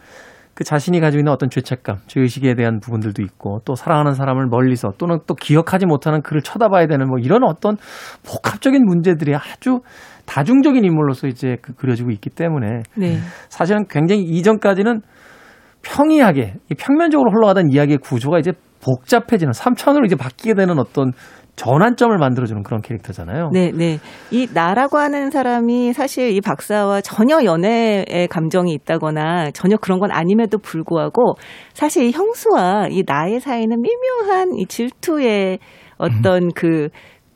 그 0.57 0.63
자신이 0.63 0.99
가지고 0.99 1.19
있는 1.19 1.31
어떤 1.31 1.51
죄책감, 1.51 1.97
죄의식에 2.07 2.55
대한 2.55 2.79
부분들도 2.79 3.21
있고 3.21 3.61
또 3.63 3.75
사랑하는 3.75 4.13
사람을 4.13 4.47
멀리서 4.47 4.91
또는 4.97 5.19
또 5.27 5.35
기억하지 5.35 5.85
못하는 5.85 6.23
그를 6.23 6.41
쳐다봐야 6.41 6.87
되는 6.87 7.07
뭐 7.07 7.19
이런 7.19 7.43
어떤 7.43 7.77
복합적인 8.25 8.83
문제들이 8.83 9.35
아주 9.35 9.81
다중적인 10.25 10.83
인물로서 10.83 11.27
이제 11.27 11.57
그 11.61 11.75
그려지고 11.75 12.09
있기 12.09 12.31
때문에 12.31 12.81
네. 12.95 13.19
사실은 13.49 13.85
굉장히 13.87 14.23
이전까지는 14.23 15.01
평이하게 15.83 16.55
이 16.71 16.73
평면적으로 16.73 17.29
흘러가던 17.29 17.69
이야기의 17.69 17.99
구조가 17.99 18.39
이제 18.39 18.51
복잡해지는 18.83 19.51
3차원으로 19.51 20.07
이제 20.07 20.15
바뀌게 20.15 20.55
되는 20.55 20.79
어떤 20.79 21.11
전환점을 21.57 22.15
만들어주는 22.17 22.61
그런 22.61 22.81
캐릭터잖아요. 22.81 23.49
네, 23.51 23.71
네. 23.71 23.97
이 24.31 24.47
나라고 24.53 24.99
하는 24.99 25.31
사람이 25.31 25.91
사실 25.91 26.29
이 26.31 26.39
박사와 26.39 27.01
전혀 27.01 27.43
연애의 27.43 28.27
감정이 28.29 28.71
있다거나 28.73 29.51
전혀 29.51 29.75
그런 29.75 29.99
건 29.99 30.11
아님에도 30.11 30.59
불구하고 30.59 31.33
사실 31.73 32.05
이 32.05 32.11
형수와 32.11 32.89
이 32.91 33.03
나의 33.05 33.39
사이는 33.39 33.81
미묘한 33.81 34.53
이 34.55 34.67
질투의 34.67 35.57
어떤 35.97 36.51
그 36.53 36.89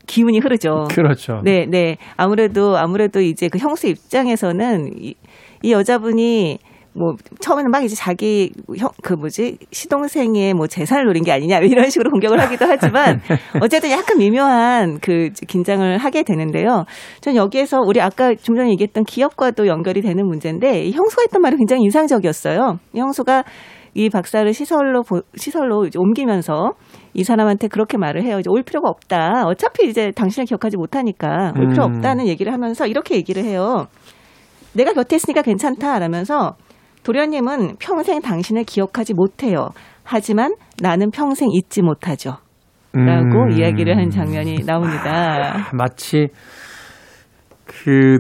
기운이 0.06 0.40
흐르죠. 0.40 0.86
그렇죠. 0.92 1.42
네, 1.44 1.66
네. 1.66 1.98
아무래도 2.16 2.78
아무래도 2.78 3.22
이제 3.22 3.48
그 3.48 3.58
형수 3.58 3.88
입장에서는 3.88 4.92
이, 4.98 5.16
이 5.64 5.72
여자분이 5.72 6.60
뭐 6.94 7.14
처음에는 7.40 7.72
막 7.72 7.84
이제 7.84 7.96
자기 7.96 8.52
형 8.78 8.90
그 9.02 9.14
뭐지 9.14 9.58
시동생의 9.72 10.54
뭐 10.54 10.68
재산을 10.68 11.06
노린 11.06 11.24
게 11.24 11.32
아니냐 11.32 11.60
이런 11.64 11.90
식으로 11.90 12.12
공격을 12.12 12.40
하기도 12.40 12.66
하지만 12.68 13.22
어쨌든 13.62 13.90
약간 13.92 14.18
미묘한 14.18 15.00
그 15.02 15.30
긴장을 15.48 15.98
하게 15.98 16.24
되는데요. 16.24 16.86
전 17.22 17.36
여기에서 17.36 17.80
우리 17.86 18.02
아까 18.02 18.36
좀 18.36 18.56
전에 18.56 18.70
얘기했던 18.72 19.06
기업과도 19.06 19.68
연결이 19.68 20.02
되는 20.02 20.26
문제인데 20.28 20.84
이 20.84 20.92
형수가 20.92 21.24
했던 21.24 21.42
말이 21.42 21.56
굉장히 21.58 21.84
인상적이었어요. 21.84 22.78
이 22.94 23.00
형수가 23.00 23.44
이 23.94 24.10
박사를 24.10 24.54
시설로 24.54 25.04
보- 25.04 25.22
시설로 25.36 25.86
이제 25.86 26.00
옮기면서 26.00 26.74
이 27.14 27.24
사람한테 27.24 27.68
그렇게 27.68 27.98
말을 27.98 28.24
해요. 28.24 28.40
이제 28.40 28.50
올 28.50 28.64
필요가 28.64 28.90
없다. 28.90 29.44
어차피 29.46 29.88
이제 29.90 30.12
당신을 30.12 30.46
기억하지 30.46 30.78
못하니까 30.78 31.54
올 31.58 31.68
필요 31.70 31.86
음. 31.86 31.96
없다는 31.96 32.28
얘기를 32.28 32.54
하면서 32.54 32.88
이렇게 32.88 33.16
얘기를 33.16 33.44
해요. 33.44 33.88
내가 34.74 34.94
곁에 34.94 35.18
있으니까 35.18 35.42
괜찮다. 35.42 36.00
라면서 36.00 36.56
도련님은 37.04 37.78
평생 37.80 38.22
당신을 38.22 38.64
기억하지 38.64 39.14
못해요. 39.14 39.70
하지만 40.04 40.56
나는 40.82 41.12
평생 41.12 41.50
잊지 41.52 41.82
못하죠. 41.82 42.38
라고 42.94 43.44
음. 43.44 43.52
이야기를 43.52 43.96
하는 43.96 44.10
장면이 44.10 44.66
나옵니다. 44.66 45.70
마치 45.74 46.28
그 47.66 48.20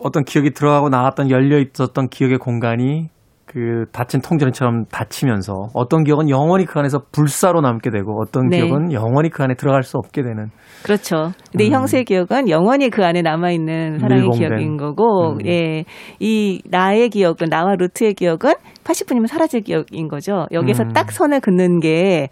어떤 0.00 0.24
기억이 0.24 0.50
들어가고 0.50 0.88
나왔던 0.88 1.30
열려 1.30 1.58
있었던 1.58 2.08
기억의 2.08 2.38
공간이 2.38 3.08
그 3.52 3.84
닫힌 3.92 4.22
통전처럼 4.22 4.86
닫히면서 4.86 5.52
어떤 5.74 6.04
기억은 6.04 6.30
영원히 6.30 6.64
그 6.64 6.78
안에서 6.78 7.02
불사로 7.12 7.60
남게 7.60 7.90
되고 7.90 8.18
어떤 8.18 8.48
네. 8.48 8.56
기억은 8.56 8.94
영원히 8.94 9.28
그 9.28 9.42
안에 9.42 9.54
들어갈 9.56 9.82
수 9.82 9.98
없게 9.98 10.22
되는 10.22 10.46
그렇죠. 10.82 11.32
근데 11.50 11.64
이 11.64 11.70
형수의 11.70 12.04
기억은 12.04 12.48
영원히 12.48 12.88
그 12.88 13.04
안에 13.04 13.20
남아 13.20 13.50
있는 13.50 13.98
사랑의 13.98 14.24
음. 14.24 14.30
밀봉된. 14.30 14.48
기억인 14.48 14.76
거고, 14.78 15.34
음. 15.34 15.46
예. 15.46 15.84
이 16.18 16.62
나의 16.64 17.10
기억은, 17.10 17.50
나와 17.50 17.74
루트의 17.76 18.14
기억은 18.14 18.54
80분이면 18.84 19.26
사라질 19.26 19.60
기억인 19.60 20.08
거죠. 20.08 20.46
여기서 20.50 20.84
음. 20.84 20.92
딱 20.92 21.12
선을 21.12 21.40
긋는 21.40 21.80
게, 21.80 22.30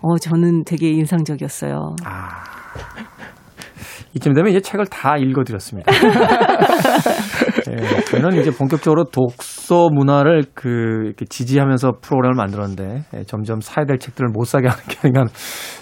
어, 0.00 0.16
저는 0.16 0.64
되게 0.64 0.88
인상적이었어요. 0.88 1.96
아. 2.04 2.42
이쯤 4.14 4.34
되면 4.34 4.50
이제 4.50 4.60
책을 4.60 4.86
다 4.86 5.16
읽어드렸습니다. 5.16 5.90
예, 7.70 8.00
저희는 8.04 8.40
이제 8.40 8.50
본격적으로 8.50 9.04
독서 9.04 9.88
문화를 9.90 10.44
그 10.54 11.04
이렇게 11.06 11.24
지지하면서 11.24 11.98
프로그램을 12.00 12.34
만들었는데 12.36 13.04
예, 13.14 13.22
점점 13.24 13.60
사야 13.60 13.84
될 13.84 13.98
책들을 13.98 14.30
못 14.32 14.44
사게 14.44 14.68
하는 14.68 14.82
게 14.84 14.96
아닌가 15.02 15.24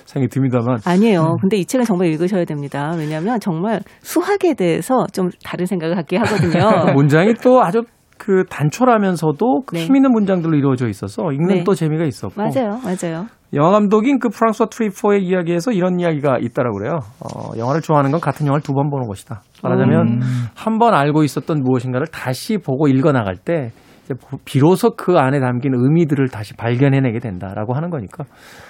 생각이 0.07 0.29
듭니다만 0.29 0.79
아니에요. 0.85 1.37
근데 1.41 1.57
이 1.57 1.64
책은 1.64 1.85
정말 1.85 2.09
읽으셔야 2.09 2.45
됩니다. 2.45 2.93
왜냐하면 2.97 3.39
정말 3.41 3.81
수학에 4.01 4.55
대해서 4.55 5.07
좀 5.12 5.31
다른 5.45 5.66
생각을 5.66 5.95
갖게 5.95 6.16
하거든요. 6.18 6.93
문장이 6.95 7.35
또 7.43 7.62
아주 7.62 7.83
그 8.18 8.45
단촐하면서도 8.51 9.62
그 9.66 9.77
네. 9.77 9.85
힘 9.87 9.97
있는 9.97 10.12
문장들로 10.12 10.57
이루어져 10.57 10.89
있어서 10.89 11.33
읽는 11.33 11.57
네. 11.57 11.64
또 11.64 11.75
재미가 11.75 12.05
있었고 12.05 12.35
맞아요, 12.37 12.79
맞아요. 12.85 13.27
영화 13.55 13.70
감독인 13.72 14.18
그 14.20 14.28
프랑스와 14.28 14.68
트리포의 14.68 15.24
이야기에서 15.24 15.72
이런 15.72 15.98
이야기가 15.98 16.38
있다라고 16.38 16.78
그래요. 16.78 17.01
어, 17.20 17.51
영화를 17.59 17.80
좋아하는 17.80 18.11
건 18.12 18.20
같은 18.20 18.46
영화를 18.46 18.62
두 18.62 18.72
번 18.74 18.90
보는 18.90 19.09
것이다. 19.09 19.42
말하자면 19.62 20.20
한번 20.55 20.94
알고 20.94 21.24
있었던 21.24 21.62
무엇인가를 21.62 22.07
다시 22.09 22.59
보고 22.59 22.86
읽어 22.88 23.11
나갈 23.12 23.36
때 23.36 23.72
이제 24.05 24.14
비로소 24.44 24.90
그 24.96 25.18
안에 25.18 25.40
담긴 25.40 25.72
의미들을 25.74 26.28
다시 26.28 26.55
발견해내게 26.57 27.18
된다라고 27.18 27.74
하는 27.74 27.90
거니까 27.90 28.24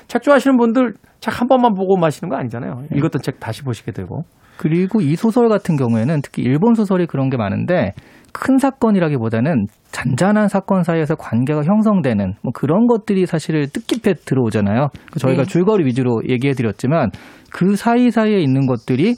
책 0.09 0.23
좋아하시는 0.23 0.57
분들 0.57 0.95
책 1.21 1.39
한 1.41 1.47
번만 1.47 1.75
보고 1.75 1.97
마시는 1.99 2.31
거 2.31 2.37
아니잖아요. 2.37 2.85
읽었던 2.95 3.21
책 3.23 3.39
다시 3.39 3.63
보시게 3.63 3.93
되고 3.93 4.23
그리고 4.57 5.01
이 5.01 5.15
소설 5.17 5.49
같은 5.49 5.77
경우에는 5.77 6.21
특히 6.23 6.43
일본 6.43 6.75
소설이 6.75 7.07
그런 7.07 7.29
게 7.31 7.37
많은데 7.37 7.93
큰 8.33 8.59
사건이라기보다는 8.59 9.67
잔잔한 9.91 10.49
사건 10.49 10.83
사이에서 10.83 11.15
관계가 11.15 11.63
형성되는 11.65 12.35
뭐 12.43 12.53
그런 12.55 12.87
것들이 12.87 13.27
사실 13.27 13.69
뜻깊게 13.69 14.15
들어오잖아요. 14.25 14.89
그 15.13 15.19
저희가 15.19 15.43
네. 15.43 15.49
줄거리 15.49 15.85
위주로 15.85 16.21
얘기해 16.29 16.55
드렸지만 16.55 17.11
그 17.53 17.77
사이사이에 17.77 18.39
있는 18.39 18.67
것들이 18.67 19.15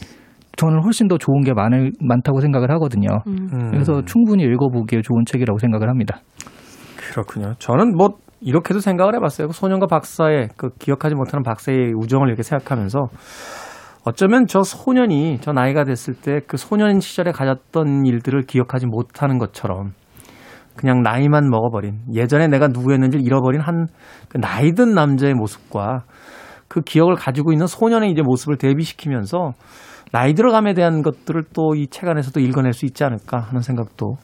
저는 0.56 0.82
훨씬 0.82 1.08
더 1.08 1.16
좋은 1.16 1.42
게 1.42 1.52
많을, 1.52 1.92
많다고 2.00 2.40
생각을 2.40 2.70
하거든요. 2.72 3.08
음. 3.26 3.70
그래서 3.70 4.02
충분히 4.04 4.44
읽어보기에 4.44 5.00
좋은 5.02 5.24
책이라고 5.26 5.58
생각을 5.58 5.88
합니다. 5.88 6.20
그렇군요. 7.10 7.54
저는 7.58 7.96
뭐 7.96 8.10
이렇게도 8.40 8.80
생각을 8.80 9.14
해봤어요. 9.16 9.48
그 9.48 9.52
소년과 9.52 9.86
박사의 9.86 10.48
그 10.56 10.70
기억하지 10.78 11.14
못하는 11.14 11.42
박사의 11.42 11.92
우정을 11.94 12.28
이렇게 12.28 12.42
생각하면서 12.42 12.98
어쩌면 14.04 14.46
저 14.48 14.62
소년이 14.62 15.38
저 15.42 15.52
나이가 15.52 15.84
됐을 15.84 16.14
때 16.14 16.40
그 16.46 16.56
소년 16.56 16.98
시절에 17.00 17.30
가졌던 17.32 18.04
일들을 18.06 18.42
기억하지 18.42 18.86
못하는 18.86 19.38
것처럼 19.38 19.92
그냥 20.76 21.02
나이만 21.02 21.48
먹어버린 21.50 22.00
예전에 22.12 22.48
내가 22.48 22.68
누구였는지를 22.68 23.24
잃어버린 23.24 23.60
한 23.60 23.86
그 24.28 24.38
나이 24.38 24.72
든 24.72 24.94
남자의 24.94 25.34
모습과 25.34 26.04
그 26.68 26.80
기억을 26.80 27.14
가지고 27.16 27.52
있는 27.52 27.66
소년의 27.66 28.10
이제 28.10 28.22
모습을 28.22 28.56
대비시키면서 28.56 29.52
나이 30.10 30.34
들어감에 30.34 30.74
대한 30.74 31.02
것들을 31.02 31.42
또 31.54 31.74
이 31.76 31.86
책 31.88 32.08
안에서도 32.08 32.40
읽어낼 32.40 32.72
수 32.72 32.86
있지 32.86 33.04
않을까 33.04 33.38
하는 33.38 33.60
생각도 33.60 34.16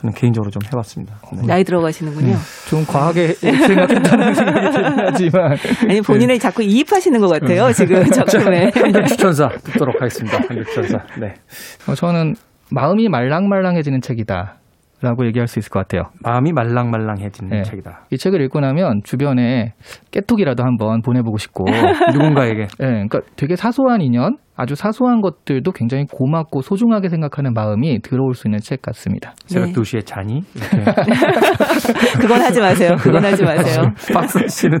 저는 0.00 0.14
개인적으로 0.14 0.50
좀 0.50 0.62
해봤습니다. 0.66 1.14
네. 1.34 1.42
나이 1.46 1.64
들어가시는군요. 1.64 2.36
좀 2.68 2.84
과하게 2.86 3.34
생각했다는 3.36 4.34
생각이 4.34 4.70
들긴 4.70 4.94
하지만 4.98 5.56
아니 5.88 6.00
본인을 6.00 6.38
자꾸 6.38 6.62
이입하시는 6.62 7.20
것 7.20 7.28
같아요 7.28 7.70
지금 7.72 8.02
작품에. 8.10 8.70
한글 8.74 9.04
추천사 9.04 9.48
듣도록 9.48 9.96
하겠습니다. 10.00 10.38
한글 10.38 10.64
추천사. 10.64 10.98
네. 11.18 11.34
어, 11.86 11.94
저는 11.94 12.34
마음이 12.70 13.08
말랑말랑해지는 13.08 14.00
책이다. 14.00 14.59
라고 15.02 15.24
얘기할 15.26 15.46
수 15.46 15.58
있을 15.58 15.70
것 15.70 15.80
같아요. 15.80 16.10
마음이 16.22 16.52
말랑말랑해지는 16.52 17.50
네. 17.50 17.62
책이다. 17.62 18.06
이 18.10 18.18
책을 18.18 18.40
읽고 18.42 18.60
나면 18.60 19.00
주변에 19.02 19.72
깨톡이라도 20.10 20.62
한번 20.62 21.00
보내보고 21.00 21.38
싶고, 21.38 21.64
누군가에게 22.12 22.62
예, 22.62 22.66
그러니까 22.86 23.20
되게 23.36 23.56
사소한 23.56 24.02
인연, 24.02 24.36
아주 24.56 24.74
사소한 24.74 25.22
것들도 25.22 25.72
굉장히 25.72 26.04
고맙고 26.04 26.60
소중하게 26.60 27.08
생각하는 27.08 27.54
마음이 27.54 28.00
들어올 28.02 28.34
수 28.34 28.46
있는 28.46 28.58
책 28.58 28.82
같습니다. 28.82 29.32
새벽 29.46 29.68
네. 29.68 29.72
2시에 29.72 30.04
자니? 30.04 30.42
그건 32.20 32.42
하지 32.42 32.60
마세요. 32.60 32.96
그건 32.98 33.24
하지 33.24 33.42
마세요. 33.42 33.90
박사 34.12 34.46
씨는 34.46 34.78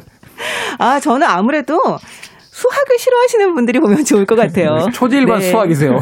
아 0.78 1.00
저는 1.00 1.26
아무래도 1.26 1.78
수학을 2.60 2.98
싫어하시는 2.98 3.54
분들이 3.54 3.80
보면 3.80 4.04
좋을 4.04 4.26
것 4.26 4.34
같아요. 4.36 4.76
초질반 4.92 5.38
네. 5.38 5.50
수학이세요. 5.50 5.96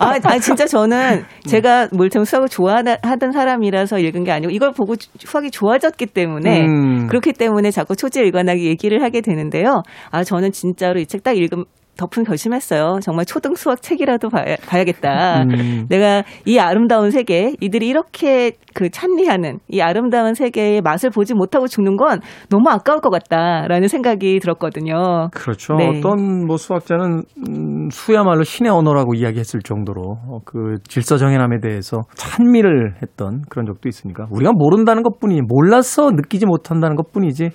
아, 0.00 0.18
아, 0.24 0.38
진짜 0.40 0.66
저는 0.66 1.22
제가 1.46 1.88
물론 1.92 2.24
수학을 2.24 2.48
좋아하던 2.48 3.30
사람이라서 3.32 4.00
읽은 4.00 4.24
게 4.24 4.32
아니고 4.32 4.50
이걸 4.50 4.72
보고 4.72 4.96
수학이 5.18 5.50
좋아졌기 5.52 6.06
때문에 6.06 6.62
음. 6.66 7.06
그렇기 7.06 7.32
때문에 7.34 7.70
자꾸 7.70 7.94
초지 7.94 8.18
일관하게 8.20 8.64
얘기를 8.64 9.02
하게 9.04 9.20
되는데요. 9.20 9.82
아, 10.10 10.24
저는 10.24 10.50
진짜로 10.50 10.98
이 10.98 11.06
책 11.06 11.20
딱 11.22 11.36
읽음 11.36 11.64
덮은 12.00 12.24
결심했어요. 12.24 13.00
정말 13.02 13.26
초등 13.26 13.54
수학 13.54 13.82
책이라도 13.82 14.30
봐야, 14.30 14.56
봐야 14.66 14.84
겠다. 14.84 15.42
음. 15.42 15.86
내가 15.90 16.22
이 16.46 16.58
아름다운 16.58 17.10
세계, 17.10 17.52
이들이 17.60 17.88
이렇게 17.88 18.52
그 18.74 18.88
찬미하는 18.88 19.58
이 19.68 19.82
아름다운 19.82 20.32
세계의 20.32 20.80
맛을 20.80 21.10
보지 21.10 21.34
못하고 21.34 21.66
죽는 21.66 21.96
건 21.96 22.20
너무 22.48 22.70
아까울 22.70 23.00
것 23.00 23.10
같다라는 23.10 23.88
생각이 23.88 24.38
들었거든요. 24.40 25.28
그렇죠. 25.32 25.74
네. 25.74 25.88
어떤 25.88 26.46
뭐 26.46 26.56
수학자는 26.56 27.22
음, 27.48 27.88
수야말로 27.90 28.44
신의 28.44 28.72
언어라고 28.72 29.14
이야기했을 29.14 29.60
정도로 29.60 30.02
어, 30.28 30.38
그 30.46 30.76
질서 30.88 31.18
정연함에 31.18 31.60
대해서 31.60 31.98
찬미를 32.14 32.94
했던 33.02 33.42
그런 33.50 33.66
적도 33.66 33.88
있으니까 33.88 34.26
우리가 34.30 34.52
모른다는 34.54 35.02
것뿐이지 35.02 35.42
몰라서 35.46 36.10
느끼지 36.10 36.46
못한다는 36.46 36.96
것뿐이지 36.96 37.50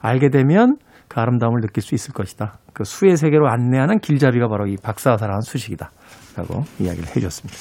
알게 0.00 0.28
되면 0.28 0.76
그 1.08 1.20
아름다움을 1.20 1.60
느낄 1.62 1.82
수 1.82 1.94
있을 1.94 2.12
것이다. 2.12 2.58
그 2.76 2.84
수의 2.84 3.16
세계로 3.16 3.48
안내하는 3.48 4.00
길잡이가 4.00 4.48
바로 4.48 4.66
이 4.66 4.76
박사사라는 4.76 5.40
수식이다라고 5.40 6.64
이야기를 6.78 7.08
해줬습니다. 7.16 7.58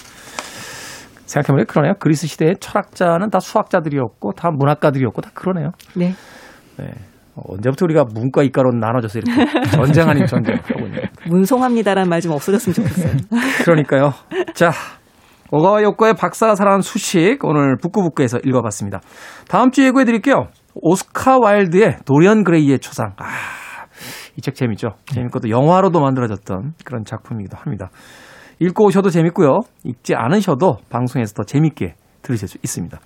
생각해보면 1.25 1.65
그러네요. 1.67 1.93
그리스 2.01 2.27
시대의 2.27 2.55
철학자는 2.59 3.29
다 3.29 3.39
수학자들이었고 3.39 4.33
다 4.33 4.51
문학가들이었고 4.51 5.21
다 5.21 5.31
그러네요. 5.33 5.69
네. 5.95 6.13
네. 6.77 6.85
어, 7.33 7.41
언제부터 7.47 7.85
우리가 7.85 8.03
문과 8.13 8.43
이과로 8.43 8.71
나눠져서 8.73 9.19
이렇게 9.19 9.45
전쟁 9.71 10.09
아닌 10.09 10.25
전쟁 10.25 10.55
하고 10.55 10.85
있냐. 10.85 10.99
문송합니다라는 11.29 12.09
말 12.09 12.19
좀 12.19 12.33
없어졌으면 12.33 12.73
좋겠어요. 12.73 13.13
그러니까요. 13.63 14.11
자, 14.53 14.71
오가와 15.49 15.81
요코의 15.81 16.15
박사가 16.15 16.55
살아난 16.55 16.81
수식 16.81 17.37
오늘 17.43 17.77
북구북구에서 17.81 18.39
읽어봤습니다. 18.43 18.99
다음 19.47 19.71
주에 19.71 19.85
예고해 19.85 20.03
드릴게요. 20.03 20.47
오스카 20.75 21.39
와일드의 21.39 21.99
도리언 22.05 22.43
그레이의 22.43 22.79
초상. 22.79 23.13
아, 23.17 23.25
이 24.37 24.41
책 24.41 24.55
재밌죠? 24.55 24.89
재밌고 25.05 25.39
또 25.39 25.49
영화로도 25.49 25.99
만들어졌던 26.01 26.73
그런 26.83 27.05
작품이기도 27.05 27.57
합니다. 27.57 27.89
읽고 28.59 28.85
오셔도 28.85 29.09
재밌고요. 29.09 29.59
읽지 29.83 30.15
않으셔도 30.15 30.77
방송에서 30.89 31.33
더 31.33 31.43
재밌게 31.43 31.95
들으실 32.21 32.47
수 32.47 32.57
있습니다. 32.63 32.97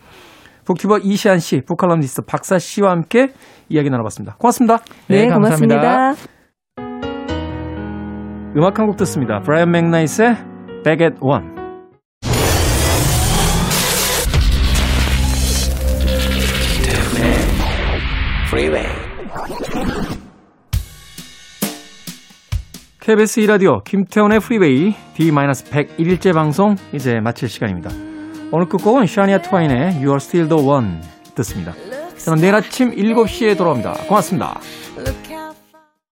북튜버 0.66 1.00
이시안 1.00 1.40
씨, 1.40 1.62
북칼럼니스트 1.66 2.22
박사 2.24 2.60
씨와 2.60 2.92
함께 2.92 3.34
이야기 3.70 3.90
나눠봤습니다. 3.90 4.36
고맙습니다. 4.38 4.78
네, 5.08 5.24
네, 5.24 5.28
감사합니다. 5.28 5.76
고맙습니다. 5.82 6.40
음악 8.56 8.80
한 8.80 8.88
곡 8.88 8.98
듣습니다. 8.98 9.40
브라이언 9.42 9.72
맥나이트의 9.72 10.36
Back 10.84 11.06
at 11.06 11.18
One. 11.22 11.60
Freeway. 18.50 18.99
KBS 23.10 23.42
2라디오 23.42 23.84
김태훈의 23.84 24.40
프리웨이 24.40 24.94
D-101일째 25.16 26.32
방송 26.32 26.76
이제 26.94 27.20
마칠 27.20 27.50
시간입니다. 27.50 27.90
오늘 28.52 28.70
끝곡은 28.70 29.08
샤니아 29.08 29.42
트와인의 29.42 29.94
You 29.96 30.10
Are 30.10 30.18
Still 30.18 30.48
the 30.48 30.64
One 30.64 31.02
듣습니다. 31.34 31.74
저는 32.20 32.40
내일 32.40 32.54
아침 32.54 32.92
7시에 32.92 33.58
돌아옵니다. 33.58 33.94
고맙습니다. 34.08 34.60